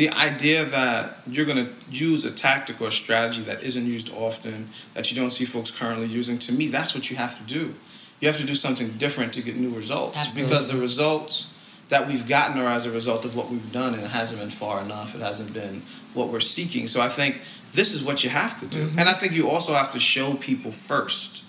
The 0.00 0.08
idea 0.08 0.64
that 0.64 1.18
you're 1.26 1.44
going 1.44 1.62
to 1.62 1.70
use 1.90 2.24
a 2.24 2.30
tactic 2.30 2.80
or 2.80 2.88
a 2.88 2.90
strategy 2.90 3.42
that 3.42 3.62
isn't 3.62 3.86
used 3.86 4.10
often, 4.14 4.64
that 4.94 5.10
you 5.10 5.14
don't 5.14 5.30
see 5.30 5.44
folks 5.44 5.70
currently 5.70 6.06
using, 6.06 6.38
to 6.38 6.52
me, 6.52 6.68
that's 6.68 6.94
what 6.94 7.10
you 7.10 7.16
have 7.16 7.36
to 7.36 7.42
do. 7.42 7.74
You 8.18 8.28
have 8.28 8.38
to 8.38 8.46
do 8.46 8.54
something 8.54 8.96
different 8.96 9.34
to 9.34 9.42
get 9.42 9.56
new 9.56 9.68
results. 9.68 10.16
Absolutely. 10.16 10.48
Because 10.48 10.68
the 10.68 10.78
results 10.78 11.52
that 11.90 12.08
we've 12.08 12.26
gotten 12.26 12.58
are 12.58 12.70
as 12.70 12.86
a 12.86 12.90
result 12.90 13.26
of 13.26 13.36
what 13.36 13.50
we've 13.50 13.70
done, 13.72 13.92
and 13.92 14.02
it 14.02 14.10
hasn't 14.10 14.40
been 14.40 14.48
far 14.48 14.80
enough. 14.80 15.14
It 15.14 15.20
hasn't 15.20 15.52
been 15.52 15.82
what 16.14 16.28
we're 16.28 16.40
seeking. 16.40 16.88
So 16.88 17.02
I 17.02 17.10
think 17.10 17.36
this 17.74 17.92
is 17.92 18.02
what 18.02 18.24
you 18.24 18.30
have 18.30 18.58
to 18.60 18.66
do. 18.66 18.86
Mm-hmm. 18.86 19.00
And 19.00 19.06
I 19.06 19.12
think 19.12 19.34
you 19.34 19.50
also 19.50 19.74
have 19.74 19.92
to 19.92 20.00
show 20.00 20.32
people 20.32 20.72
first 20.72 21.42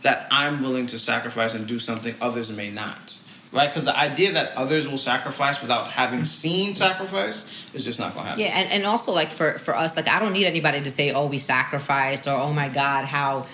that 0.00 0.28
I'm 0.30 0.62
willing 0.62 0.86
to 0.86 0.98
sacrifice 0.98 1.52
and 1.52 1.66
do 1.66 1.78
something 1.78 2.14
others 2.22 2.48
may 2.48 2.70
not. 2.70 3.17
Right? 3.52 3.68
Because 3.68 3.84
the 3.84 3.96
idea 3.96 4.32
that 4.32 4.54
others 4.56 4.86
will 4.86 4.98
sacrifice 4.98 5.62
without 5.62 5.90
having 5.90 6.24
seen 6.24 6.74
sacrifice 6.74 7.44
is 7.72 7.82
just 7.82 7.98
not 7.98 8.12
going 8.12 8.24
to 8.24 8.30
happen. 8.30 8.44
Yeah, 8.44 8.58
and, 8.58 8.70
and 8.70 8.86
also 8.86 9.12
like 9.12 9.30
for 9.30 9.58
for 9.58 9.74
us, 9.76 9.96
like 9.96 10.06
I 10.06 10.18
don't 10.18 10.32
need 10.32 10.46
anybody 10.46 10.82
to 10.82 10.90
say, 10.90 11.12
"Oh, 11.12 11.26
we 11.26 11.38
sacrificed," 11.38 12.26
or 12.26 12.32
"Oh 12.32 12.52
my 12.52 12.68
God, 12.68 13.04
how." 13.04 13.46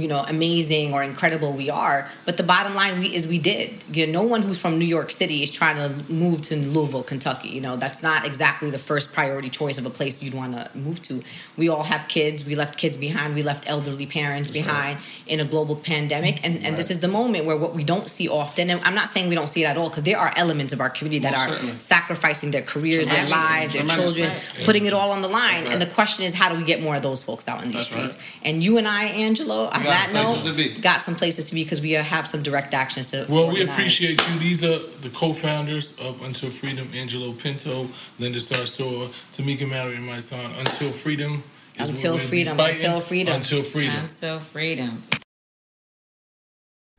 You 0.00 0.08
know, 0.08 0.24
amazing 0.26 0.92
or 0.94 1.02
incredible 1.02 1.52
we 1.52 1.68
are, 1.70 2.08
but 2.24 2.36
the 2.36 2.42
bottom 2.42 2.74
line 2.74 3.00
we 3.00 3.14
is 3.14 3.26
we 3.26 3.38
did. 3.38 3.82
You 3.92 4.06
know, 4.06 4.22
no 4.22 4.22
one 4.28 4.42
who's 4.42 4.58
from 4.58 4.78
New 4.78 4.84
York 4.86 5.10
City 5.10 5.42
is 5.42 5.50
trying 5.50 5.76
to 5.76 5.88
move 6.12 6.42
to 6.42 6.56
Louisville, 6.56 7.02
Kentucky. 7.02 7.48
You 7.48 7.60
know, 7.60 7.76
that's 7.76 8.02
not 8.02 8.24
exactly 8.26 8.70
the 8.70 8.78
first 8.78 9.12
priority 9.12 9.48
choice 9.50 9.78
of 9.78 9.86
a 9.86 9.90
place 9.90 10.22
you'd 10.22 10.34
want 10.34 10.52
to 10.54 10.70
move 10.76 11.00
to. 11.02 11.22
We 11.56 11.68
all 11.68 11.82
have 11.82 12.06
kids. 12.08 12.44
We 12.44 12.54
left 12.54 12.78
kids 12.78 12.96
behind. 12.96 13.34
We 13.34 13.42
left 13.42 13.68
elderly 13.68 14.06
parents 14.06 14.50
behind 14.50 14.98
in 15.26 15.40
a 15.40 15.44
global 15.44 15.76
pandemic, 15.76 16.40
and 16.44 16.64
and 16.64 16.76
this 16.76 16.90
is 16.90 17.00
the 17.00 17.08
moment 17.08 17.44
where 17.44 17.56
what 17.56 17.74
we 17.74 17.84
don't 17.84 18.08
see 18.10 18.28
often. 18.28 18.70
And 18.70 18.80
I'm 18.84 18.94
not 18.94 19.08
saying 19.08 19.28
we 19.28 19.34
don't 19.34 19.48
see 19.48 19.64
it 19.64 19.66
at 19.66 19.76
all, 19.76 19.88
because 19.88 20.04
there 20.04 20.18
are 20.18 20.32
elements 20.36 20.72
of 20.72 20.80
our 20.80 20.90
community 20.90 21.18
that 21.20 21.32
Most 21.32 21.40
are 21.40 21.48
certainly. 21.54 21.74
sacrificing 21.78 22.50
their 22.50 22.62
careers, 22.62 23.06
their 23.06 23.26
Tremendously. 23.26 23.36
lives, 23.38 23.74
their 23.74 23.86
children, 23.86 24.28
Right. 24.30 24.64
putting 24.66 24.86
it 24.86 24.92
all 24.92 25.10
on 25.10 25.22
the 25.22 25.28
line. 25.28 25.64
That's 25.64 25.72
And 25.74 25.82
the 25.82 25.86
question 25.86 26.24
is, 26.24 26.34
how 26.34 26.48
do 26.50 26.56
we 26.56 26.64
get 26.64 26.82
more 26.82 26.96
of 26.96 27.02
those 27.02 27.22
folks 27.22 27.48
out 27.48 27.62
in 27.64 27.70
these 27.70 27.88
That's 27.88 27.92
right. 27.92 28.12
streets? 28.12 28.18
And 28.42 28.62
you 28.62 28.76
and 28.78 28.86
I, 28.86 29.04
Angelo, 29.06 29.68
got 29.70 29.82
that 29.88 30.12
note, 30.12 30.82
got 30.82 31.02
some 31.02 31.14
places 31.16 31.46
to 31.46 31.54
be 31.54 31.64
because 31.64 31.80
we 31.80 31.96
uh, 31.96 32.02
have 32.02 32.26
some 32.26 32.42
direct 32.42 32.74
actions 32.74 33.10
to. 33.10 33.26
Well, 33.28 33.50
we 33.50 33.62
appreciate 33.62 34.20
you. 34.28 34.38
These 34.38 34.64
are 34.64 34.78
the 35.00 35.10
co-founders 35.10 35.92
of 35.98 36.22
Until 36.22 36.50
Freedom: 36.50 36.88
Angelo 36.94 37.32
Pinto, 37.32 37.88
Linda 38.18 38.38
Sarsour, 38.38 39.12
Tamika 39.36 39.68
Mallory, 39.68 39.96
and 39.96 40.08
Mysonne. 40.08 40.58
Until 40.58 40.92
Freedom. 40.92 41.42
is 41.78 41.88
Until 41.88 42.14
we'll 42.14 42.22
be 42.22 42.28
freedom, 42.28 42.58
until 42.58 43.00
freedom. 43.00 43.34
Until 43.34 43.62
freedom. 43.62 44.04
Until 44.04 44.40
freedom. 44.40 45.02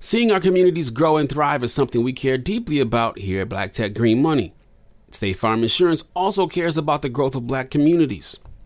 Seeing 0.02 0.32
our 0.32 0.40
communities 0.40 0.92
grow 0.92 1.18
and 1.18 1.30
thrive 1.30 1.62
is 1.62 1.74
something 1.74 2.04
we 2.04 2.14
care 2.14 2.38
deeply 2.38 2.80
about 2.80 3.20
here 3.20 3.42
at 3.42 3.50
Black 3.50 3.74
Tech 3.74 3.94
Green 3.94 4.22
Money. 4.22 4.54
State 5.12 5.34
Farm 5.34 5.64
Insurance 5.64 6.06
also 6.16 6.48
cares 6.48 6.78
about 6.78 7.02
the 7.02 7.10
growth 7.10 7.36
of 7.36 7.48
black 7.48 7.70
communities. 7.70 8.38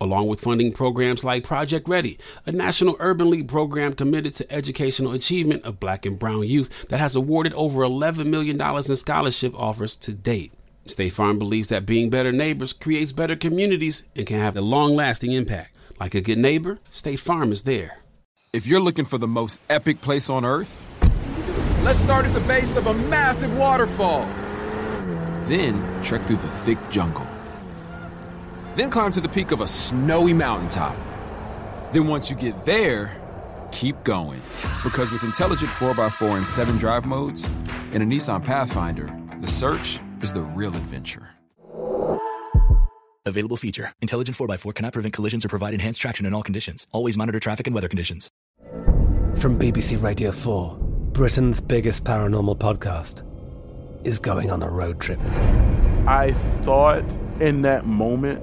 along 0.00 0.26
with 0.26 0.40
funding 0.40 0.72
programs 0.72 1.24
like 1.24 1.44
Project 1.44 1.88
Ready, 1.88 2.18
a 2.44 2.52
national 2.52 2.96
urban 2.98 3.30
league 3.30 3.48
program 3.48 3.94
committed 3.94 4.34
to 4.34 4.52
educational 4.52 5.12
achievement 5.12 5.64
of 5.64 5.80
black 5.80 6.06
and 6.06 6.18
brown 6.18 6.46
youth 6.46 6.88
that 6.88 7.00
has 7.00 7.16
awarded 7.16 7.52
over 7.54 7.82
$11 7.82 8.26
million 8.26 8.60
in 8.60 8.96
scholarship 8.96 9.54
offers 9.58 9.96
to 9.96 10.12
date. 10.12 10.52
State 10.86 11.12
Farm 11.12 11.38
believes 11.38 11.68
that 11.68 11.86
being 11.86 12.10
better 12.10 12.32
neighbors 12.32 12.72
creates 12.72 13.12
better 13.12 13.36
communities 13.36 14.04
and 14.14 14.26
can 14.26 14.38
have 14.38 14.56
a 14.56 14.60
long 14.60 14.94
lasting 14.94 15.32
impact. 15.32 15.76
Like 15.98 16.14
a 16.14 16.20
good 16.20 16.38
neighbor, 16.38 16.78
State 16.90 17.20
Farm 17.20 17.50
is 17.50 17.62
there. 17.62 17.98
If 18.52 18.66
you're 18.66 18.80
looking 18.80 19.04
for 19.04 19.18
the 19.18 19.26
most 19.26 19.60
epic 19.68 20.00
place 20.00 20.30
on 20.30 20.44
earth, 20.44 20.86
let's 21.82 21.98
start 21.98 22.24
at 22.24 22.32
the 22.32 22.40
base 22.40 22.76
of 22.76 22.86
a 22.86 22.94
massive 22.94 23.56
waterfall. 23.56 24.28
Then 25.46 25.82
trek 26.02 26.22
through 26.22 26.36
the 26.36 26.48
thick 26.48 26.78
jungle. 26.90 27.25
Then 28.76 28.90
climb 28.90 29.10
to 29.12 29.22
the 29.22 29.28
peak 29.28 29.52
of 29.52 29.62
a 29.62 29.66
snowy 29.66 30.34
mountaintop. 30.34 30.94
Then 31.92 32.08
once 32.08 32.28
you 32.28 32.36
get 32.36 32.66
there, 32.66 33.10
keep 33.72 34.04
going. 34.04 34.42
Because 34.84 35.10
with 35.10 35.24
intelligent 35.24 35.70
4x4 35.70 36.36
and 36.36 36.46
7 36.46 36.76
drive 36.76 37.06
modes 37.06 37.50
and 37.92 38.02
a 38.02 38.06
Nissan 38.06 38.44
Pathfinder, 38.44 39.10
the 39.40 39.46
search 39.46 39.98
is 40.20 40.34
the 40.34 40.42
real 40.42 40.76
adventure. 40.76 41.26
Available 43.24 43.56
feature. 43.56 43.94
Intelligent 44.02 44.36
4x4 44.36 44.74
cannot 44.74 44.92
prevent 44.92 45.14
collisions 45.14 45.46
or 45.46 45.48
provide 45.48 45.72
enhanced 45.72 46.02
traction 46.02 46.26
in 46.26 46.34
all 46.34 46.42
conditions. 46.42 46.86
Always 46.92 47.16
monitor 47.16 47.40
traffic 47.40 47.66
and 47.66 47.74
weather 47.74 47.88
conditions. 47.88 48.30
From 49.36 49.58
BBC 49.58 50.02
Radio 50.02 50.32
4, 50.32 50.76
Britain's 51.12 51.62
biggest 51.62 52.04
paranormal 52.04 52.58
podcast 52.58 53.22
is 54.06 54.18
going 54.18 54.50
on 54.50 54.62
a 54.62 54.68
road 54.68 55.00
trip. 55.00 55.18
I 56.06 56.34
thought 56.60 57.04
in 57.40 57.62
that 57.62 57.86
moment, 57.86 58.42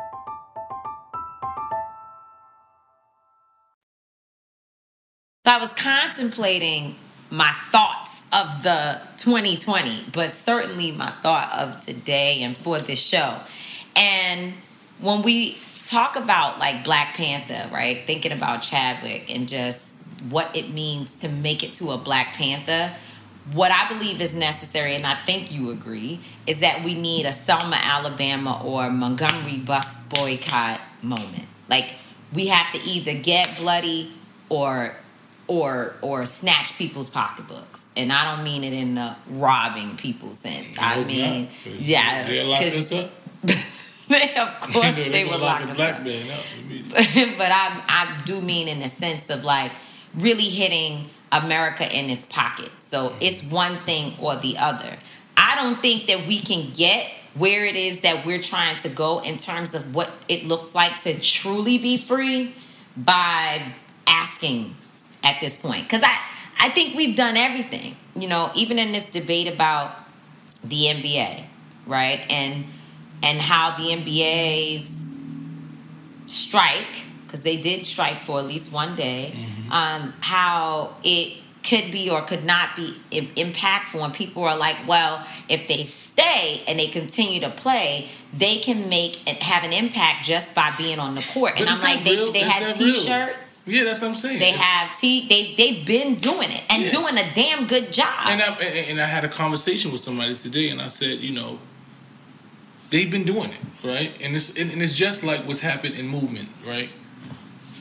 So 5.43 5.51
I 5.51 5.57
was 5.57 5.73
contemplating 5.73 6.97
my 7.31 7.51
thoughts 7.71 8.25
of 8.31 8.61
the 8.61 9.01
2020, 9.17 10.09
but 10.13 10.33
certainly 10.33 10.91
my 10.91 11.11
thought 11.23 11.51
of 11.53 11.81
today 11.81 12.43
and 12.43 12.55
for 12.55 12.77
this 12.77 12.99
show. 12.99 13.39
And 13.95 14.53
when 14.99 15.23
we 15.23 15.57
talk 15.87 16.15
about 16.15 16.59
like 16.59 16.83
Black 16.83 17.15
Panther, 17.15 17.67
right? 17.73 18.05
Thinking 18.05 18.31
about 18.31 18.61
Chadwick 18.61 19.33
and 19.33 19.47
just 19.47 19.89
what 20.29 20.55
it 20.55 20.69
means 20.69 21.15
to 21.21 21.27
make 21.27 21.63
it 21.63 21.73
to 21.77 21.89
a 21.89 21.97
Black 21.97 22.35
Panther, 22.35 22.95
what 23.51 23.71
I 23.71 23.87
believe 23.87 24.21
is 24.21 24.35
necessary, 24.35 24.95
and 24.95 25.07
I 25.07 25.15
think 25.15 25.51
you 25.51 25.71
agree, 25.71 26.21
is 26.45 26.59
that 26.59 26.83
we 26.83 26.93
need 26.93 27.25
a 27.25 27.33
Selma, 27.33 27.79
Alabama 27.81 28.61
or 28.63 28.91
Montgomery 28.91 29.57
bus 29.57 29.95
boycott 30.09 30.81
moment. 31.01 31.47
Like 31.67 31.95
we 32.31 32.45
have 32.45 32.71
to 32.73 32.79
either 32.83 33.15
get 33.15 33.57
bloody 33.57 34.13
or 34.47 34.97
or 35.51 35.95
or 36.01 36.25
snatch 36.25 36.77
people's 36.77 37.09
pocketbooks. 37.09 37.81
And 37.97 38.13
I 38.13 38.23
don't 38.23 38.45
mean 38.45 38.63
it 38.63 38.71
in 38.71 38.95
the 38.95 39.17
robbing 39.27 39.97
people 39.97 40.33
sense. 40.33 40.77
I 40.79 41.03
mean, 41.03 41.49
yeah, 41.65 42.25
They 42.25 42.41
lock 42.41 42.61
us 42.61 42.91
up. 42.93 43.11
they, 44.07 44.35
of 44.35 44.61
course 44.73 44.95
they 44.95 45.25
lock 45.25 45.41
lock 45.41 45.61
us 45.63 45.75
black 45.75 45.95
up. 45.95 46.03
man 46.03 46.31
up 46.31 46.43
but 47.37 47.51
I 47.51 47.83
I 47.85 48.21
do 48.25 48.39
mean 48.39 48.69
in 48.69 48.79
the 48.79 48.87
sense 48.87 49.29
of 49.29 49.43
like 49.43 49.73
really 50.15 50.47
hitting 50.47 51.09
America 51.33 51.85
in 51.85 52.09
its 52.09 52.25
pocket. 52.27 52.71
So 52.87 53.09
mm-hmm. 53.09 53.17
it's 53.19 53.43
one 53.43 53.75
thing 53.79 54.15
or 54.21 54.37
the 54.37 54.57
other. 54.57 54.97
I 55.35 55.55
don't 55.55 55.81
think 55.81 56.07
that 56.07 56.27
we 56.27 56.39
can 56.39 56.71
get 56.71 57.11
where 57.33 57.65
it 57.65 57.75
is 57.75 58.01
that 58.01 58.25
we're 58.25 58.41
trying 58.41 58.79
to 58.83 58.89
go 58.89 59.19
in 59.19 59.37
terms 59.37 59.73
of 59.73 59.93
what 59.93 60.11
it 60.29 60.45
looks 60.45 60.73
like 60.73 61.01
to 61.03 61.19
truly 61.19 61.77
be 61.77 61.97
free 61.97 62.55
by 62.95 63.73
asking 64.07 64.75
at 65.23 65.39
this 65.39 65.55
point. 65.57 65.83
Because 65.85 66.03
I, 66.03 66.17
I 66.59 66.69
think 66.69 66.95
we've 66.95 67.15
done 67.15 67.37
everything, 67.37 67.95
you 68.15 68.27
know, 68.27 68.51
even 68.55 68.79
in 68.79 68.91
this 68.91 69.05
debate 69.05 69.47
about 69.47 69.95
the 70.63 70.85
NBA, 70.85 71.45
right? 71.87 72.25
And 72.29 72.65
and 73.23 73.39
how 73.39 73.77
the 73.77 73.89
NBA's 73.89 75.03
strike, 76.27 77.01
because 77.25 77.41
they 77.41 77.57
did 77.57 77.85
strike 77.85 78.21
for 78.21 78.39
at 78.39 78.45
least 78.45 78.71
one 78.71 78.95
day, 78.95 79.35
um, 79.69 80.13
how 80.21 80.95
it 81.03 81.37
could 81.63 81.91
be 81.91 82.09
or 82.09 82.23
could 82.23 82.43
not 82.43 82.75
be 82.75 82.95
impactful. 83.11 84.03
And 84.03 84.13
people 84.13 84.43
are 84.43 84.57
like, 84.57 84.87
well, 84.87 85.25
if 85.47 85.67
they 85.67 85.83
stay 85.83 86.63
and 86.67 86.79
they 86.79 86.87
continue 86.87 87.39
to 87.41 87.49
play, 87.51 88.09
they 88.33 88.57
can 88.59 88.89
make 88.89 89.19
and 89.27 89.37
have 89.37 89.63
an 89.63 89.73
impact 89.73 90.25
just 90.25 90.55
by 90.55 90.73
being 90.77 90.97
on 90.97 91.13
the 91.13 91.21
court. 91.33 91.53
And 91.57 91.65
But 91.65 91.75
I'm 91.75 91.81
like, 91.81 92.03
that 92.03 92.03
they, 92.05 92.31
they 92.31 92.41
Is 92.41 92.47
had 92.47 92.79
real? 92.79 92.93
t-shirts. 92.93 93.40
Yeah, 93.65 93.83
that's 93.83 94.01
what 94.01 94.09
I'm 94.09 94.15
saying. 94.15 94.39
They 94.39 94.51
have 94.51 94.97
t. 94.99 95.27
They 95.27 95.53
they've 95.55 95.85
been 95.85 96.15
doing 96.15 96.51
it 96.51 96.63
and 96.69 96.83
Yeah. 96.83 96.89
doing 96.89 97.17
a 97.17 97.33
damn 97.33 97.67
good 97.67 97.93
job. 97.93 98.27
And 98.27 98.41
I, 98.41 98.47
and 98.55 98.99
I 98.99 99.05
had 99.05 99.23
a 99.23 99.29
conversation 99.29 99.91
with 99.91 100.01
somebody 100.01 100.35
today, 100.35 100.69
and 100.69 100.81
I 100.81 100.87
said, 100.87 101.19
you 101.19 101.31
know, 101.31 101.59
they've 102.89 103.09
been 103.11 103.23
doing 103.23 103.51
it, 103.51 103.87
right? 103.87 104.15
And 104.21 104.35
it's 104.35 104.49
and, 104.57 104.71
and 104.71 104.81
it's 104.81 104.95
just 104.95 105.23
like 105.23 105.47
what's 105.47 105.59
happened 105.59 105.95
in 105.95 106.07
movement, 106.07 106.49
right? 106.67 106.89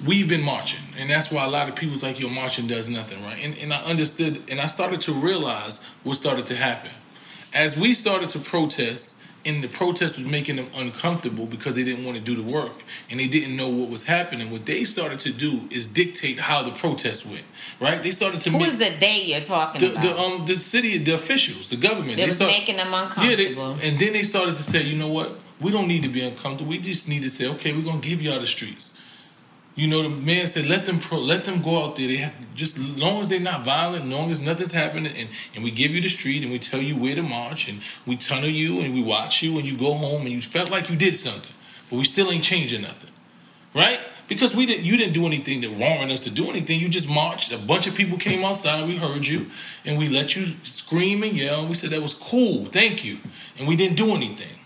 We've 0.06 0.28
been 0.28 0.42
marching, 0.42 0.80
and 0.98 1.10
that's 1.10 1.30
why 1.30 1.44
a 1.44 1.48
lot 1.48 1.68
of 1.68 1.74
people's 1.76 2.02
like, 2.02 2.18
"Your 2.20 2.30
marching 2.30 2.66
does 2.66 2.88
nothing," 2.88 3.22
right? 3.22 3.38
And 3.42 3.56
and 3.58 3.72
I 3.72 3.82
understood, 3.82 4.42
and 4.50 4.60
I 4.60 4.66
started 4.66 5.00
to 5.02 5.12
realize 5.12 5.80
what 6.04 6.16
started 6.16 6.46
to 6.46 6.56
happen. 6.56 6.90
as 7.52 7.76
we 7.76 7.92
started 7.94 8.30
to 8.30 8.38
protest, 8.38 9.14
and 9.46 9.62
the 9.64 9.68
protest 9.68 10.16
was 10.18 10.26
making 10.26 10.56
them 10.56 10.68
uncomfortable 10.74 11.46
because 11.46 11.74
they 11.74 11.84
didn't 11.84 12.04
want 12.04 12.16
to 12.18 12.22
do 12.22 12.36
the 12.36 12.52
work 12.52 12.72
and 13.10 13.18
they 13.18 13.26
didn't 13.28 13.56
know 13.56 13.68
what 13.68 13.88
was 13.88 14.04
happening. 14.04 14.50
What 14.50 14.66
they 14.66 14.84
started 14.84 15.20
to 15.20 15.32
do 15.32 15.62
is 15.70 15.86
dictate 15.86 16.38
how 16.38 16.62
the 16.62 16.72
protest 16.72 17.24
went. 17.26 17.44
Right? 17.80 18.02
They 18.02 18.10
started 18.10 18.40
to 18.42 18.50
Who 18.50 18.64
is 18.64 18.76
the 18.78 18.94
they 18.98 19.22
you're 19.24 19.40
talking 19.40 19.80
the, 19.80 19.92
about? 19.92 20.02
the 20.02 20.18
um 20.18 20.46
the 20.46 20.60
city, 20.60 20.98
the 20.98 21.14
officials, 21.14 21.68
the 21.68 21.76
government. 21.76 22.16
They 22.18 22.26
was 22.26 22.36
start- 22.36 22.50
making 22.50 22.76
them 22.76 22.92
Yeah, 22.92 23.02
uncomfortable. 23.04 23.74
they, 23.74 23.88
and 23.88 23.98
then 23.98 24.12
they 24.12 24.22
started 24.22 24.56
to 24.56 24.62
say, 24.62 24.82
you 24.82 24.96
know 24.98 25.08
what? 25.08 25.38
We 25.60 25.70
don't 25.70 25.88
need 25.88 26.02
to 26.04 26.08
be 26.08 26.22
uncomfortable. 26.22 26.70
We 26.70 26.78
just 26.78 27.08
need 27.08 27.22
to 27.22 27.30
say, 27.30 27.46
okay, 27.48 27.72
we're 27.72 27.84
gonna 27.84 28.00
give 28.00 28.22
y'all 28.22 28.40
the 28.40 28.46
streets. 28.46 28.89
You 29.76 29.86
know, 29.86 30.02
the 30.02 30.08
man 30.08 30.46
said, 30.46 30.66
let 30.66 30.84
them 30.84 30.98
pro, 30.98 31.18
let 31.18 31.44
them 31.44 31.62
go 31.62 31.82
out 31.82 31.96
there. 31.96 32.08
They 32.08 32.16
have 32.16 32.34
just 32.54 32.76
as 32.76 32.84
long 32.98 33.20
as 33.20 33.28
they're 33.28 33.40
not 33.40 33.64
violent, 33.64 34.04
as 34.04 34.10
long 34.10 34.30
as 34.30 34.40
nothing's 34.40 34.72
happening, 34.72 35.14
and, 35.16 35.28
and 35.54 35.64
we 35.64 35.70
give 35.70 35.92
you 35.92 36.00
the 36.00 36.08
street 36.08 36.42
and 36.42 36.50
we 36.50 36.58
tell 36.58 36.80
you 36.80 36.96
where 36.96 37.14
to 37.14 37.22
march 37.22 37.68
and 37.68 37.80
we 38.04 38.16
tunnel 38.16 38.50
you 38.50 38.80
and 38.80 38.92
we 38.92 39.02
watch 39.02 39.42
you 39.42 39.58
and 39.58 39.66
you 39.66 39.76
go 39.76 39.94
home 39.94 40.22
and 40.22 40.30
you 40.30 40.42
felt 40.42 40.70
like 40.70 40.90
you 40.90 40.96
did 40.96 41.16
something, 41.16 41.54
but 41.88 41.96
we 41.96 42.04
still 42.04 42.30
ain't 42.30 42.44
changing 42.44 42.82
nothing, 42.82 43.10
right? 43.74 44.00
Because 44.28 44.54
we 44.54 44.64
didn't, 44.64 44.84
you 44.84 44.96
didn't 44.96 45.14
do 45.14 45.26
anything 45.26 45.60
that 45.62 45.72
warranted 45.72 46.12
us 46.12 46.22
to 46.22 46.30
do 46.30 46.50
anything. 46.50 46.78
You 46.78 46.88
just 46.88 47.08
marched. 47.08 47.52
A 47.52 47.58
bunch 47.58 47.88
of 47.88 47.96
people 47.96 48.16
came 48.16 48.44
outside. 48.44 48.86
We 48.86 48.96
heard 48.96 49.26
you, 49.26 49.50
and 49.84 49.98
we 49.98 50.08
let 50.08 50.36
you 50.36 50.54
scream 50.62 51.24
and 51.24 51.36
yell. 51.36 51.66
We 51.66 51.74
said 51.74 51.90
that 51.90 52.00
was 52.00 52.14
cool. 52.14 52.66
Thank 52.66 53.04
you, 53.04 53.18
and 53.58 53.66
we 53.66 53.74
didn't 53.74 53.96
do 53.96 54.14
anything. 54.14 54.56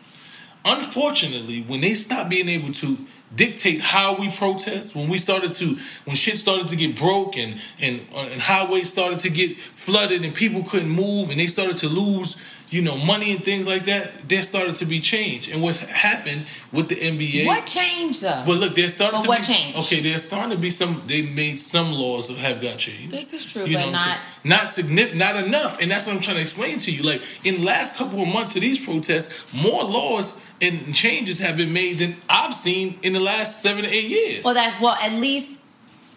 Unfortunately, 0.67 1.63
when 1.63 1.81
they 1.81 1.95
stopped 1.95 2.29
being 2.29 2.49
able 2.49 2.73
to 2.75 2.99
dictate 3.35 3.80
how 3.80 4.16
we 4.16 4.30
protest, 4.30 4.95
when 4.95 5.09
we 5.09 5.18
started 5.18 5.53
to, 5.55 5.76
when 6.05 6.16
shit 6.16 6.39
started 6.39 6.68
to 6.68 6.76
get 6.76 6.97
broke 6.97 7.37
and 7.37 7.61
and 7.80 8.01
uh, 8.14 8.28
and 8.30 8.41
highways 8.41 8.91
started 8.91 9.20
to 9.20 9.30
get 9.30 9.57
flooded 9.76 10.24
and 10.24 10.35
people 10.35 10.62
couldn't 10.64 10.91
move 10.91 11.30
and 11.30 11.39
they 11.41 11.47
started 11.47 11.76
to 11.78 11.89
lose, 11.89 12.37
you 12.70 12.80
know, 12.82 12.97
money 12.97 13.32
and 13.32 13.45
things 13.45 13.66
like 13.66 13.85
that, 13.87 14.28
there 14.28 14.43
started 14.43 14.74
to 14.76 14.85
be 14.87 15.01
change. 15.01 15.49
And 15.49 15.62
what 15.62 15.76
happened 15.76 16.47
with 16.72 16.89
the 16.89 16.97
NBA? 16.97 17.47
What 17.47 17.66
changed 17.66 18.22
though? 18.22 18.43
But 18.47 18.57
look, 18.59 18.74
there 18.74 18.89
started 18.89 19.18
But 19.18 19.22
to 19.24 19.28
what 19.28 19.41
be 19.41 19.47
changed? 19.47 19.78
okay. 19.78 20.01
There's 20.01 20.24
starting 20.24 20.51
to 20.51 20.57
be 20.57 20.70
some. 20.70 21.03
They 21.07 21.22
made 21.22 21.59
some 21.61 21.93
laws 21.93 22.28
that 22.28 22.37
have 22.39 22.61
got 22.61 22.78
changed. 22.78 23.11
This 23.11 23.32
is 23.32 23.45
true, 23.45 23.64
You 23.64 23.76
but 23.76 23.87
I'm 23.87 23.93
not. 23.93 24.18
not 24.45 24.68
significant, 24.70 25.18
not 25.18 25.37
enough, 25.37 25.78
and 25.80 25.91
that's 25.91 26.07
what 26.07 26.14
I'm 26.14 26.20
trying 26.22 26.37
to 26.37 26.43
explain 26.43 26.78
to 26.80 26.91
you. 26.93 27.03
Like 27.03 27.22
in 27.45 27.57
the 27.57 27.62
last 27.64 27.95
couple 27.97 28.20
of 28.22 28.28
months 28.28 28.55
of 28.55 28.61
these 28.62 28.78
protests, 28.85 29.28
more 29.53 29.85
laws 29.85 30.35
and 30.61 30.95
changes 30.95 31.39
have 31.39 31.57
been 31.57 31.73
made 31.73 31.99
than 31.99 32.17
I've 32.29 32.55
seen 32.55 32.99
in 33.03 33.13
the 33.13 33.21
last 33.21 33.61
seven 33.61 33.85
to 33.85 33.91
eight 33.91 34.09
years. 34.09 34.45
Well, 34.45 34.55
that's 34.55 34.81
well. 34.81 34.97
At 35.01 35.13
least 35.13 35.61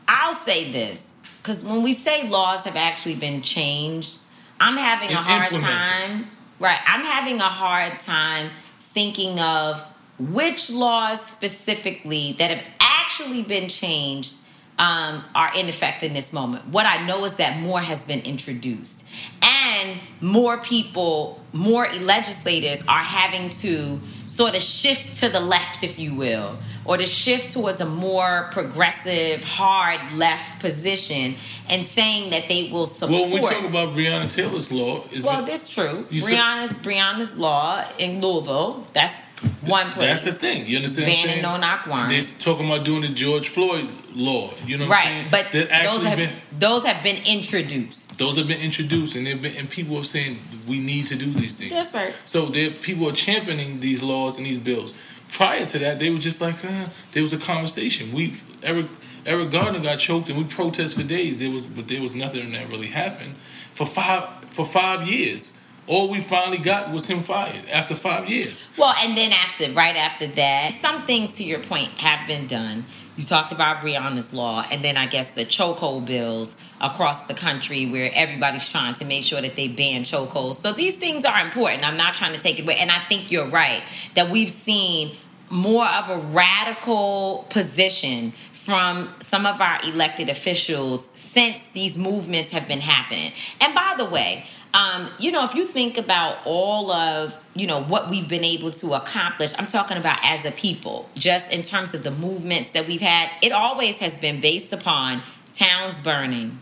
I'll 0.07 0.33
say 0.33 0.71
this 0.71 1.03
because 1.41 1.63
when 1.63 1.81
we 1.81 1.93
say 1.93 2.27
laws 2.27 2.63
have 2.65 2.75
actually 2.75 3.15
been 3.15 3.41
changed, 3.41 4.17
I'm 4.59 4.77
having 4.77 5.11
a 5.11 5.15
hard 5.15 5.51
time. 5.51 6.27
Right, 6.59 6.79
I'm 6.85 7.05
having 7.05 7.39
a 7.39 7.49
hard 7.49 7.99
time 7.99 8.49
thinking 8.93 9.39
of 9.39 9.83
which 10.17 10.71
laws 10.71 11.21
specifically 11.21 12.35
that 12.39 12.49
have 12.49 12.65
actually 12.79 13.43
been 13.43 13.69
changed 13.69 14.33
um, 14.79 15.23
are 15.35 15.53
in 15.55 15.69
effect 15.69 16.03
in 16.03 16.13
this 16.13 16.33
moment. 16.33 16.67
What 16.67 16.85
I 16.85 17.05
know 17.05 17.23
is 17.25 17.35
that 17.35 17.59
more 17.59 17.79
has 17.79 18.03
been 18.03 18.21
introduced, 18.21 19.03
and 19.41 19.99
more 20.21 20.57
people, 20.59 21.39
more 21.53 21.87
legislators 21.93 22.83
are 22.87 23.03
having 23.03 23.49
to 23.49 23.99
sort 24.37 24.55
of 24.55 24.61
shift 24.61 25.15
to 25.19 25.29
the 25.29 25.39
left, 25.39 25.83
if 25.83 25.97
you 25.97 26.13
will, 26.13 26.59
or 26.85 26.95
to 26.95 27.07
shift 27.07 27.51
towards 27.51 27.81
a 27.81 27.85
more 27.85 28.49
progressive, 28.51 29.43
hard 29.43 30.13
left 30.13 30.59
position, 30.59 31.35
and 31.67 31.83
saying 31.83 32.29
that 32.29 32.47
they 32.47 32.69
will 32.71 32.85
support. 32.85 33.11
well, 33.11 33.29
when 33.31 33.41
we 33.41 33.49
talk 33.49 33.65
about 33.65 33.95
Breonna 33.95 34.31
Taylor's 34.31 34.71
law, 34.71 35.03
is 35.11 35.23
well, 35.23 35.43
that's 35.43 35.67
true. 35.67 36.05
Said- 36.11 36.21
Breonna's 36.21 36.77
Breonna's 36.77 37.35
law 37.35 37.83
in 37.97 38.21
Louisville. 38.21 38.85
That's 38.93 39.26
one 39.61 39.91
place. 39.91 40.07
that's 40.07 40.23
the 40.23 40.33
thing. 40.33 40.65
You 40.65 40.77
understand? 40.77 41.07
what 41.07 41.11
I'm 41.11 41.15
Banning 41.25 41.31
saying? 41.33 41.41
no 41.43 41.57
knock 41.57 41.85
warrants. 41.87 42.33
They're 42.33 42.41
talking 42.43 42.65
about 42.65 42.85
doing 42.85 43.01
the 43.01 43.09
George 43.09 43.49
Floyd 43.49 43.89
law. 44.13 44.53
You 44.65 44.77
know 44.77 44.87
what 44.87 44.97
I'm 44.97 45.03
right, 45.03 45.03
saying? 45.05 45.27
but 45.31 45.51
That 45.51 45.91
those 45.91 46.03
have 46.03 46.17
been 46.17 46.33
those 46.57 46.85
have 46.85 47.03
been 47.03 47.23
introduced. 47.25 48.17
those 48.17 48.37
have 48.37 48.47
been 48.47 48.61
introduced, 48.61 49.15
and 49.15 49.27
they've 49.27 49.41
been 49.41 49.55
and 49.55 49.69
people 49.69 49.97
are 49.97 50.03
saying 50.03 50.39
we 50.67 50.79
need 50.79 51.07
to 51.07 51.15
do 51.15 51.31
these 51.33 51.53
things. 51.53 51.71
That's 51.71 51.93
right. 51.93 52.13
So 52.25 52.47
there, 52.47 52.71
people 52.71 53.07
are 53.09 53.13
championing 53.13 53.79
these 53.79 54.01
laws 54.01 54.37
and 54.37 54.45
these 54.45 54.57
bills. 54.57 54.93
Prior 55.29 55.65
to 55.65 55.79
that, 55.79 55.99
they 55.99 56.09
were 56.09 56.19
just 56.19 56.39
like, 56.39 56.63
uh, 56.63 56.85
there 57.11 57.21
was 57.21 57.33
a 57.33 57.37
conversation. 57.37 58.13
We 58.13 58.35
Eric 58.63 58.87
Eric 59.25 59.51
Garner 59.51 59.79
got 59.81 59.99
choked, 59.99 60.29
and 60.29 60.37
we 60.37 60.45
protested 60.45 60.99
for 61.01 61.07
days. 61.07 61.37
There 61.39 61.51
was, 61.51 61.65
but 61.65 61.87
there 61.89 62.01
was 62.01 62.15
nothing 62.15 62.51
that 62.53 62.69
really 62.69 62.87
happened 62.87 63.35
for 63.73 63.85
five 63.85 64.23
for 64.49 64.65
five 64.65 65.07
years. 65.07 65.51
All 65.87 66.09
we 66.09 66.21
finally 66.21 66.57
got 66.57 66.91
was 66.91 67.05
him 67.05 67.23
fired 67.23 67.67
after 67.69 67.95
five 67.95 68.29
years. 68.29 68.65
Well, 68.77 68.93
and 68.99 69.17
then 69.17 69.31
after, 69.31 69.71
right 69.71 69.95
after 69.95 70.27
that, 70.27 70.73
some 70.73 71.05
things 71.05 71.35
to 71.37 71.43
your 71.45 71.59
point 71.59 71.91
have 71.91 72.27
been 72.27 72.45
done. 72.45 72.85
You 73.15 73.25
talked 73.25 73.53
about 73.53 73.77
Breonna's 73.77 74.33
law, 74.33 74.65
and 74.69 74.83
then 74.83 74.97
I 74.97 75.07
guess 75.07 75.31
the 75.31 75.45
chokehold 75.45 76.05
bills 76.05 76.55
across 76.81 77.25
the 77.25 77.33
country 77.33 77.85
where 77.85 78.11
everybody's 78.13 78.67
trying 78.67 78.93
to 78.95 79.05
make 79.05 79.23
sure 79.23 79.41
that 79.41 79.55
they 79.55 79.69
ban 79.69 80.03
chokeholds. 80.03 80.55
So 80.55 80.73
these 80.73 80.97
things 80.97 81.25
are 81.25 81.39
important. 81.39 81.87
I'm 81.87 81.97
not 81.97 82.13
trying 82.13 82.33
to 82.33 82.39
take 82.39 82.59
it 82.59 82.63
away. 82.63 82.75
And 82.75 82.91
I 82.91 82.99
think 82.99 83.31
you're 83.31 83.47
right 83.47 83.81
that 84.15 84.29
we've 84.29 84.51
seen 84.51 85.15
more 85.49 85.87
of 85.87 86.09
a 86.09 86.17
radical 86.17 87.47
position 87.49 88.33
from 88.51 89.15
some 89.21 89.45
of 89.45 89.61
our 89.61 89.79
elected 89.85 90.27
officials 90.27 91.07
since 91.13 91.67
these 91.67 91.97
movements 91.97 92.51
have 92.51 92.67
been 92.67 92.81
happening. 92.81 93.31
And 93.61 93.73
by 93.73 93.95
the 93.97 94.03
way, 94.05 94.45
um, 94.77 95.09
you 95.17 95.31
know, 95.31 95.43
if 95.43 95.55
you 95.55 95.65
think 95.65 95.97
about 95.97 96.37
all 96.45 96.91
of, 96.91 97.35
you 97.55 97.65
know, 97.65 97.81
what 97.81 98.11
we've 98.11 98.27
been 98.27 98.43
able 98.43 98.69
to 98.69 98.93
accomplish, 98.93 99.51
I'm 99.57 99.65
talking 99.65 99.97
about 99.97 100.19
as 100.21 100.45
a 100.45 100.51
people, 100.51 101.09
just 101.15 101.51
in 101.51 101.63
terms 101.63 101.95
of 101.95 102.03
the 102.03 102.11
movements 102.11 102.69
that 102.71 102.87
we've 102.87 103.01
had, 103.01 103.31
it 103.41 103.51
always 103.51 103.97
has 103.97 104.15
been 104.15 104.39
based 104.39 104.71
upon 104.73 105.23
towns 105.55 105.97
burning, 105.99 106.59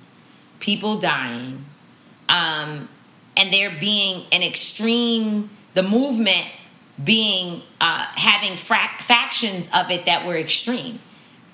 people 0.61 0.97
dying, 0.97 1.65
um, 2.29 2.87
and 3.35 3.51
there 3.51 3.75
being 3.81 4.23
an 4.31 4.43
extreme, 4.43 5.49
the 5.73 5.83
movement 5.83 6.47
being, 7.03 7.63
uh, 7.81 8.05
having 8.15 8.53
frac- 8.53 9.01
factions 9.01 9.67
of 9.73 9.91
it 9.91 10.05
that 10.05 10.25
were 10.25 10.37
extreme. 10.37 10.99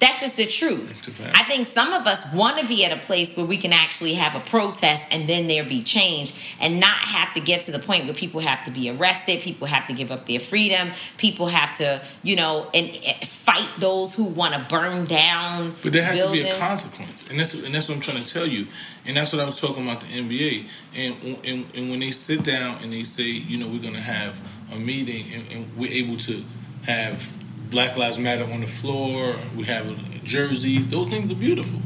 That's 0.02 0.20
just 0.20 0.36
the 0.36 0.48
truth. 0.48 0.96
I 1.36 1.44
think 1.44 1.68
some 1.68 1.94
of 1.94 2.08
us 2.08 2.26
want 2.34 2.60
to 2.60 2.68
be 2.68 2.84
at 2.86 2.92
a 2.92 3.00
place 3.06 3.38
where 3.38 3.46
we 3.46 3.56
can 3.56 3.72
actually 3.72 4.16
have 4.16 4.36
a 4.36 4.40
protest 4.40 5.06
and 5.12 5.30
then 5.30 5.46
there 5.46 5.64
be 5.64 5.84
change 5.84 6.34
and 6.60 6.80
not 6.80 6.98
have 6.98 7.36
to 7.36 7.40
get 7.40 7.62
to 7.66 7.72
the 7.72 7.78
point 7.78 8.06
where 8.06 8.16
people 8.16 8.42
have 8.42 8.66
to 8.66 8.72
be 8.72 8.90
arrested, 8.90 9.42
people 9.42 9.68
have 9.68 9.86
to 9.86 9.94
give 9.94 10.12
up 10.12 10.26
their 10.26 10.40
freedom, 10.40 10.90
people 11.18 11.46
have 11.46 11.78
to, 11.78 12.02
you 12.24 12.36
know, 12.36 12.68
and, 12.74 12.90
and 12.96 13.28
fight 13.28 13.70
those 13.78 14.16
who 14.16 14.24
want 14.24 14.56
to 14.56 14.66
burn 14.76 15.06
down. 15.06 15.76
But 15.84 15.94
there 15.94 16.04
has 16.04 16.18
to 16.18 16.32
be 16.32 16.50
a 16.50 16.58
consequence, 16.58 17.24
and 17.30 17.40
that's 17.40 17.54
and 17.54 17.74
that's 17.74 17.88
what 17.88 17.94
I'm 17.94 18.02
trying 18.02 18.24
to 18.24 18.34
tell 18.34 18.48
you, 18.48 18.66
and 19.06 19.16
that's 19.16 19.32
what 19.32 19.40
I 19.40 19.46
was 19.46 19.60
talking 19.60 19.84
about 19.88 20.02
the 20.02 20.08
NBA, 20.08 20.66
and 20.96 21.16
and, 21.46 21.66
and 21.76 21.92
when 21.92 22.00
they 22.00 22.10
sit 22.10 22.42
down 22.44 22.82
and 22.82 22.92
they 22.92 23.04
say, 23.04 23.26
you 23.26 23.58
know, 23.58 23.68
we're 23.68 23.84
gonna 23.84 24.02
have 24.02 24.36
a 24.72 24.80
meeting, 24.80 25.32
and, 25.32 25.52
and 25.52 25.78
we're 25.78 25.92
able 25.92 26.18
to 26.18 26.44
have 26.86 27.32
Black 27.72 27.98
Lives 27.98 28.20
Matter 28.20 28.44
on 28.44 28.60
the 28.60 28.68
floor, 28.68 29.36
we 29.56 29.64
have 29.64 30.24
jerseys, 30.24 30.90
those 30.90 31.08
things 31.08 31.32
are 31.32 31.36
beautiful, 31.36 31.80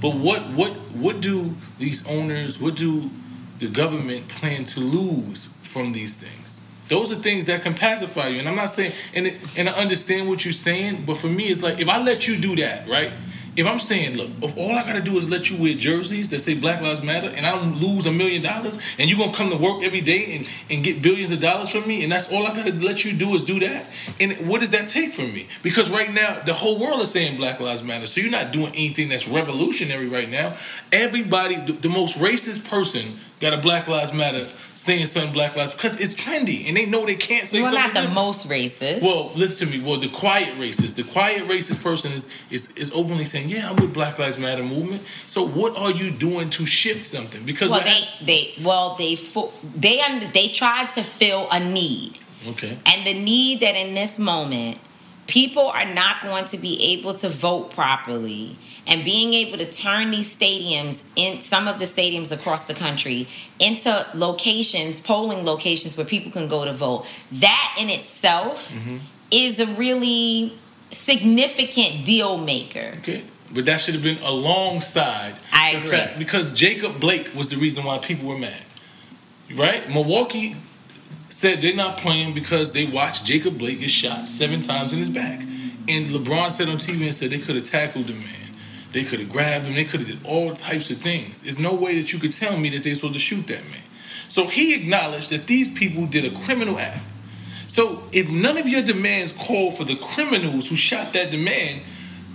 but 0.00 0.14
what 0.16 0.48
what 0.50 0.72
what 0.92 1.20
do 1.20 1.54
these 1.78 2.06
owners, 2.06 2.58
what 2.58 2.76
do 2.76 3.10
the 3.58 3.66
government 3.68 4.28
plan 4.28 4.64
to 4.64 4.80
lose 4.80 5.48
from 5.62 5.92
these 5.92 6.14
things? 6.16 6.54
Those 6.88 7.10
are 7.10 7.16
things 7.16 7.46
that 7.46 7.62
can 7.62 7.74
pacify 7.74 8.28
you. 8.28 8.38
And 8.38 8.48
I'm 8.48 8.56
not 8.56 8.66
saying, 8.66 8.92
and 9.14 9.26
it, 9.26 9.40
and 9.56 9.68
I 9.68 9.72
understand 9.72 10.28
what 10.28 10.44
you're 10.44 10.52
saying, 10.52 11.04
but 11.04 11.16
for 11.16 11.28
me, 11.28 11.48
it's 11.48 11.62
like 11.62 11.80
if 11.80 11.88
I 11.88 12.00
let 12.00 12.28
you 12.28 12.36
do 12.36 12.54
that, 12.56 12.88
right? 12.88 13.12
If 13.56 13.66
I'm 13.66 13.78
saying, 13.78 14.16
look, 14.16 14.30
if 14.42 14.56
all 14.56 14.72
I 14.72 14.82
gotta 14.84 15.00
do 15.00 15.16
is 15.16 15.28
let 15.28 15.48
you 15.48 15.56
wear 15.56 15.74
jerseys 15.74 16.28
that 16.30 16.40
say 16.40 16.54
Black 16.54 16.80
Lives 16.80 17.02
Matter, 17.02 17.28
and 17.28 17.46
I 17.46 17.60
lose 17.64 18.06
a 18.06 18.10
million 18.10 18.42
dollars, 18.42 18.78
and 18.98 19.08
you're 19.08 19.18
gonna 19.18 19.36
come 19.36 19.50
to 19.50 19.56
work 19.56 19.82
every 19.84 20.00
day 20.00 20.36
and, 20.36 20.46
and 20.70 20.82
get 20.82 21.02
billions 21.02 21.30
of 21.30 21.40
dollars 21.40 21.70
from 21.70 21.86
me, 21.86 22.02
and 22.02 22.10
that's 22.10 22.32
all 22.32 22.46
I 22.46 22.54
gotta 22.54 22.72
let 22.72 23.04
you 23.04 23.12
do 23.12 23.34
is 23.34 23.44
do 23.44 23.60
that. 23.60 23.86
And 24.18 24.48
what 24.48 24.60
does 24.60 24.70
that 24.70 24.88
take 24.88 25.14
from 25.14 25.32
me? 25.32 25.46
Because 25.62 25.88
right 25.88 26.12
now, 26.12 26.40
the 26.40 26.52
whole 26.52 26.80
world 26.80 27.00
is 27.00 27.10
saying 27.10 27.36
Black 27.36 27.60
Lives 27.60 27.84
Matter, 27.84 28.06
so 28.06 28.20
you're 28.20 28.30
not 28.30 28.52
doing 28.52 28.72
anything 28.74 29.08
that's 29.08 29.28
revolutionary 29.28 30.08
right 30.08 30.28
now. 30.28 30.56
Everybody, 30.92 31.56
the, 31.56 31.74
the 31.74 31.88
most 31.88 32.16
racist 32.16 32.64
person, 32.64 33.20
got 33.40 33.52
a 33.52 33.58
Black 33.58 33.86
Lives 33.86 34.12
Matter 34.12 34.48
saying 34.84 35.06
something 35.06 35.32
Black 35.32 35.56
Lives 35.56 35.72
because 35.72 35.98
it's 36.00 36.14
trendy, 36.14 36.68
and 36.68 36.76
they 36.76 36.84
know 36.86 37.06
they 37.06 37.14
can't 37.14 37.48
say 37.48 37.62
something. 37.62 37.80
not 37.80 37.94
the 37.94 38.00
different. 38.00 38.14
most 38.14 38.48
racist. 38.48 39.02
Well, 39.02 39.32
listen 39.34 39.68
to 39.68 39.78
me. 39.78 39.82
Well, 39.82 39.98
the 39.98 40.10
quiet 40.10 40.58
racist, 40.58 40.94
the 40.94 41.04
quiet 41.04 41.48
racist 41.48 41.82
person 41.82 42.12
is 42.12 42.28
is 42.50 42.70
is 42.72 42.90
openly 42.92 43.24
saying, 43.24 43.48
"Yeah, 43.48 43.70
I'm 43.70 43.76
with 43.76 43.94
Black 43.94 44.18
Lives 44.18 44.38
Matter 44.38 44.62
movement." 44.62 45.02
So, 45.26 45.46
what 45.46 45.76
are 45.76 45.90
you 45.90 46.10
doing 46.10 46.50
to 46.50 46.66
shift 46.66 47.06
something? 47.06 47.44
Because 47.44 47.70
well, 47.70 47.80
they, 47.80 48.06
they, 48.22 48.54
well, 48.62 48.94
they, 48.96 49.16
fo- 49.16 49.52
they, 49.74 50.00
under, 50.00 50.26
they 50.26 50.48
tried 50.48 50.90
to 50.90 51.02
fill 51.02 51.48
a 51.50 51.58
need. 51.58 52.18
okay, 52.48 52.76
And 52.84 53.06
the 53.06 53.14
need 53.14 53.60
that 53.60 53.74
in 53.74 53.94
this 53.94 54.18
moment 54.18 54.78
people 55.26 55.68
are 55.68 55.86
not 55.86 56.22
going 56.22 56.44
to 56.46 56.58
be 56.58 56.80
able 56.92 57.14
to 57.14 57.28
vote 57.28 57.70
properly 57.70 58.56
and 58.86 59.04
being 59.04 59.32
able 59.34 59.56
to 59.58 59.70
turn 59.70 60.10
these 60.10 60.34
stadiums 60.36 61.02
in 61.16 61.40
some 61.40 61.66
of 61.66 61.78
the 61.78 61.86
stadiums 61.86 62.30
across 62.30 62.64
the 62.66 62.74
country 62.74 63.26
into 63.58 64.06
locations 64.14 65.00
polling 65.00 65.44
locations 65.44 65.96
where 65.96 66.06
people 66.06 66.30
can 66.30 66.46
go 66.48 66.64
to 66.64 66.72
vote 66.72 67.06
that 67.32 67.74
in 67.78 67.88
itself 67.90 68.70
Mm-hmm. 68.72 68.98
is 69.30 69.58
a 69.58 69.66
really 69.74 70.58
significant 70.92 72.04
deal 72.04 72.36
maker 72.38 72.92
Okay. 72.98 73.24
But 73.52 73.66
that 73.66 73.80
should 73.80 73.94
have 73.94 74.02
been 74.02 74.18
alongside 74.18 75.36
I 75.52 75.70
agree. 75.72 75.90
fact 75.90 76.18
because 76.18 76.52
Jacob 76.52 76.98
Blake 77.00 77.32
was 77.34 77.48
the 77.48 77.56
reason 77.56 77.84
why 77.84 77.98
people 77.98 78.28
were 78.28 78.38
mad. 78.38 78.62
Right? 79.54 79.88
Milwaukee 79.88 80.56
said 81.34 81.60
they're 81.60 81.74
not 81.74 81.98
playing 81.98 82.32
because 82.32 82.70
they 82.70 82.86
watched 82.86 83.24
Jacob 83.24 83.58
Blake 83.58 83.80
get 83.80 83.90
shot 83.90 84.28
seven 84.28 84.60
times 84.60 84.92
in 84.92 85.00
his 85.00 85.10
back. 85.10 85.40
And 85.40 86.06
LeBron 86.14 86.52
said 86.52 86.68
on 86.68 86.78
TV 86.78 87.06
and 87.06 87.14
said 87.14 87.30
they 87.30 87.40
could 87.40 87.56
have 87.56 87.64
tackled 87.64 88.06
the 88.06 88.14
man. 88.14 88.54
They 88.92 89.02
could 89.02 89.18
have 89.18 89.30
grabbed 89.30 89.66
him. 89.66 89.74
They 89.74 89.84
could 89.84 89.98
have 89.98 90.08
did 90.08 90.24
all 90.24 90.54
types 90.54 90.90
of 90.90 90.98
things. 90.98 91.42
There's 91.42 91.58
no 91.58 91.74
way 91.74 92.00
that 92.00 92.12
you 92.12 92.20
could 92.20 92.32
tell 92.32 92.56
me 92.56 92.68
that 92.70 92.84
they're 92.84 92.94
supposed 92.94 93.14
to 93.14 93.18
shoot 93.18 93.48
that 93.48 93.64
man. 93.64 93.82
So 94.28 94.46
he 94.46 94.76
acknowledged 94.76 95.30
that 95.30 95.48
these 95.48 95.72
people 95.72 96.06
did 96.06 96.24
a 96.24 96.40
criminal 96.42 96.78
act. 96.78 97.02
So 97.66 98.06
if 98.12 98.30
none 98.30 98.56
of 98.56 98.68
your 98.68 98.82
demands 98.82 99.32
call 99.32 99.72
for 99.72 99.82
the 99.82 99.96
criminals 99.96 100.68
who 100.68 100.76
shot 100.76 101.14
that 101.14 101.32
demand 101.32 101.82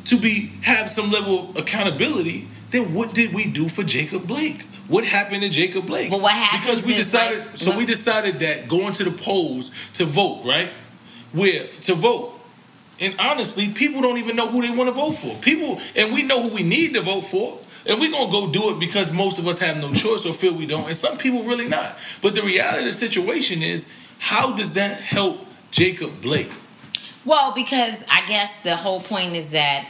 to 0.05 0.17
be 0.17 0.47
have 0.63 0.89
some 0.89 1.09
level 1.09 1.51
of 1.51 1.57
accountability, 1.57 2.49
then 2.71 2.93
what 2.93 3.13
did 3.13 3.33
we 3.33 3.45
do 3.45 3.69
for 3.69 3.83
Jacob 3.83 4.27
Blake? 4.27 4.65
What 4.89 5.05
happened 5.05 5.43
to 5.43 5.49
Jacob 5.49 5.85
Blake? 5.85 6.09
But 6.09 6.19
what 6.19 6.33
happens 6.33 6.81
Because 6.81 6.85
we 6.85 6.95
decided 6.95 7.57
so 7.57 7.77
we 7.77 7.85
decided 7.85 8.39
that 8.39 8.67
going 8.67 8.91
to 8.93 9.03
the 9.03 9.11
polls 9.11 9.71
to 9.93 10.05
vote, 10.05 10.43
right? 10.45 10.71
Where 11.31 11.67
to 11.83 11.95
vote. 11.95 12.33
And 12.99 13.15
honestly, 13.19 13.69
people 13.69 14.01
don't 14.01 14.17
even 14.17 14.35
know 14.35 14.49
who 14.49 14.61
they 14.61 14.71
want 14.71 14.87
to 14.87 14.91
vote 14.91 15.13
for. 15.13 15.35
People 15.37 15.79
and 15.95 16.13
we 16.13 16.23
know 16.23 16.41
who 16.41 16.49
we 16.55 16.63
need 16.63 16.93
to 16.95 17.01
vote 17.01 17.21
for. 17.21 17.59
And 17.85 17.99
we're 17.99 18.11
gonna 18.11 18.31
go 18.31 18.51
do 18.51 18.71
it 18.71 18.79
because 18.79 19.11
most 19.11 19.39
of 19.39 19.47
us 19.47 19.59
have 19.59 19.77
no 19.77 19.93
choice 19.93 20.25
or 20.25 20.33
feel 20.33 20.53
we 20.53 20.65
don't. 20.65 20.87
And 20.87 20.97
some 20.97 21.17
people 21.17 21.43
really 21.43 21.67
not. 21.67 21.97
But 22.21 22.35
the 22.35 22.41
reality 22.41 22.79
of 22.79 22.85
the 22.85 22.93
situation 22.93 23.61
is, 23.61 23.85
how 24.17 24.55
does 24.55 24.73
that 24.73 24.99
help 24.99 25.45
Jacob 25.71 26.19
Blake? 26.19 26.51
Well, 27.25 27.51
because 27.53 28.03
I 28.09 28.25
guess 28.25 28.51
the 28.63 28.75
whole 28.75 29.01
point 29.01 29.35
is 29.35 29.51
that 29.51 29.87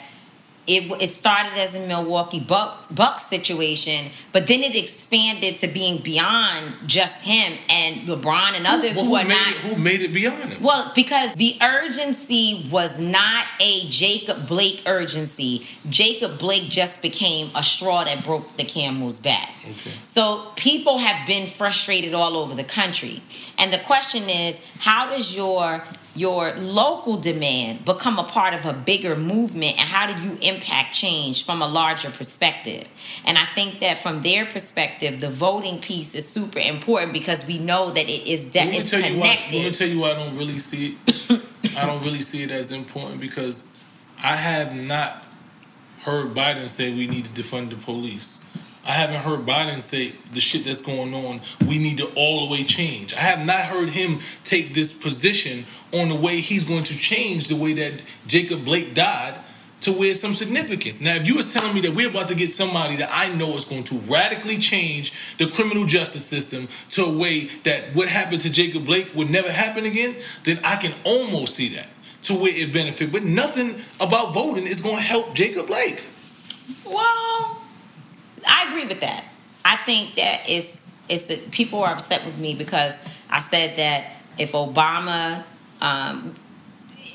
it, 0.69 1.01
it 1.01 1.07
started 1.09 1.53
as 1.53 1.73
a 1.73 1.79
Milwaukee 1.79 2.39
Bucks, 2.39 2.87
Bucks 2.91 3.25
situation, 3.25 4.11
but 4.31 4.45
then 4.45 4.61
it 4.61 4.75
expanded 4.75 5.57
to 5.57 5.67
being 5.67 5.97
beyond 6.03 6.75
just 6.85 7.15
him 7.15 7.57
and 7.69 8.07
LeBron 8.07 8.53
and 8.53 8.67
others 8.67 8.95
Well, 8.95 9.05
who, 9.05 9.09
who 9.09 9.15
are 9.15 9.23
not. 9.23 9.47
it, 9.47 9.55
who 9.55 9.75
made 9.77 10.03
it 10.03 10.13
beyond 10.13 10.53
him? 10.53 10.61
Well, 10.61 10.91
because 10.93 11.33
the 11.33 11.57
urgency 11.61 12.69
was 12.71 12.99
not 12.99 13.47
a 13.59 13.87
Jacob 13.89 14.47
Blake 14.47 14.83
urgency. 14.85 15.67
Jacob 15.89 16.37
Blake 16.37 16.69
just 16.69 17.01
became 17.01 17.49
a 17.55 17.63
straw 17.63 18.03
that 18.03 18.23
broke 18.23 18.55
the 18.57 18.63
camel's 18.63 19.19
back. 19.19 19.55
Okay. 19.63 19.91
So 20.03 20.51
people 20.55 20.99
have 20.99 21.25
been 21.25 21.47
frustrated 21.47 22.13
all 22.13 22.37
over 22.37 22.53
the 22.53 22.63
country. 22.63 23.23
And 23.57 23.73
the 23.73 23.79
question 23.79 24.29
is, 24.29 24.59
how 24.77 25.09
does 25.09 25.35
your 25.35 25.83
your 26.19 26.53
local 26.55 27.15
demand 27.15 27.85
become 27.85 28.19
a 28.19 28.23
part 28.23 28.53
of 28.53 28.65
a 28.65 28.73
bigger 28.73 29.15
movement 29.15 29.79
and 29.79 29.87
how 29.87 30.05
do 30.05 30.21
you 30.21 30.37
impact 30.41 30.93
change 30.93 31.45
from 31.45 31.61
a 31.61 31.67
larger 31.67 32.11
perspective? 32.11 32.85
And 33.23 33.37
I 33.37 33.45
think 33.45 33.79
that 33.79 33.99
from 33.99 34.21
their 34.21 34.45
perspective, 34.45 35.21
the 35.21 35.29
voting 35.29 35.79
piece 35.79 36.13
is 36.15 36.27
super 36.27 36.59
important 36.59 37.13
because 37.13 37.45
we 37.45 37.57
know 37.57 37.91
that 37.91 38.09
it 38.09 38.27
is 38.27 38.49
that 38.49 38.65
Let 38.65 38.69
me 38.69 38.77
it's 38.79 38.89
tell 38.89 39.01
you 39.01 39.17
why. 39.17 39.27
Let 39.27 39.51
me 39.51 39.71
tell 39.71 39.87
you 39.87 39.99
why 39.99 40.11
I 40.11 40.13
don't 40.15 40.37
really 40.37 40.59
see 40.59 40.97
it. 41.07 41.41
I 41.77 41.85
don't 41.85 42.03
really 42.03 42.21
see 42.21 42.43
it 42.43 42.51
as 42.51 42.69
important 42.71 43.21
because 43.21 43.63
I 44.21 44.35
have 44.35 44.75
not 44.75 45.23
heard 46.01 46.33
Biden 46.33 46.67
say 46.67 46.93
we 46.93 47.07
need 47.07 47.33
to 47.33 47.41
defund 47.41 47.69
the 47.69 47.77
police. 47.77 48.38
I 48.89 48.93
haven't 48.93 49.17
heard 49.17 49.45
Biden 49.45 49.83
say 49.83 50.15
the 50.33 50.41
shit 50.41 50.65
that's 50.65 50.81
going 50.81 51.13
on, 51.13 51.41
we 51.67 51.77
need 51.77 51.99
to 51.99 52.07
all 52.15 52.47
the 52.47 52.51
way 52.51 52.63
change. 52.63 53.13
I 53.13 53.19
have 53.19 53.45
not 53.45 53.59
heard 53.65 53.89
him 53.89 54.19
take 54.43 54.73
this 54.73 54.91
position 54.91 55.67
on 55.93 56.09
the 56.09 56.15
way 56.15 56.41
he's 56.41 56.63
going 56.63 56.83
to 56.85 56.97
change 56.97 57.49
the 57.49 57.55
way 57.55 57.73
that 57.73 58.01
Jacob 58.25 58.65
Blake 58.65 58.95
died 58.95 59.35
to 59.81 59.93
where 59.93 60.15
some 60.15 60.33
significance. 60.33 61.01
Now, 61.01 61.13
if 61.13 61.27
you 61.27 61.35
was 61.35 61.53
telling 61.53 61.75
me 61.75 61.81
that 61.81 61.93
we're 61.93 62.09
about 62.09 62.29
to 62.29 62.35
get 62.35 62.51
somebody 62.51 62.95
that 62.95 63.11
I 63.13 63.31
know 63.31 63.55
is 63.55 63.63
going 63.63 63.83
to 63.85 63.95
radically 63.99 64.57
change 64.57 65.13
the 65.37 65.45
criminal 65.51 65.85
justice 65.85 66.25
system 66.25 66.67
to 66.89 67.05
a 67.05 67.15
way 67.15 67.45
that 67.65 67.93
what 67.93 68.07
happened 68.07 68.41
to 68.41 68.49
Jacob 68.49 68.87
Blake 68.87 69.13
would 69.13 69.29
never 69.29 69.51
happen 69.51 69.85
again, 69.85 70.15
then 70.45 70.59
I 70.63 70.77
can 70.77 70.95
almost 71.03 71.53
see 71.53 71.69
that 71.75 71.89
to 72.23 72.33
where 72.33 72.51
it 72.51 72.73
benefit. 72.73 73.11
But 73.11 73.23
nothing 73.23 73.83
about 73.99 74.33
voting 74.33 74.65
is 74.65 74.81
going 74.81 74.97
to 74.97 75.03
help 75.03 75.35
Jacob 75.35 75.67
Blake. 75.67 76.03
Well, 76.83 77.58
I 78.49 78.69
agree 78.69 78.87
with 78.87 79.01
that. 79.01 79.25
I 79.63 79.77
think 79.77 80.15
that 80.15 80.41
it's 80.49 80.81
it's 81.07 81.25
that 81.25 81.51
people 81.51 81.81
are 81.81 81.93
upset 81.93 82.25
with 82.25 82.37
me 82.37 82.53
because 82.53 82.93
I 83.29 83.39
said 83.39 83.77
that 83.77 84.11
if 84.37 84.51
Obama, 84.53 85.43
um, 85.81 86.35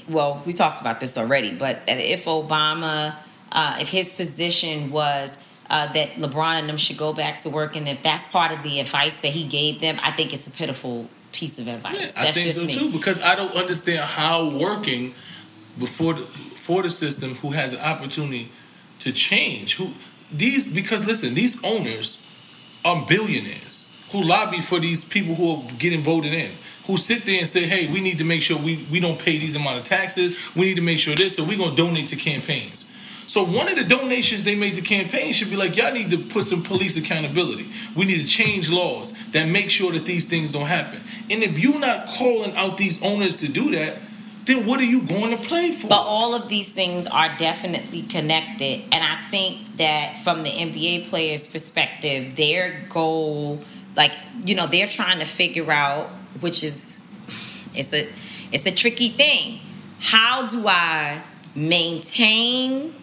well, 0.09 0.43
we 0.45 0.53
talked 0.53 0.80
about 0.80 1.01
this 1.01 1.16
already, 1.16 1.53
but 1.53 1.87
that 1.87 1.99
if 1.99 2.24
Obama, 2.24 3.16
uh, 3.53 3.78
if 3.80 3.89
his 3.89 4.12
position 4.12 4.91
was 4.91 5.37
uh, 5.70 5.93
that 5.93 6.14
LeBron 6.14 6.59
and 6.59 6.68
them 6.68 6.76
should 6.76 6.99
go 6.99 7.12
back 7.12 7.41
to 7.41 7.51
work, 7.51 7.76
and 7.76 7.89
if 7.89 8.03
that's 8.03 8.26
part 8.26 8.53
of 8.53 8.62
the 8.62 8.80
advice 8.80 9.20
that 9.20 9.32
he 9.32 9.47
gave 9.47 9.80
them, 9.80 9.99
I 10.03 10.12
think 10.12 10.32
it's 10.32 10.47
a 10.47 10.51
pitiful 10.51 11.09
piece 11.32 11.59
of 11.59 11.68
advice. 11.68 12.12
I 12.16 12.24
that's 12.24 12.37
think 12.37 12.53
so 12.53 12.64
me. 12.64 12.74
too 12.74 12.91
because 12.93 13.20
I 13.20 13.35
don't 13.35 13.55
understand 13.55 14.01
how 14.01 14.49
working 14.49 15.14
before 15.78 16.14
the, 16.14 16.26
for 16.57 16.82
the 16.82 16.91
system 16.91 17.35
who 17.37 17.51
has 17.51 17.72
an 17.72 17.80
opportunity 17.80 18.53
to 19.01 19.12
change 19.12 19.74
who 19.76 19.93
these 20.32 20.64
because 20.64 21.04
listen 21.04 21.34
these 21.34 21.62
owners 21.64 22.18
are 22.84 23.04
billionaires 23.06 23.82
who 24.10 24.22
lobby 24.22 24.60
for 24.60 24.80
these 24.80 25.04
people 25.04 25.34
who 25.34 25.56
are 25.56 25.72
getting 25.78 26.02
voted 26.02 26.32
in 26.32 26.52
who 26.86 26.96
sit 26.96 27.24
there 27.24 27.40
and 27.40 27.48
say 27.48 27.66
hey 27.66 27.92
we 27.92 28.00
need 28.00 28.18
to 28.18 28.24
make 28.24 28.42
sure 28.42 28.58
we, 28.58 28.86
we 28.90 29.00
don't 29.00 29.18
pay 29.18 29.38
these 29.38 29.56
amount 29.56 29.78
of 29.78 29.84
taxes 29.84 30.36
we 30.54 30.66
need 30.66 30.76
to 30.76 30.82
make 30.82 30.98
sure 30.98 31.14
this 31.14 31.36
so 31.36 31.44
we're 31.44 31.58
to 31.58 31.74
donate 31.74 32.08
to 32.08 32.16
campaigns 32.16 32.84
so 33.26 33.42
one 33.42 33.68
of 33.68 33.76
the 33.76 33.84
donations 33.84 34.44
they 34.44 34.54
made 34.54 34.74
to 34.74 34.82
campaigns 34.82 35.36
should 35.36 35.50
be 35.50 35.56
like, 35.56 35.76
y'all 35.76 35.92
need 35.92 36.10
to 36.10 36.18
put 36.18 36.46
some 36.46 36.62
police 36.62 36.96
accountability. 36.96 37.70
We 37.96 38.04
need 38.04 38.20
to 38.20 38.26
change 38.26 38.70
laws 38.70 39.14
that 39.32 39.48
make 39.48 39.70
sure 39.70 39.92
that 39.92 40.04
these 40.04 40.26
things 40.26 40.52
don't 40.52 40.66
happen. 40.66 41.00
And 41.30 41.42
if 41.42 41.58
you're 41.58 41.78
not 41.78 42.06
calling 42.08 42.54
out 42.54 42.76
these 42.76 43.02
owners 43.02 43.38
to 43.38 43.48
do 43.48 43.70
that, 43.74 43.98
then 44.47 44.66
what 44.66 44.80
are 44.80 44.84
you 44.84 45.03
going 45.03 45.30
to 45.30 45.49
play 45.49 45.72
for? 45.72 45.88
But 45.88 46.03
all 46.03 46.34
of 46.34 46.49
these 46.49 46.72
things 46.72 47.07
are 47.07 47.34
definitely 47.38 48.03
connected. 48.03 48.82
And 48.92 49.03
I 49.03 49.16
think 49.30 49.76
that 49.76 50.22
from 50.22 50.42
the 50.42 50.51
NBA 50.51 51.09
players' 51.09 51.47
perspective, 51.47 52.36
their 52.36 52.86
goal, 52.90 53.61
like, 53.97 54.14
you 54.45 54.55
know, 54.55 54.66
they're 54.66 54.88
trying 54.88 55.18
to 55.20 55.24
figure 55.24 55.70
out, 55.70 56.11
which 56.40 56.62
is 56.62 57.01
it's 57.74 57.92
a 57.92 58.09
it's 58.53 58.66
a 58.66 58.72
tricky 58.72 59.11
thing. 59.11 59.61
How 59.99 60.47
do 60.47 60.68
I 60.68 61.22
maintain 61.55 62.95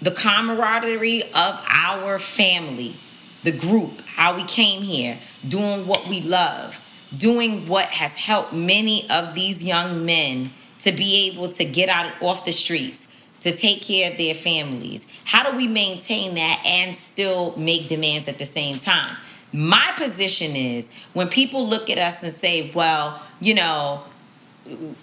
the 0.00 0.10
camaraderie 0.10 1.22
of 1.32 1.60
our 1.68 2.18
family, 2.18 2.96
the 3.44 3.52
group, 3.52 4.00
how 4.02 4.34
we 4.34 4.42
came 4.44 4.82
here, 4.82 5.18
doing 5.46 5.86
what 5.86 6.06
we 6.08 6.20
love, 6.22 6.80
doing 7.16 7.66
what 7.68 7.86
has 7.88 8.16
helped 8.16 8.52
many 8.52 9.08
of 9.10 9.34
these 9.34 9.62
young 9.62 10.04
men 10.04 10.52
to 10.80 10.92
be 10.92 11.28
able 11.30 11.48
to 11.52 11.64
get 11.64 11.88
out 11.88 12.10
off 12.22 12.44
the 12.44 12.52
streets, 12.52 13.06
to 13.40 13.54
take 13.56 13.82
care 13.82 14.10
of 14.10 14.16
their 14.18 14.34
families. 14.34 15.06
How 15.24 15.48
do 15.48 15.56
we 15.56 15.66
maintain 15.66 16.34
that 16.34 16.62
and 16.64 16.96
still 16.96 17.54
make 17.56 17.88
demands 17.88 18.28
at 18.28 18.38
the 18.38 18.44
same 18.46 18.78
time? 18.78 19.16
My 19.52 19.92
position 19.96 20.56
is 20.56 20.88
when 21.12 21.28
people 21.28 21.68
look 21.68 21.90
at 21.90 21.98
us 21.98 22.22
and 22.22 22.32
say, 22.32 22.70
well, 22.74 23.22
you 23.40 23.54
know, 23.54 24.02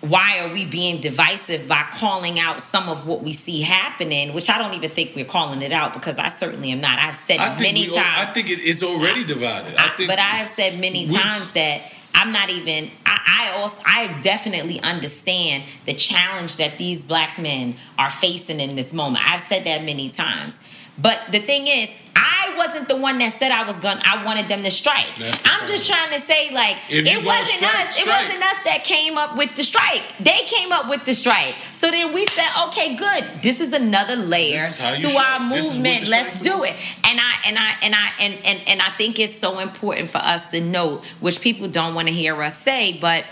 why 0.01 0.39
are 0.39 0.51
we 0.53 0.63
being 0.65 1.01
divisive 1.01 1.67
by 1.67 1.83
calling 1.91 2.39
out 2.39 2.61
some 2.61 2.87
of 2.87 3.05
what 3.05 3.21
we 3.21 3.33
see 3.33 3.61
happening, 3.61 4.33
which 4.33 4.49
I 4.49 4.57
don't 4.57 4.73
even 4.73 4.89
think 4.89 5.15
we're 5.15 5.25
calling 5.25 5.61
it 5.61 5.73
out 5.73 5.93
because 5.93 6.17
I 6.17 6.29
certainly 6.29 6.71
am 6.71 6.79
not. 6.79 6.97
I've 6.97 7.15
said 7.15 7.37
many 7.59 7.89
all- 7.89 7.95
times. 7.97 8.29
I 8.29 8.33
think 8.33 8.49
it 8.49 8.59
is 8.59 8.81
already 8.81 9.23
divided. 9.25 9.75
I 9.75 9.87
I- 9.87 9.89
think 9.97 10.09
but 10.09 10.17
I 10.17 10.37
have 10.37 10.47
said 10.47 10.79
many 10.79 11.05
we- 11.07 11.13
times 11.13 11.51
that 11.51 11.91
I'm 12.19 12.33
not 12.33 12.49
even. 12.49 12.91
I, 13.05 13.51
I 13.53 13.57
also 13.57 13.81
I 13.85 14.07
definitely 14.21 14.81
understand 14.81 15.63
the 15.85 15.93
challenge 15.93 16.57
that 16.57 16.77
these 16.77 17.01
black 17.01 17.39
men 17.39 17.77
are 17.97 18.11
facing 18.11 18.59
in 18.59 18.75
this 18.75 18.91
moment. 18.91 19.23
I've 19.25 19.39
said 19.39 19.63
that 19.63 19.85
many 19.85 20.09
times. 20.09 20.57
But 20.97 21.17
the 21.31 21.39
thing 21.39 21.67
is, 21.67 21.93
I 22.17 22.28
wasn't 22.59 22.87
the 22.87 22.95
one 22.95 23.17
that 23.17 23.33
said 23.33 23.51
I 23.51 23.65
was 23.65 23.75
to 23.77 23.99
I 24.05 24.23
wanted 24.23 24.47
them 24.47 24.61
to 24.63 24.69
strike. 24.69 25.15
The 25.17 25.39
I'm 25.45 25.67
just 25.67 25.85
trying 25.85 26.11
to 26.11 26.21
say, 26.21 26.51
like, 26.51 26.77
If 26.89 27.07
it 27.07 27.25
wasn't 27.25 27.57
strike, 27.57 27.89
us. 27.89 27.99
It 27.99 28.05
wasn't 28.05 28.43
us 28.43 28.57
that 28.65 28.83
came 28.83 29.17
up 29.17 29.35
with 29.35 29.55
the 29.55 29.63
strike. 29.63 30.03
They 30.19 30.41
came 30.45 30.71
up 30.71 30.87
with 30.87 31.05
the 31.05 31.15
strike. 31.15 31.55
So 31.75 31.89
then 31.89 32.13
we 32.13 32.25
said, 32.25 32.49
okay, 32.67 32.95
good. 32.95 33.41
This 33.41 33.59
is 33.59 33.73
another 33.73 34.15
layer 34.15 34.67
is 34.67 34.75
to 34.75 34.81
strike. 34.81 34.93
our 34.93 34.95
This 34.95 35.09
is 35.09 35.15
what 35.15 35.41
movement. 35.41 36.07
Let's 36.07 36.39
do 36.41 36.63
it. 36.63 36.75
And 37.03 37.19
I 37.19 37.33
and 37.45 37.57
I 37.57 37.75
and 37.81 37.95
I 37.95 38.11
and 38.19 38.33
and 38.45 38.67
and 38.67 38.81
I 38.81 38.91
think 38.91 39.17
it's 39.17 39.35
so 39.35 39.59
important 39.59 40.11
for 40.11 40.19
us 40.19 40.49
to 40.51 40.61
note, 40.61 41.03
which 41.21 41.41
people 41.41 41.67
don't 41.67 41.95
want 41.95 42.07
to 42.09 42.13
hear 42.13 42.41
us 42.43 42.57
say, 42.57 42.97
but 42.99 43.25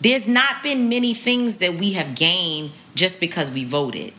there's 0.00 0.26
not 0.26 0.62
been 0.62 0.88
many 0.88 1.14
things 1.14 1.58
that 1.58 1.78
we 1.78 1.92
have 1.92 2.14
gained 2.16 2.72
just 2.94 3.20
because 3.20 3.50
we 3.52 3.64
voted. 3.64 4.12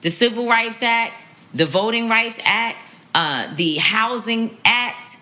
The 0.00 0.10
Civil 0.10 0.48
Rights 0.48 0.82
Act, 0.82 1.14
the 1.52 1.66
Voting 1.66 2.08
Rights 2.08 2.40
Act, 2.42 2.78
uh, 3.14 3.54
the 3.54 3.76
Housing 3.76 4.56
Act, 4.64 5.16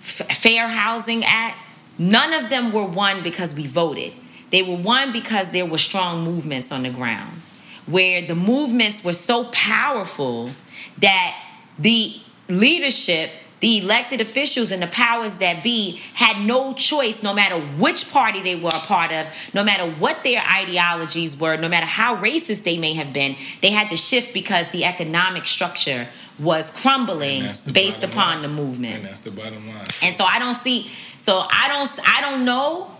Fair 0.00 0.68
Housing 0.68 1.24
Act, 1.24 1.56
none 1.98 2.32
of 2.32 2.50
them 2.50 2.72
were 2.72 2.84
won 2.84 3.22
because 3.22 3.54
we 3.54 3.66
voted. 3.66 4.12
They 4.50 4.62
were 4.62 4.76
won 4.76 5.12
because 5.12 5.50
there 5.50 5.66
were 5.66 5.78
strong 5.78 6.24
movements 6.24 6.72
on 6.72 6.82
the 6.82 6.90
ground, 6.90 7.42
where 7.86 8.26
the 8.26 8.34
movements 8.34 9.04
were 9.04 9.12
so 9.12 9.44
powerful 9.46 10.50
that 10.98 11.36
the 11.78 12.20
leadership 12.48 13.30
the 13.60 13.78
elected 13.78 14.20
officials 14.20 14.70
and 14.70 14.82
the 14.82 14.86
powers 14.88 15.36
that 15.38 15.62
be 15.62 16.00
had 16.14 16.40
no 16.40 16.74
choice, 16.74 17.22
no 17.22 17.32
matter 17.32 17.58
which 17.76 18.10
party 18.10 18.40
they 18.42 18.54
were 18.54 18.70
a 18.72 18.80
part 18.80 19.12
of, 19.12 19.26
no 19.52 19.64
matter 19.64 19.90
what 19.96 20.22
their 20.22 20.40
ideologies 20.40 21.36
were, 21.38 21.56
no 21.56 21.68
matter 21.68 21.86
how 21.86 22.16
racist 22.16 22.62
they 22.62 22.78
may 22.78 22.94
have 22.94 23.12
been, 23.12 23.36
they 23.60 23.70
had 23.70 23.90
to 23.90 23.96
shift 23.96 24.32
because 24.32 24.68
the 24.70 24.84
economic 24.84 25.46
structure 25.46 26.08
was 26.38 26.70
crumbling 26.70 27.52
based 27.72 28.02
upon 28.02 28.40
line. 28.40 28.42
the 28.42 28.48
movement. 28.48 28.96
And 28.96 29.04
that's 29.06 29.22
the 29.22 29.30
bottom 29.30 29.68
line. 29.68 29.86
And 30.02 30.16
so 30.16 30.24
I 30.24 30.38
don't 30.38 30.54
see, 30.54 30.90
so 31.18 31.44
I 31.50 31.68
don't, 31.68 32.08
I 32.08 32.20
don't 32.20 32.44
know 32.44 32.90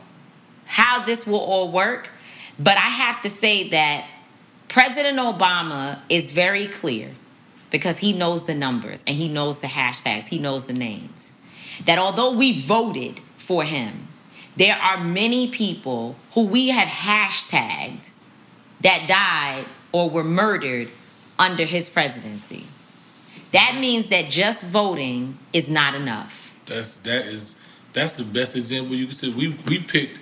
how 0.66 1.05
this 1.05 1.26
will 1.26 1.39
all 1.39 1.70
work, 1.70 2.11
but 2.59 2.76
I 2.76 2.80
have 2.80 3.22
to 3.22 3.30
say 3.30 3.68
that 3.70 4.09
President 4.68 5.18
Obama 5.18 6.01
is 6.09 6.30
very 6.30 6.66
clear 6.66 7.12
because 7.70 7.99
he 7.99 8.12
knows 8.12 8.45
the 8.47 8.55
numbers 8.55 9.03
and 9.07 9.16
he 9.16 9.28
knows 9.28 9.61
the 9.61 9.66
hashtags, 9.66 10.24
he 10.24 10.39
knows 10.39 10.66
the 10.66 10.72
names. 10.72 11.30
That 11.86 11.99
although 11.99 12.32
we 12.32 12.62
voted 12.62 13.20
for 13.39 13.64
him, 13.64 14.09
there 14.57 14.76
are 14.76 15.03
many 15.03 15.49
people 15.49 16.16
who 16.32 16.43
we 16.43 16.68
have 16.68 16.89
hashtagged 16.89 18.09
that 18.80 19.07
died 19.07 19.66
or 19.93 20.11
were 20.11 20.24
murdered 20.24 20.91
under 21.39 21.64
his 21.64 21.89
presidency. 21.89 22.66
That 23.53 23.76
means 23.80 24.09
that 24.09 24.30
just 24.30 24.62
voting 24.62 25.38
is 25.53 25.68
not 25.68 25.94
enough. 25.94 26.32
That's 26.66 26.96
that 26.99 27.26
is 27.26 27.55
that's 27.92 28.14
the 28.14 28.24
best 28.24 28.57
example 28.57 28.94
you 28.94 29.07
can 29.07 29.16
say. 29.16 29.28
We 29.30 29.57
we 29.66 29.78
picked 29.80 30.20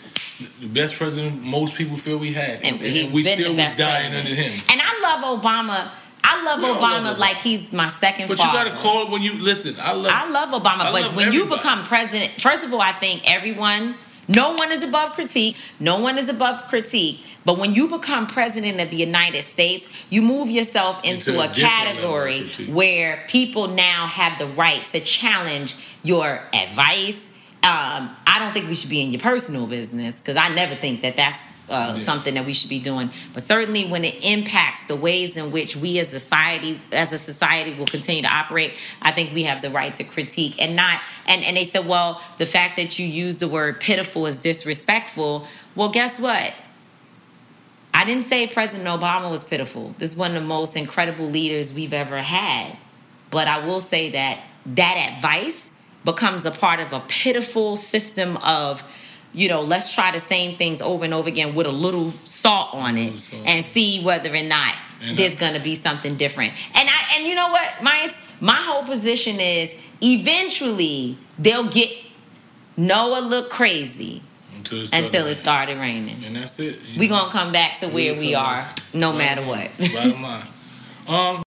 the 0.61 0.67
best 0.69 0.97
president 0.97 1.43
most 1.43 1.75
people 1.75 1.97
feel 1.97 2.19
we 2.19 2.33
had, 2.33 2.61
and, 2.63 2.77
And 2.77 2.81
he's 2.81 3.13
we 3.13 3.25
still 3.25 3.55
was 3.55 3.75
dying 3.77 4.13
president. 4.13 4.29
under 4.29 4.35
him. 4.35 4.63
And 4.71 4.81
I 4.83 5.01
love 5.03 5.41
Obama. 5.43 5.91
I 6.23 6.43
love 6.43 6.59
We 6.59 6.67
Obama 6.67 7.05
love 7.05 7.19
like 7.19 7.37
he's 7.37 7.73
my 7.73 7.89
second 7.89 8.27
But 8.29 8.39
you 8.39 8.45
gotta 8.45 8.75
call 8.77 9.09
when 9.11 9.23
you 9.23 9.35
listen. 9.35 9.77
I 9.81 9.93
love 9.93 10.13
I 10.13 10.29
love 10.29 10.49
Obama, 10.61 10.81
I 10.81 10.93
but 10.93 11.03
love 11.03 11.17
when 11.17 11.33
you 11.33 11.47
become 11.47 11.85
president, 11.85 12.41
first 12.41 12.65
of 12.65 12.75
all, 12.75 12.81
I 12.81 12.93
think 12.93 13.23
everyone, 13.31 13.95
no 14.29 14.53
one 14.55 14.73
is 14.73 14.83
above 14.83 15.13
critique. 15.13 15.57
No 15.79 15.99
one 16.01 16.19
is 16.19 16.29
above 16.29 16.69
critique. 16.69 17.21
But 17.47 17.59
when 17.59 17.75
you 17.77 17.89
become 17.89 18.27
president 18.27 18.81
of 18.81 18.91
the 18.91 18.97
United 18.97 19.47
States, 19.47 19.87
you 20.11 20.21
move 20.21 20.51
yourself 20.51 20.99
into, 21.05 21.31
Into 21.31 21.41
a 21.41 21.45
a, 21.45 21.49
different 21.53 21.73
level 22.03 22.25
of 22.25 22.41
category 22.43 22.67
where 22.67 23.25
people 23.29 23.69
now 23.69 24.09
have 24.09 24.39
the 24.39 24.49
right 24.49 24.87
to 24.89 24.99
challenge 25.01 25.77
your 26.03 26.43
advice. 26.53 27.31
Um, 27.63 28.15
I 28.27 28.39
don't 28.41 28.53
think 28.53 28.69
we 28.69 28.75
should 28.75 28.91
be 28.91 29.01
in 29.01 29.13
your 29.13 29.23
personal 29.23 29.67
business 29.69 30.17
because 30.17 30.37
I 30.37 30.49
never 30.49 30.75
think 30.75 31.03
that 31.03 31.15
that's 31.17 31.39
uh, 31.69 31.95
Yeah. 31.97 32.05
something 32.05 32.35
that 32.35 32.47
we 32.47 32.53
should 32.53 32.69
be 32.71 32.79
doing. 32.79 33.11
But 33.35 33.43
certainly, 33.43 33.85
when 33.87 34.05
it 34.05 34.17
impacts 34.23 34.87
the 34.87 34.95
ways 34.95 35.37
in 35.37 35.51
which 35.51 35.77
we 35.77 35.99
as 35.99 36.13
a 36.15 36.21
society, 36.21 36.81
as 36.93 37.13
a 37.13 37.19
society, 37.19 37.75
will 37.75 37.87
continue 37.87 38.23
to 38.23 38.29
operate, 38.29 38.75
I 39.03 39.11
think 39.13 39.35
we 39.35 39.43
have 39.45 39.63
the 39.63 39.71
right 39.71 39.95
to 39.97 40.05
critique 40.05 40.57
and 40.61 40.77
not. 40.77 41.01
And 41.27 41.43
and 41.45 41.57
they 41.57 41.67
said, 41.67 41.87
well, 41.87 42.21
the 42.39 42.47
fact 42.47 42.77
that 42.77 42.99
you 42.99 43.07
use 43.07 43.39
the 43.39 43.49
word 43.49 43.81
pitiful 43.81 44.27
is 44.27 44.37
disrespectful. 44.39 45.47
Well, 45.75 45.89
guess 45.89 46.19
what? 46.21 46.53
I 47.97 48.05
didn't 48.05 48.25
say 48.25 48.47
President 48.47 48.87
Obama 48.89 49.31
was 49.31 49.43
pitiful. 49.43 49.95
This 49.99 50.11
is 50.13 50.17
one 50.17 50.29
of 50.37 50.43
the 50.43 50.47
most 50.47 50.77
incredible 50.77 51.31
leaders 51.31 51.73
we've 51.73 51.95
ever 51.95 52.21
had. 52.21 52.77
But 53.31 53.49
I 53.49 53.65
will 53.65 53.81
say 53.81 54.11
that 54.11 54.41
that 54.67 55.15
advice 55.17 55.71
becomes 56.05 56.45
a 56.45 56.51
part 56.51 56.79
of 56.79 56.93
a 56.93 57.01
pitiful 57.09 57.79
system 57.79 58.37
of, 58.39 58.85
you 59.33 59.49
know, 59.49 59.63
let's 59.63 59.93
try 59.95 60.13
the 60.13 60.21
same 60.21 60.57
things 60.59 60.83
over 60.83 61.05
and 61.07 61.15
over 61.15 61.27
again 61.29 61.55
with 61.55 61.67
a 61.67 61.73
little 61.73 62.13
salt 62.27 62.75
on 62.75 62.99
it 62.99 63.15
and 63.47 63.65
see 63.65 64.03
whether 64.05 64.33
or 64.33 64.43
not 64.43 64.75
And 65.01 65.13
uh, 65.19 65.23
there's 65.23 65.37
I- 65.37 65.41
going 65.41 65.55
to 65.55 65.61
be 65.61 65.75
something 65.75 66.17
different. 66.19 66.53
And 66.75 66.89
I 66.91 67.17
and 67.17 67.27
you 67.27 67.35
know 67.35 67.49
what, 67.51 67.83
my 67.83 68.13
my 68.41 68.57
whole 68.57 68.85
position 68.85 69.41
is 69.41 69.71
eventually 70.03 71.17
they'll 71.39 71.71
get 71.71 71.91
Noah 72.77 73.21
look 73.21 73.49
crazy 73.51 74.23
until 74.73 74.83
it 74.83 74.93
until 74.93 75.09
started 75.09 75.31
it 75.31 75.35
started 75.37 75.79
raining. 75.79 76.25
and 76.25 76.37
that's 76.37 76.59
it. 76.59 76.79
We're 76.97 77.09
know. 77.09 77.17
gonna 77.21 77.33
come 77.33 77.53
back 77.53 77.79
to 77.81 77.89
where 77.89 78.15
we 78.15 78.35
are, 78.35 78.65
no 78.95 79.13
Bottom 79.13 79.19
matter 79.19 79.41
line. 79.43 79.71
what. 79.79 79.93
Bottom 79.93 80.23
line. 80.23 80.43
Um. 81.09 81.43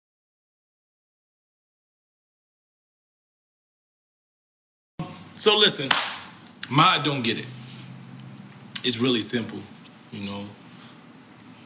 So 5.36 5.56
listen, 5.56 5.88
my 6.68 7.00
don't 7.02 7.22
get 7.22 7.38
it. 7.38 7.46
It's 8.84 8.98
really 8.98 9.20
simple, 9.20 9.60
you 10.12 10.24
know. 10.24 10.44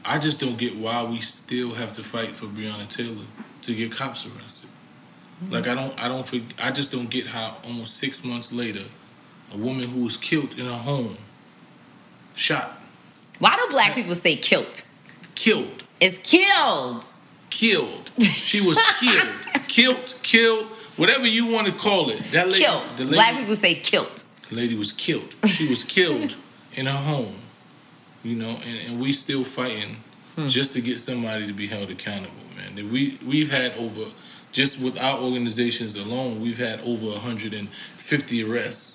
I 0.05 0.19
just 0.19 0.41
don't 0.41 0.59
get 0.59 0.77
why 0.77 1.05
we 1.05 1.21
still 1.21 1.73
have 1.75 1.93
to 1.95 2.03
fight 2.03 2.35
for 2.35 2.47
Breonna 2.47 2.89
Taylor 2.89 3.25
to 3.63 3.75
get 3.75 3.93
cops 3.93 4.27
arrested. 4.27 4.69
Like 5.51 5.67
I 5.67 5.75
don't, 5.75 5.93
I 6.03 6.09
don't, 6.09 6.53
I 6.59 6.71
just 6.71 6.93
don't 6.93 7.11
get 7.11 7.27
how 7.27 7.57
almost 7.65 7.97
six 7.97 8.25
months 8.25 8.53
later, 8.53 8.85
a 9.53 9.57
woman 9.57 9.89
who 9.89 10.05
was 10.05 10.17
killed 10.17 10.59
in 10.59 10.67
her 10.67 10.73
home, 10.79 11.17
shot, 12.35 12.78
Why 13.39 13.57
do 13.57 13.66
black 13.70 13.95
people 13.95 14.14
say 14.14 14.37
killed? 14.37 14.83
killed, 15.35 15.83
It's 16.01 16.18
killed. 16.18 17.05
killed. 17.51 18.11
She 18.20 18.61
was 18.61 18.80
killed, 19.01 19.28
killed, 19.68 20.14
killed, 20.22 20.66
whatever 20.97 21.26
you 21.26 21.47
want 21.47 21.66
to 21.66 21.72
call 21.72 22.11
it. 22.11 22.22
That 22.33 22.49
lady, 22.49 22.64
Killed. 22.64 22.85
the 22.97 23.05
lady, 23.05 23.14
Black 23.14 23.37
people 23.37 23.57
say 23.57 23.74
killed. 23.76 24.22
the 24.51 24.57
lady 24.57 24.76
was 24.76 24.93
killed. 24.93 25.35
She 25.47 25.68
was 25.68 25.85
killed 25.85 26.37
in 26.74 26.87
her 26.87 26.93
home. 26.93 27.37
You 28.22 28.37
know, 28.37 28.51
and, 28.64 28.78
and 28.87 29.01
we 29.01 29.12
still 29.12 29.45
fighting 29.45 29.97
Hmm. 30.37 30.47
just 30.49 30.72
to 30.72 30.80
get 30.80 30.99
somebody 30.99 31.47
to 31.47 31.53
be 31.53 31.66
held 31.66 31.91
accountable, 31.91 32.33
man. 32.57 32.91
We 32.91 33.18
we've 33.26 33.51
had 33.51 33.72
over 33.76 34.07
just 34.51 34.78
with 34.80 34.97
our 34.99 35.18
organizations 35.18 35.95
alone, 35.95 36.41
we've 36.41 36.57
had 36.57 36.80
over 36.83 37.05
150 37.07 38.43
arrests, 38.45 38.91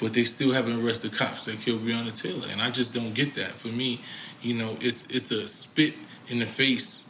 but 0.00 0.12
they 0.12 0.24
still 0.24 0.52
haven't 0.52 0.84
arrested 0.84 1.12
cops 1.12 1.44
that 1.44 1.60
killed 1.60 1.84
Breonna 1.84 2.16
Taylor, 2.20 2.48
and 2.50 2.60
I 2.60 2.70
just 2.70 2.92
don't 2.92 3.14
get 3.14 3.34
that. 3.36 3.52
For 3.58 3.68
me, 3.68 4.00
you 4.42 4.54
know, 4.54 4.76
it's 4.80 5.06
it's 5.08 5.30
a 5.30 5.46
spit 5.48 5.94
in 6.28 6.38
the 6.38 6.46
face 6.46 7.04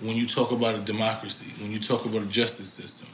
when 0.00 0.16
you 0.16 0.26
talk 0.26 0.50
about 0.50 0.74
a 0.74 0.80
democracy, 0.80 1.46
when 1.60 1.70
you 1.70 1.78
talk 1.78 2.04
about 2.06 2.22
a 2.22 2.26
justice 2.26 2.70
system, 2.72 3.06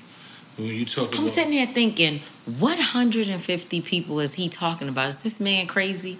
when 0.57 0.69
you 0.69 0.85
talk 0.85 1.13
I'm 1.17 1.25
about 1.25 1.35
sitting 1.35 1.53
here 1.53 1.67
thinking, 1.67 2.21
what 2.59 2.79
150 2.79 3.81
people 3.83 4.21
is 4.21 4.35
he 4.35 4.49
talking 4.49 4.89
about? 4.89 5.09
Is 5.09 5.17
this 5.17 5.41
man 5.41 5.67
crazy? 5.67 6.19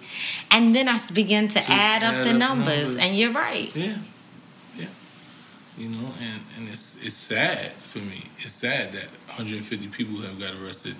And 0.51 0.75
then 0.75 0.87
I 0.87 0.99
begin 1.13 1.47
to 1.49 1.53
Just 1.55 1.69
add 1.69 2.03
up 2.03 2.23
the 2.23 2.31
up 2.31 2.35
numbers, 2.35 2.83
numbers. 2.83 2.97
and 2.97 3.17
you're 3.17 3.31
right. 3.31 3.73
Yeah, 3.75 3.97
yeah. 4.77 4.85
You 5.77 5.89
know, 5.89 6.13
and 6.19 6.41
and 6.57 6.69
it's 6.69 6.97
it's 7.01 7.15
sad 7.15 7.71
for 7.91 7.99
me. 7.99 8.25
It's 8.39 8.53
sad 8.55 8.91
that 8.93 9.07
150 9.27 9.87
people 9.87 10.17
have 10.21 10.37
got 10.39 10.53
arrested, 10.55 10.95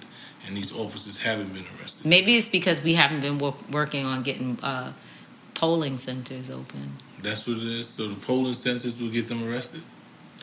and 0.46 0.56
these 0.56 0.72
officers 0.72 1.18
haven't 1.18 1.54
been 1.54 1.66
arrested. 1.80 2.06
Maybe 2.06 2.38
it's 2.38 2.48
because 2.50 2.82
we 2.82 2.94
haven't 2.94 3.22
been 3.22 3.40
wo- 3.40 3.56
working 3.72 4.06
on 4.06 4.24
getting 4.24 4.60
uh, 4.62 4.94
polling 5.56 5.98
centers 5.98 6.50
open. 6.50 6.92
That's 7.24 7.48
what 7.48 7.58
it 7.58 7.64
is. 7.64 7.88
So 7.90 8.08
the 8.10 8.16
polling 8.16 8.54
centers 8.56 9.00
will 9.00 9.10
get 9.10 9.28
them 9.28 9.44
arrested. 9.48 9.82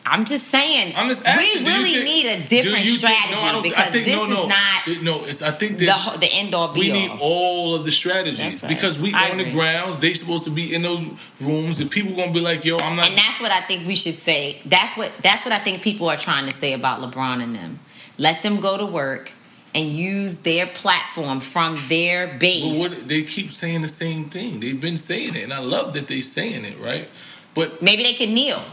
I'm 0.07 0.23
just 0.23 0.45
saying, 0.51 0.93
I'm 0.95 1.07
just 1.09 1.25
asking. 1.25 1.63
we 1.63 1.71
really 1.71 1.91
think- 1.93 2.03
need 2.05 2.25
a 2.27 2.47
different 2.47 2.85
you 2.85 2.97
think- 2.97 2.99
strategy 2.99 3.41
no, 3.53 3.61
because 3.63 3.91
think- 3.91 4.05
this 4.05 4.15
no, 4.15 4.25
no. 4.27 4.43
is 4.43 4.49
not 4.49 4.87
It- 4.87 5.01
no. 5.01 5.23
It's 5.25 5.41
I 5.41 5.49
think 5.49 5.79
the, 5.79 5.87
that 5.87 5.97
ho- 5.99 6.17
the 6.17 6.27
end 6.31 6.53
all 6.53 6.67
be 6.71 6.81
we 6.81 6.91
all. 6.91 6.97
need 6.99 7.11
all 7.19 7.73
of 7.73 7.85
the 7.85 7.91
strategies 7.91 8.61
right. 8.61 8.67
because 8.69 8.99
we 8.99 9.11
I 9.15 9.31
on 9.31 9.39
the 9.39 9.49
grounds. 9.51 9.97
They 9.99 10.13
supposed 10.13 10.43
to 10.43 10.51
be 10.51 10.75
in 10.75 10.83
those 10.83 11.03
rooms, 11.41 11.79
and 11.79 11.89
people 11.89 12.15
gonna 12.15 12.31
be 12.31 12.39
like, 12.39 12.63
"Yo, 12.63 12.77
I'm 12.77 12.95
not." 12.97 13.07
And 13.07 13.17
that's 13.17 13.41
what 13.41 13.49
I 13.51 13.61
think 13.61 13.87
we 13.87 13.95
should 13.95 14.19
say. 14.19 14.61
That's 14.65 14.95
what 14.95 15.11
that's 15.23 15.43
what 15.43 15.51
I 15.53 15.57
think 15.57 15.81
people 15.81 16.07
are 16.07 16.17
trying 16.17 16.47
to 16.47 16.55
say 16.55 16.73
about 16.73 16.99
LeBron 17.01 17.41
and 17.41 17.55
them. 17.55 17.79
Let 18.19 18.43
them 18.43 18.59
go 18.59 18.77
to 18.77 18.85
work 18.85 19.31
and 19.75 19.95
use 19.95 20.37
their 20.39 20.67
platform 20.67 21.41
from 21.41 21.77
their 21.89 22.37
base. 22.39 22.79
what 22.79 23.07
they 23.07 23.23
keep 23.23 23.51
saying 23.51 23.81
the 23.81 23.87
same 23.87 24.29
thing. 24.29 24.61
They've 24.61 24.79
been 24.79 24.97
saying 24.97 25.35
it, 25.35 25.43
and 25.43 25.53
I 25.53 25.59
love 25.59 25.93
that 25.93 26.07
they're 26.07 26.21
saying 26.21 26.63
it, 26.63 26.79
right? 26.79 27.09
But 27.53 27.81
maybe 27.81 28.01
they 28.01 28.13
can 28.13 28.33
kneel. 28.33 28.63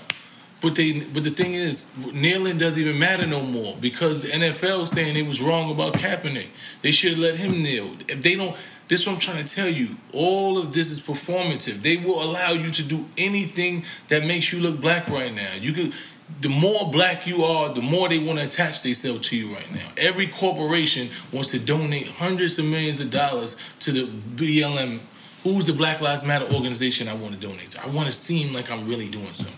But 0.61 0.77
they, 0.77 1.01
but 1.01 1.25
the 1.25 1.31
thing 1.31 1.55
is, 1.55 1.85
kneeling 1.97 2.57
doesn't 2.57 2.81
even 2.81 2.97
matter 2.97 3.27
no 3.27 3.43
more 3.43 3.77
because 3.81 4.23
the 4.23 4.29
NFL 4.29 4.87
saying 4.87 5.15
they 5.15 5.25
was 5.25 5.43
wrong 5.43 5.73
about 5.73 5.95
Kaepernick. 5.95 6.47
They 6.83 6.93
should 6.93 7.13
have 7.13 7.21
let 7.21 7.35
him 7.35 7.65
kneel. 7.65 7.97
If 8.07 8.23
they 8.23 8.37
don't, 8.37 8.57
this 8.87 9.01
is 9.01 9.07
what 9.09 9.15
I'm 9.15 9.21
trying 9.21 9.45
to 9.45 9.53
tell 9.53 9.69
you. 9.69 9.97
All 10.13 10.59
of 10.59 10.73
this 10.73 10.91
is 10.91 11.01
performative. 11.01 11.83
They 11.83 11.97
will 11.97 12.23
allow 12.23 12.53
you 12.53 12.71
to 12.71 12.83
do 12.85 13.07
anything 13.19 13.85
that 14.07 14.25
makes 14.25 14.53
you 14.53 14.61
look 14.61 14.81
black 14.81 15.09
right 15.09 15.35
now. 15.35 15.55
You 15.55 15.73
could. 15.73 15.93
The 16.41 16.49
more 16.49 16.91
black 16.91 17.27
you 17.27 17.45
are, 17.45 17.73
the 17.73 17.83
more 17.83 18.09
they 18.09 18.19
want 18.19 18.39
to 18.39 18.47
attach 18.47 18.83
themselves 18.83 19.29
to 19.29 19.37
you 19.37 19.55
right 19.55 19.71
now. 19.73 19.89
Every 19.97 20.27
corporation 20.27 21.11
wants 21.31 21.51
to 21.51 21.59
donate 21.59 22.09
hundreds 22.09 22.59
of 22.59 22.65
millions 22.65 23.01
of 23.01 23.11
dollars 23.11 23.57
to 23.81 23.93
the 23.93 24.07
BLM 24.37 25.01
Who's 25.43 25.65
the 25.65 25.73
Black 25.73 26.01
Lives 26.01 26.23
Matter 26.23 26.47
organization 26.53 27.09
I 27.09 27.15
want 27.15 27.35
to 27.35 27.41
donate 27.41 27.71
to? 27.71 27.83
I 27.83 27.89
want 27.89 28.07
to 28.07 28.13
seem 28.13 28.53
like 28.53 28.71
I'm 28.71 28.89
really 28.89 29.09
doing 29.09 29.33
something. 29.35 29.55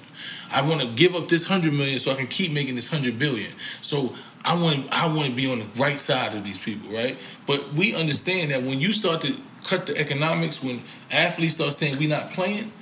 I 0.51 0.63
want 0.63 0.81
to 0.81 0.87
give 0.89 1.15
up 1.15 1.29
this 1.29 1.45
hundred 1.45 1.75
million 1.75 1.99
so 1.99 2.11
I 2.11 2.15
can 2.15 2.27
keep 2.27 2.53
making 2.53 2.75
this 2.75 2.89
hundred 2.89 3.19
billion. 3.19 3.53
So 3.83 4.15
I 4.45 4.55
want 4.55 4.91
I 4.91 5.07
want 5.07 5.29
to 5.29 5.35
be 5.35 5.51
on 5.51 5.59
the 5.59 5.67
right 5.77 6.01
side 6.01 6.35
of 6.35 6.43
these 6.43 6.57
people, 6.57 6.91
right? 6.91 7.19
But 7.47 7.75
we 7.75 7.95
understand 7.95 8.51
that 8.51 8.63
when 8.63 8.81
you 8.81 8.95
start 8.95 9.21
to 9.23 9.37
cut 9.65 9.85
the 9.85 9.97
economics, 9.99 10.63
when 10.63 10.83
athletes 11.11 11.57
start 11.57 11.75
saying 11.75 11.99
we're 11.99 12.09
not 12.09 12.31
playing, 12.31 12.73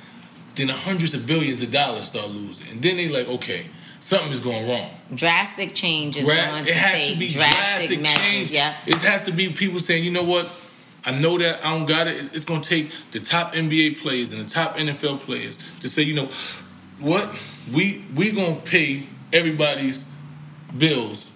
then 0.54 0.68
the 0.68 0.72
hundreds 0.74 1.12
of 1.12 1.26
billions 1.26 1.60
of 1.60 1.72
dollars 1.72 2.06
start 2.06 2.28
losing, 2.28 2.68
and 2.68 2.82
then 2.82 2.98
they're 2.98 3.10
like, 3.10 3.26
okay, 3.26 3.66
something 4.02 4.32
is 4.32 4.40
going 4.40 4.68
wrong. 4.68 4.90
Drastic 5.14 5.74
change 5.74 6.16
is 6.16 6.26
Ra- 6.26 6.34
going 6.46 6.64
to 6.64 6.70
it 6.70 6.76
has 6.76 7.08
to 7.08 7.16
be 7.16 7.32
drastic, 7.32 7.56
drastic 7.56 8.00
measures. 8.02 8.24
change. 8.24 8.50
Yeah. 8.50 8.76
It 8.86 8.96
has 8.96 9.22
to 9.22 9.32
be 9.32 9.50
people 9.52 9.80
saying, 9.80 10.04
you 10.04 10.10
know 10.10 10.24
what? 10.24 10.50
I 11.04 11.12
know 11.12 11.38
that 11.38 11.64
I 11.64 11.70
don't 11.76 11.86
got 11.86 12.06
it. 12.06 12.34
It's 12.34 12.44
going 12.44 12.60
to 12.60 12.68
take 12.68 12.92
the 13.10 13.20
top 13.20 13.54
NBA 13.54 13.98
players 13.98 14.32
and 14.32 14.44
the 14.46 14.48
top 14.50 14.76
NFL 14.76 15.20
players 15.20 15.56
to 15.80 15.88
say, 15.88 16.02
you 16.02 16.14
know, 16.14 16.28
what 17.00 17.34
we 17.72 18.04
we 18.14 18.30
going 18.30 18.60
to 18.60 18.62
pay 18.62 19.06
everybody's 19.32 20.04
bills 20.78 21.28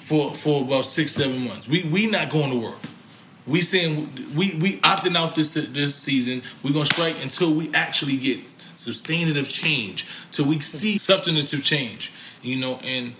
for 0.00 0.34
for 0.34 0.62
about 0.62 0.86
six 0.86 1.12
seven 1.12 1.46
months. 1.46 1.66
We 1.66 1.84
we 1.84 2.06
not 2.06 2.30
going 2.30 2.50
to 2.50 2.58
work. 2.58 2.78
We 3.46 3.62
saying 3.62 4.12
we 4.36 4.54
we 4.56 4.76
opting 4.80 5.16
out 5.16 5.34
this 5.34 5.54
this 5.54 5.96
season. 5.96 6.42
We're 6.62 6.72
gonna 6.74 6.84
strike 6.84 7.16
until 7.22 7.52
we 7.54 7.72
actually 7.74 8.16
get 8.18 8.40
substantive 8.78 9.48
change, 9.48 10.06
till 10.30 10.46
we 10.46 10.60
see 10.60 10.98
substantive 10.98 11.62
change. 11.62 12.12
You 12.42 12.58
know, 12.58 12.76
and 12.84 13.14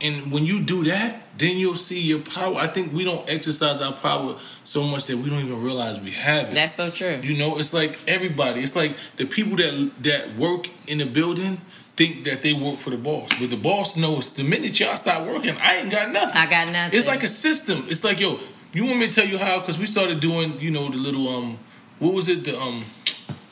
and 0.00 0.32
when 0.32 0.46
you 0.46 0.60
do 0.60 0.84
that, 0.84 1.22
then 1.38 1.56
you'll 1.56 1.74
see 1.76 2.00
your 2.00 2.20
power. 2.20 2.56
I 2.56 2.66
think 2.66 2.92
we 2.92 3.04
don't 3.04 3.28
exercise 3.28 3.80
our 3.80 3.92
power 3.92 4.36
so 4.64 4.82
much 4.84 5.04
that 5.06 5.16
we 5.16 5.28
don't 5.28 5.40
even 5.40 5.62
realize 5.62 6.00
we 6.00 6.10
have 6.12 6.48
it. 6.50 6.54
That's 6.54 6.74
so 6.74 6.90
true. 6.90 7.20
You 7.22 7.36
know, 7.36 7.58
it's 7.58 7.72
like 7.72 7.98
everybody. 8.06 8.62
It's 8.62 8.76
like 8.76 8.96
the 9.16 9.26
people 9.26 9.56
that 9.56 9.90
that 10.02 10.36
work 10.36 10.68
in 10.86 10.98
the 10.98 11.06
building 11.06 11.60
think 11.96 12.24
that 12.24 12.40
they 12.40 12.54
work 12.54 12.78
for 12.78 12.90
the 12.90 12.96
boss, 12.96 13.30
but 13.38 13.50
the 13.50 13.56
boss 13.56 13.96
knows 13.96 14.32
the 14.32 14.42
minute 14.42 14.80
y'all 14.80 14.96
start 14.96 15.26
working, 15.26 15.56
I 15.58 15.76
ain't 15.76 15.90
got 15.90 16.10
nothing. 16.10 16.36
I 16.36 16.48
got 16.48 16.72
nothing. 16.72 16.98
It's 16.98 17.06
like 17.06 17.22
a 17.22 17.28
system. 17.28 17.84
It's 17.88 18.04
like 18.04 18.18
yo, 18.20 18.40
you 18.72 18.84
want 18.84 18.98
me 18.98 19.08
to 19.08 19.14
tell 19.14 19.26
you 19.26 19.36
how? 19.36 19.60
Because 19.60 19.78
we 19.78 19.86
started 19.86 20.20
doing, 20.20 20.58
you 20.58 20.70
know, 20.70 20.88
the 20.88 20.96
little 20.96 21.28
um, 21.28 21.58
what 21.98 22.14
was 22.14 22.28
it? 22.28 22.44
The 22.44 22.58
um, 22.58 22.84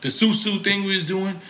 the 0.00 0.08
susu 0.08 0.62
thing 0.62 0.84
we 0.84 0.94
was 0.96 1.04
doing, 1.04 1.40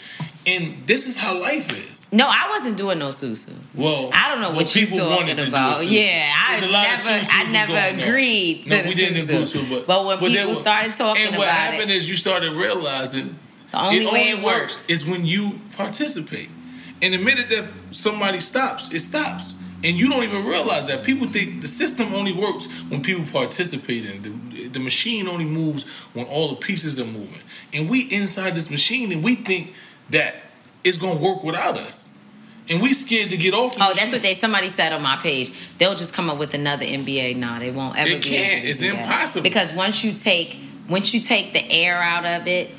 and 0.47 0.79
this 0.87 1.07
is 1.07 1.17
how 1.17 1.39
life 1.39 1.71
is. 1.73 2.07
No, 2.11 2.27
I 2.27 2.49
wasn't 2.57 2.79
doing 2.79 2.99
no 2.99 3.09
susu. 3.09 3.53
Well, 3.75 4.11
I 4.15 4.29
don't 4.31 4.41
know 4.41 4.49
well, 4.49 4.59
what 4.65 4.75
you 4.75 4.87
people 4.87 4.99
talking 4.99 5.17
wanted 5.17 5.37
to 5.39 5.43
do 5.45 5.49
about. 5.51 5.87
Yeah, 5.87 6.33
I 6.35 6.61
never, 6.61 7.27
I 7.31 7.53
never 7.53 8.03
agreed 8.03 8.65
to 8.65 8.71
No, 8.71 8.83
the 8.83 8.89
we 8.89 8.95
didn't 8.95 9.27
susu. 9.27 9.61
susu, 9.63 9.69
but 9.71 9.87
but 9.87 10.07
when 10.07 10.19
but 10.19 10.31
people 10.31 10.49
was- 10.49 10.59
started 10.61 10.95
talking 10.95 11.11
about 11.11 11.17
it. 11.25 11.29
and 11.29 11.37
what 11.39 11.45
about 11.49 11.55
happened 11.57 11.91
it, 11.91 11.97
is 11.97 12.09
you 12.09 12.17
started 12.17 12.53
realizing 12.53 13.39
The 13.73 13.79
only 13.81 13.97
it 13.99 14.01
way 14.05 14.07
only 14.07 14.29
it 14.31 14.43
works 14.43 14.77
works. 14.77 14.85
is 14.89 15.05
when 15.05 15.27
you 15.27 15.61
participate. 15.77 16.49
And 17.03 17.13
the 17.15 17.19
minute 17.19 17.49
that 17.51 17.67
somebody 17.93 18.41
stops, 18.41 18.89
it 18.93 19.01
stops. 19.01 19.53
And 19.85 19.97
you 19.97 20.09
don't 20.09 20.25
even 20.25 20.45
realize 20.45 20.87
that. 20.89 21.05
People 21.05 21.29
think 21.31 21.61
the 21.61 21.69
system 21.69 22.13
only 22.15 22.33
works 22.33 22.67
when 22.89 23.01
people 23.01 23.25
participate 23.31 24.05
in 24.05 24.25
it. 24.25 24.53
The, 24.53 24.69
the 24.69 24.81
machine 24.81 25.29
only 25.29 25.45
moves 25.45 25.85
when 26.15 26.27
all 26.27 26.49
the 26.49 26.57
pieces 26.57 26.99
are 26.99 27.05
moving. 27.05 27.39
And 27.73 27.89
we 27.89 28.01
inside 28.11 28.57
this 28.57 28.71
machine 28.71 29.13
and 29.13 29.23
we 29.23 29.37
think 29.37 29.75
that 30.11 30.35
it's 30.83 30.97
gonna 30.97 31.21
work 31.21 31.45
without 31.45 31.79
us. 31.79 32.09
And 32.71 32.83
we 32.83 32.93
scared 32.93 33.31
to 33.31 33.37
get 33.37 33.55
off 33.55 33.77
the 33.77 33.83
Oh, 33.83 33.89
machine. 33.91 33.97
that's 33.97 34.13
what 34.13 34.23
they 34.23 34.35
somebody 34.35 34.69
said 34.69 34.93
on 34.93 35.01
my 35.01 35.17
page. 35.17 35.53
They'll 35.79 35.95
just 35.95 36.13
come 36.13 36.29
up 36.29 36.39
with 36.39 36.55
another 36.55 36.85
NBA. 36.85 37.37
Nah, 37.37 37.59
they 37.61 37.71
won't 37.71 37.97
ever 37.97 38.11
They 38.11 38.17
be 38.17 38.29
can't. 38.29 38.65
It's 38.65 38.81
that. 38.81 38.91
impossible. 38.95 39.43
Because 39.43 39.73
once 39.73 40.03
you 40.03 40.13
take 40.13 40.59
once 40.89 41.15
you 41.15 41.21
take 41.21 41.53
the 41.53 41.71
air 41.71 42.03
out 42.03 42.25
of 42.25 42.47
it, 42.49 42.71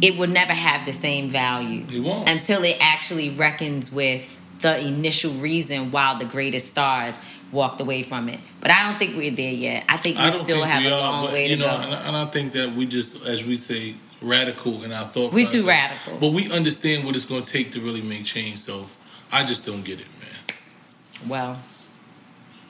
it 0.00 0.16
will 0.16 0.28
never 0.28 0.52
have 0.54 0.86
the 0.86 0.92
same 0.92 1.30
value. 1.30 1.84
It 1.90 2.00
won't. 2.00 2.28
Until 2.28 2.64
it 2.64 2.76
actually 2.80 3.30
reckons 3.30 3.92
with 3.92 4.24
the 4.62 4.78
initial 4.78 5.32
reason 5.34 5.90
why 5.90 6.18
the 6.18 6.24
greatest 6.24 6.68
stars 6.68 7.14
walked 7.50 7.80
away 7.80 8.02
from 8.02 8.28
it. 8.28 8.40
But 8.60 8.70
I 8.70 8.88
don't 8.88 8.98
think 8.98 9.16
we're 9.16 9.30
there 9.34 9.52
yet. 9.52 9.84
I 9.88 9.96
think 9.98 10.16
we 10.16 10.22
I 10.22 10.30
still 10.30 10.44
think 10.46 10.64
have 10.66 10.82
we 10.82 10.88
a 10.88 10.94
are, 10.94 11.00
long 11.00 11.24
but, 11.26 11.32
way 11.34 11.48
to 11.48 11.56
know, 11.56 11.66
go. 11.66 11.70
And, 11.76 11.94
I- 11.94 12.00
and 12.08 12.16
I 12.16 12.26
think 12.26 12.52
that 12.52 12.74
we 12.74 12.86
just, 12.86 13.22
as 13.26 13.44
we 13.44 13.56
say, 13.56 13.94
radical 14.22 14.84
in 14.84 14.92
our 14.92 15.06
thought. 15.08 15.32
We 15.32 15.42
too 15.44 15.62
process. 15.62 15.66
radical. 15.66 16.18
But 16.18 16.28
we 16.32 16.50
understand 16.50 17.04
what 17.04 17.14
it's 17.16 17.24
going 17.26 17.42
to 17.42 17.52
take 17.52 17.72
to 17.72 17.80
really 17.80 18.00
make 18.02 18.24
change. 18.24 18.58
So 18.58 18.86
I 19.30 19.44
just 19.44 19.66
don't 19.66 19.82
get 19.84 20.00
it, 20.00 20.06
man. 20.20 21.28
Well, 21.28 21.58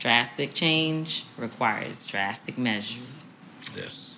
drastic 0.00 0.54
change 0.54 1.24
requires 1.36 2.04
drastic 2.06 2.58
measures. 2.58 3.36
Yes. 3.76 4.16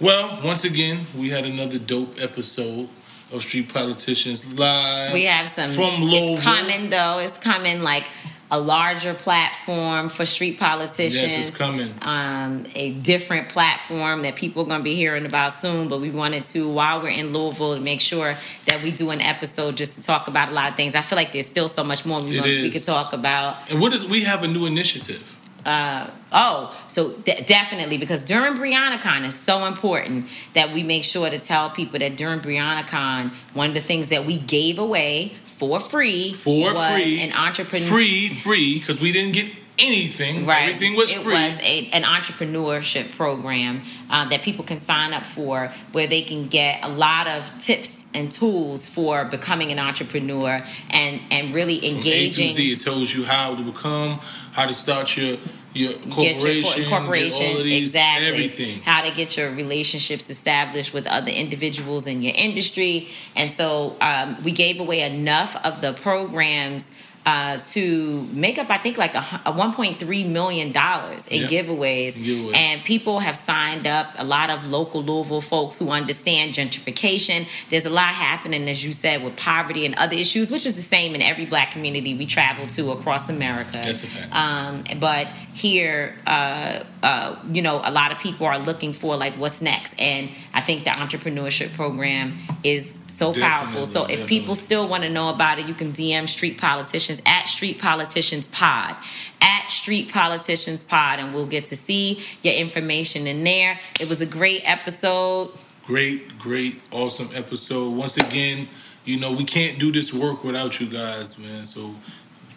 Well, 0.00 0.40
once 0.42 0.64
again, 0.64 1.06
we 1.16 1.28
had 1.30 1.44
another 1.46 1.78
dope 1.78 2.20
episode 2.20 2.88
of 3.32 3.42
Street 3.42 3.72
Politicians 3.72 4.52
live. 4.54 5.12
We 5.12 5.24
have 5.24 5.52
some. 5.54 5.70
from 5.72 6.02
Louisville. 6.02 6.34
It's 6.34 6.42
coming 6.42 6.90
though. 6.90 7.18
It's 7.18 7.38
coming 7.38 7.82
like 7.82 8.06
a 8.52 8.58
larger 8.58 9.14
platform 9.14 10.08
for 10.08 10.26
street 10.26 10.58
politicians. 10.58 11.32
Yes, 11.32 11.48
it's 11.48 11.56
coming. 11.56 11.94
Um, 12.02 12.66
a 12.74 12.94
different 12.94 13.48
platform 13.48 14.22
that 14.22 14.34
people 14.34 14.62
are 14.62 14.66
going 14.66 14.80
to 14.80 14.84
be 14.84 14.96
hearing 14.96 15.24
about 15.24 15.52
soon. 15.52 15.88
But 15.88 16.00
we 16.00 16.10
wanted 16.10 16.44
to, 16.46 16.68
while 16.68 17.00
we're 17.00 17.10
in 17.10 17.32
Louisville, 17.32 17.76
to 17.76 17.80
make 17.80 18.00
sure 18.00 18.36
that 18.66 18.82
we 18.82 18.90
do 18.90 19.10
an 19.10 19.20
episode 19.20 19.76
just 19.76 19.94
to 19.94 20.02
talk 20.02 20.26
about 20.26 20.48
a 20.48 20.52
lot 20.52 20.70
of 20.70 20.76
things. 20.76 20.96
I 20.96 21.02
feel 21.02 21.16
like 21.16 21.32
there's 21.32 21.46
still 21.46 21.68
so 21.68 21.84
much 21.84 22.04
more 22.04 22.20
we, 22.20 22.40
we 22.40 22.70
could 22.70 22.84
talk 22.84 23.12
about. 23.12 23.70
And 23.70 23.80
what 23.80 23.92
is 23.92 24.04
we 24.04 24.22
have 24.22 24.42
a 24.42 24.48
new 24.48 24.66
initiative. 24.66 25.22
Uh, 25.64 26.10
oh, 26.32 26.74
so 26.88 27.12
de- 27.12 27.42
definitely 27.44 27.98
because 27.98 28.22
during 28.24 28.54
BreonnaCon 28.54 29.24
is 29.26 29.34
so 29.34 29.66
important 29.66 30.26
that 30.54 30.72
we 30.72 30.82
make 30.82 31.04
sure 31.04 31.28
to 31.28 31.38
tell 31.38 31.70
people 31.70 31.98
that 31.98 32.16
during 32.16 32.40
BreonnaCon, 32.40 33.32
one 33.54 33.68
of 33.68 33.74
the 33.74 33.80
things 33.80 34.08
that 34.08 34.24
we 34.24 34.38
gave 34.38 34.78
away 34.78 35.34
for 35.58 35.78
free 35.78 36.32
For 36.34 36.72
was 36.72 36.92
free. 36.92 37.20
an 37.20 37.32
entrepreneur 37.34 37.86
Free, 37.86 38.28
free, 38.34 38.78
because 38.78 39.00
we 39.00 39.12
didn't 39.12 39.32
get 39.32 39.52
anything. 39.78 40.46
Right. 40.46 40.70
Everything 40.70 40.94
was 40.96 41.10
it 41.10 41.20
free. 41.20 41.34
was 41.34 41.58
a, 41.60 41.90
an 41.92 42.04
entrepreneurship 42.04 43.14
program 43.16 43.82
uh, 44.08 44.28
that 44.30 44.42
people 44.42 44.64
can 44.64 44.78
sign 44.78 45.12
up 45.12 45.26
for 45.26 45.72
where 45.92 46.06
they 46.06 46.22
can 46.22 46.48
get 46.48 46.80
a 46.82 46.88
lot 46.88 47.26
of 47.26 47.50
tips 47.58 47.99
and 48.14 48.30
tools 48.30 48.86
for 48.86 49.24
becoming 49.24 49.70
an 49.72 49.78
entrepreneur 49.78 50.64
and, 50.90 51.20
and 51.30 51.54
really 51.54 51.78
From 51.78 51.86
A 51.86 51.90
to 51.90 51.96
engaging. 51.96 52.56
Z, 52.56 52.72
it 52.72 52.80
tells 52.80 53.14
you 53.14 53.24
how 53.24 53.54
to 53.54 53.62
become, 53.62 54.18
how 54.52 54.66
to 54.66 54.74
start 54.74 55.16
your 55.16 55.38
your 55.72 55.92
Get 55.92 56.10
corporation, 56.10 56.82
your 56.82 56.90
corporation, 56.90 57.56
these, 57.58 57.90
exactly. 57.90 58.26
everything. 58.26 58.80
How 58.80 59.02
to 59.02 59.10
get 59.12 59.36
your 59.36 59.52
relationships 59.52 60.28
established 60.28 60.92
with 60.92 61.06
other 61.06 61.30
individuals 61.30 62.08
in 62.08 62.22
your 62.22 62.34
industry, 62.34 63.10
and 63.36 63.52
so 63.52 63.96
um, 64.00 64.42
we 64.42 64.50
gave 64.50 64.80
away 64.80 65.02
enough 65.02 65.54
of 65.64 65.80
the 65.80 65.92
programs 65.92 66.90
uh, 67.26 67.58
to 67.58 68.22
make 68.32 68.56
up, 68.58 68.70
I 68.70 68.78
think, 68.78 68.96
like 68.96 69.14
a, 69.14 69.42
a 69.44 69.52
1.3 69.52 70.26
million 70.28 70.72
dollars 70.72 71.26
in 71.28 71.42
Yeah. 71.42 71.48
giveaways, 71.48 72.14
Giveaways. 72.14 72.56
and 72.56 72.82
people 72.82 73.20
have 73.20 73.36
signed 73.36 73.86
up. 73.86 74.12
A 74.16 74.24
lot 74.24 74.48
of 74.48 74.64
local 74.66 75.02
Louisville 75.02 75.42
folks 75.42 75.78
who 75.78 75.90
understand 75.90 76.54
gentrification. 76.54 77.46
There's 77.68 77.84
a 77.84 77.90
lot 77.90 78.14
happening, 78.14 78.68
as 78.68 78.82
you 78.82 78.94
said, 78.94 79.22
with 79.22 79.36
poverty 79.36 79.84
and 79.84 79.94
other 79.96 80.16
issues, 80.16 80.50
which 80.50 80.64
is 80.64 80.74
the 80.76 80.82
same 80.82 81.14
in 81.14 81.20
every 81.20 81.44
black 81.44 81.72
community 81.72 82.14
we 82.14 82.24
travel 82.26 82.66
to 82.68 82.90
across 82.92 83.28
America. 83.28 83.72
That's 83.84 84.02
a 84.02 84.06
fact. 84.06 84.34
Um, 84.34 84.84
but 84.98 85.26
here, 85.52 86.16
uh, 86.26 86.84
uh, 87.02 87.36
you 87.52 87.60
know, 87.60 87.82
a 87.84 87.90
lot 87.90 88.12
of 88.12 88.18
people 88.18 88.46
are 88.46 88.58
looking 88.58 88.92
for 88.94 89.16
like 89.16 89.34
what's 89.34 89.60
next, 89.60 89.94
and 89.98 90.30
I 90.54 90.62
think 90.62 90.84
the 90.84 90.90
entrepreneurship 90.90 91.74
program 91.76 92.38
is 92.64 92.94
so 93.20 93.34
powerful. 93.34 93.84
So 93.84 94.06
if 94.06 94.26
people 94.26 94.54
still 94.54 94.88
want 94.88 95.02
to 95.02 95.10
know 95.10 95.28
about 95.28 95.58
it, 95.58 95.66
you 95.66 95.74
can 95.74 95.92
DM 95.92 96.26
Street 96.26 96.56
Politicians 96.56 97.20
at 97.26 97.48
Street 97.48 97.78
Politicians 97.78 98.46
Pod, 98.46 98.96
at 99.42 99.68
Street 99.68 100.10
Politicians 100.10 100.82
Pod, 100.82 101.18
and 101.18 101.34
we'll 101.34 101.46
get 101.46 101.66
to 101.66 101.76
see 101.76 102.24
your 102.42 102.54
information 102.54 103.26
in 103.26 103.44
there. 103.44 103.78
It 104.00 104.08
was 104.08 104.22
a 104.22 104.26
great 104.26 104.62
episode. 104.64 105.52
Great, 105.84 106.38
great, 106.38 106.80
awesome 106.92 107.28
episode. 107.34 107.90
Once 107.90 108.16
again, 108.16 108.66
you 109.04 109.20
know, 109.20 109.32
we 109.32 109.44
can't 109.44 109.78
do 109.78 109.92
this 109.92 110.14
work 110.14 110.42
without 110.42 110.80
you 110.80 110.88
guys, 110.88 111.36
man. 111.36 111.66
So 111.66 111.94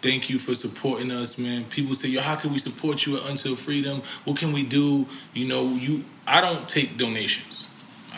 thank 0.00 0.30
you 0.30 0.38
for 0.38 0.54
supporting 0.54 1.10
us, 1.10 1.36
man. 1.36 1.66
People 1.66 1.94
say, 1.94 2.08
yo, 2.08 2.22
how 2.22 2.36
can 2.36 2.50
we 2.52 2.58
support 2.58 3.04
you 3.04 3.18
at 3.18 3.28
Until 3.28 3.54
Freedom? 3.54 4.02
What 4.24 4.38
can 4.38 4.50
we 4.54 4.62
do? 4.62 5.06
You 5.34 5.46
know, 5.46 5.74
you 5.74 6.04
I 6.26 6.40
don't 6.40 6.66
take 6.70 6.96
donations. 6.96 7.63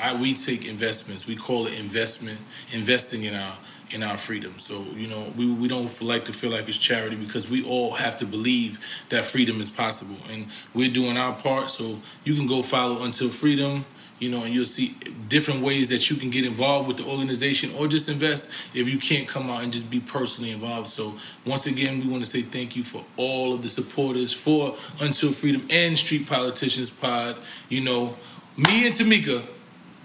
I 0.00 0.14
we 0.14 0.34
take 0.34 0.64
investments. 0.64 1.26
We 1.26 1.36
call 1.36 1.66
it 1.66 1.78
investment, 1.78 2.38
investing 2.72 3.24
in 3.24 3.34
our 3.34 3.56
in 3.90 4.02
our 4.02 4.18
freedom. 4.18 4.54
So, 4.58 4.84
you 4.96 5.06
know, 5.06 5.32
we, 5.36 5.48
we 5.48 5.68
don't 5.68 6.02
like 6.02 6.24
to 6.24 6.32
feel 6.32 6.50
like 6.50 6.68
it's 6.68 6.76
charity 6.76 7.14
because 7.14 7.48
we 7.48 7.64
all 7.64 7.92
have 7.92 8.18
to 8.18 8.26
believe 8.26 8.80
that 9.10 9.24
freedom 9.24 9.60
is 9.60 9.70
possible. 9.70 10.16
And 10.28 10.48
we're 10.74 10.92
doing 10.92 11.16
our 11.16 11.34
part. 11.34 11.70
So 11.70 12.00
you 12.24 12.34
can 12.34 12.48
go 12.48 12.62
follow 12.64 13.04
Until 13.04 13.30
Freedom 13.30 13.84
you 14.18 14.30
know, 14.30 14.44
and 14.44 14.54
you'll 14.54 14.64
see 14.64 14.96
different 15.28 15.62
ways 15.62 15.88
that 15.90 16.08
you 16.08 16.16
can 16.16 16.30
get 16.30 16.44
involved 16.44 16.88
with 16.88 16.96
the 16.96 17.04
organization 17.04 17.70
or 17.74 17.86
just 17.86 18.08
invest 18.08 18.48
if 18.72 18.88
you 18.88 18.98
can't 18.98 19.28
come 19.28 19.50
out 19.50 19.62
and 19.62 19.72
just 19.72 19.90
be 19.90 20.00
personally 20.00 20.52
involved. 20.52 20.88
So 20.88 21.14
once 21.44 21.66
again, 21.66 22.00
we 22.00 22.08
want 22.08 22.24
to 22.24 22.30
say 22.30 22.42
thank 22.42 22.74
you 22.76 22.82
for 22.82 23.04
all 23.16 23.52
of 23.52 23.62
the 23.62 23.68
supporters 23.68 24.32
for 24.32 24.76
Until 25.00 25.32
Freedom 25.32 25.66
and 25.70 25.98
Street 25.98 26.26
Politicians 26.26 26.88
Pod. 26.88 27.36
You 27.68 27.82
know, 27.82 28.16
me 28.56 28.86
and 28.86 28.94
Tamika, 28.94 29.46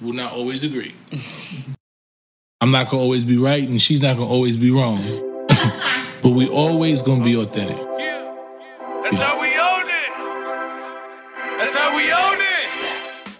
will 0.02 0.14
not 0.14 0.34
always 0.34 0.64
agree. 0.64 0.95
I'm 2.60 2.72
not 2.72 2.89
gonna 2.89 3.02
always 3.02 3.24
be 3.24 3.38
right, 3.38 3.68
and 3.68 3.82
she's 3.82 4.02
not 4.02 4.18
gonna 4.18 4.30
always 4.30 4.58
be 4.58 4.72
wrong. 4.72 5.02
but 6.22 6.30
we 6.32 6.47
always 6.47 7.02
gonna 7.02 7.24
be 7.24 7.36
authentic. 7.36 7.78
That's 9.04 9.18
how 9.18 9.39
we 9.39 9.47
own 9.47 9.84
it. 9.88 11.58
That's 11.58 11.76
how 11.76 11.95
we 11.95 12.12
own 12.12 12.38
it. 12.39 13.38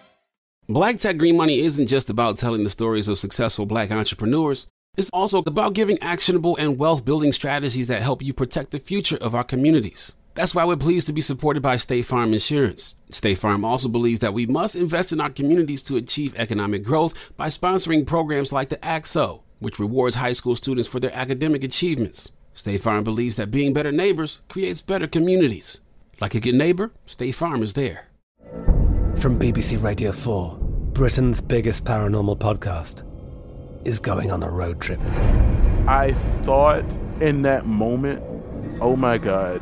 Black 0.68 0.98
Tech 0.98 1.18
Green 1.18 1.38
Money 1.38 1.60
isn't 1.60 1.88
just 1.88 2.10
about 2.10 2.38
telling 2.38 2.64
the 2.64 2.70
stories 2.70 3.08
of 3.08 3.20
successful 3.20 3.66
black 3.66 3.92
entrepreneurs. 3.92 4.68
It's 4.98 5.10
also 5.14 5.40
about 5.40 5.74
giving 5.74 5.98
actionable 6.02 6.58
and 6.58 6.78
wealth 6.78 7.06
building 7.06 7.32
strategies 7.32 7.88
that 7.88 8.02
help 8.02 8.22
you 8.22 8.34
protect 8.34 8.72
the 8.72 8.80
future 8.80 9.18
of 9.18 9.34
our 9.34 9.44
communities. 9.44 10.14
That's 10.34 10.56
why 10.56 10.64
we're 10.64 10.78
pleased 10.78 11.08
to 11.08 11.14
be 11.14 11.22
supported 11.22 11.62
by 11.62 11.76
State 11.76 12.04
Farm 12.04 12.32
Insurance. 12.32 12.96
State 13.10 13.38
Farm 13.38 13.66
also 13.66 13.90
believes 13.90 14.22
that 14.22 14.34
we 14.34 14.46
must 14.46 14.78
invest 14.78 15.12
in 15.12 15.20
our 15.20 15.30
communities 15.30 15.84
to 15.84 15.98
achieve 15.98 16.34
economic 16.38 16.86
growth 16.86 17.14
by 17.36 17.48
sponsoring 17.48 18.08
programs 18.08 18.54
like 18.54 18.70
the 18.70 18.84
ACT-SO, 18.84 19.44
which 19.60 19.78
rewards 19.78 20.16
high 20.16 20.32
school 20.32 20.56
students 20.56 20.88
for 20.88 21.02
their 21.02 21.14
academic 21.14 21.66
achievements. 21.66 22.32
State 22.54 22.82
Farm 22.82 23.04
believes 23.04 23.36
that 23.36 23.52
being 23.52 23.74
better 23.74 23.92
neighbors 23.92 24.40
creates 24.48 24.80
better 24.80 25.06
communities. 25.06 25.82
Like 26.22 26.34
a 26.34 26.40
good 26.40 26.56
neighbor, 26.56 26.92
State 27.06 27.34
Farm 27.34 27.62
is 27.62 27.74
there. 27.74 28.08
From 29.18 29.38
BBC 29.38 29.84
Radio 29.84 30.14
4, 30.14 30.58
Britain's 30.94 31.42
biggest 31.42 31.84
paranormal 31.84 32.38
podcast 32.40 33.04
is 33.86 34.00
going 34.00 34.32
on 34.32 34.44
a 34.44 34.50
road 34.50 34.80
trip. 34.80 35.00
I 35.88 36.14
thought 36.44 36.86
in 37.20 37.42
that 37.42 37.66
moment, 37.66 38.24
oh 38.80 38.96
my 38.96 39.18
God, 39.18 39.62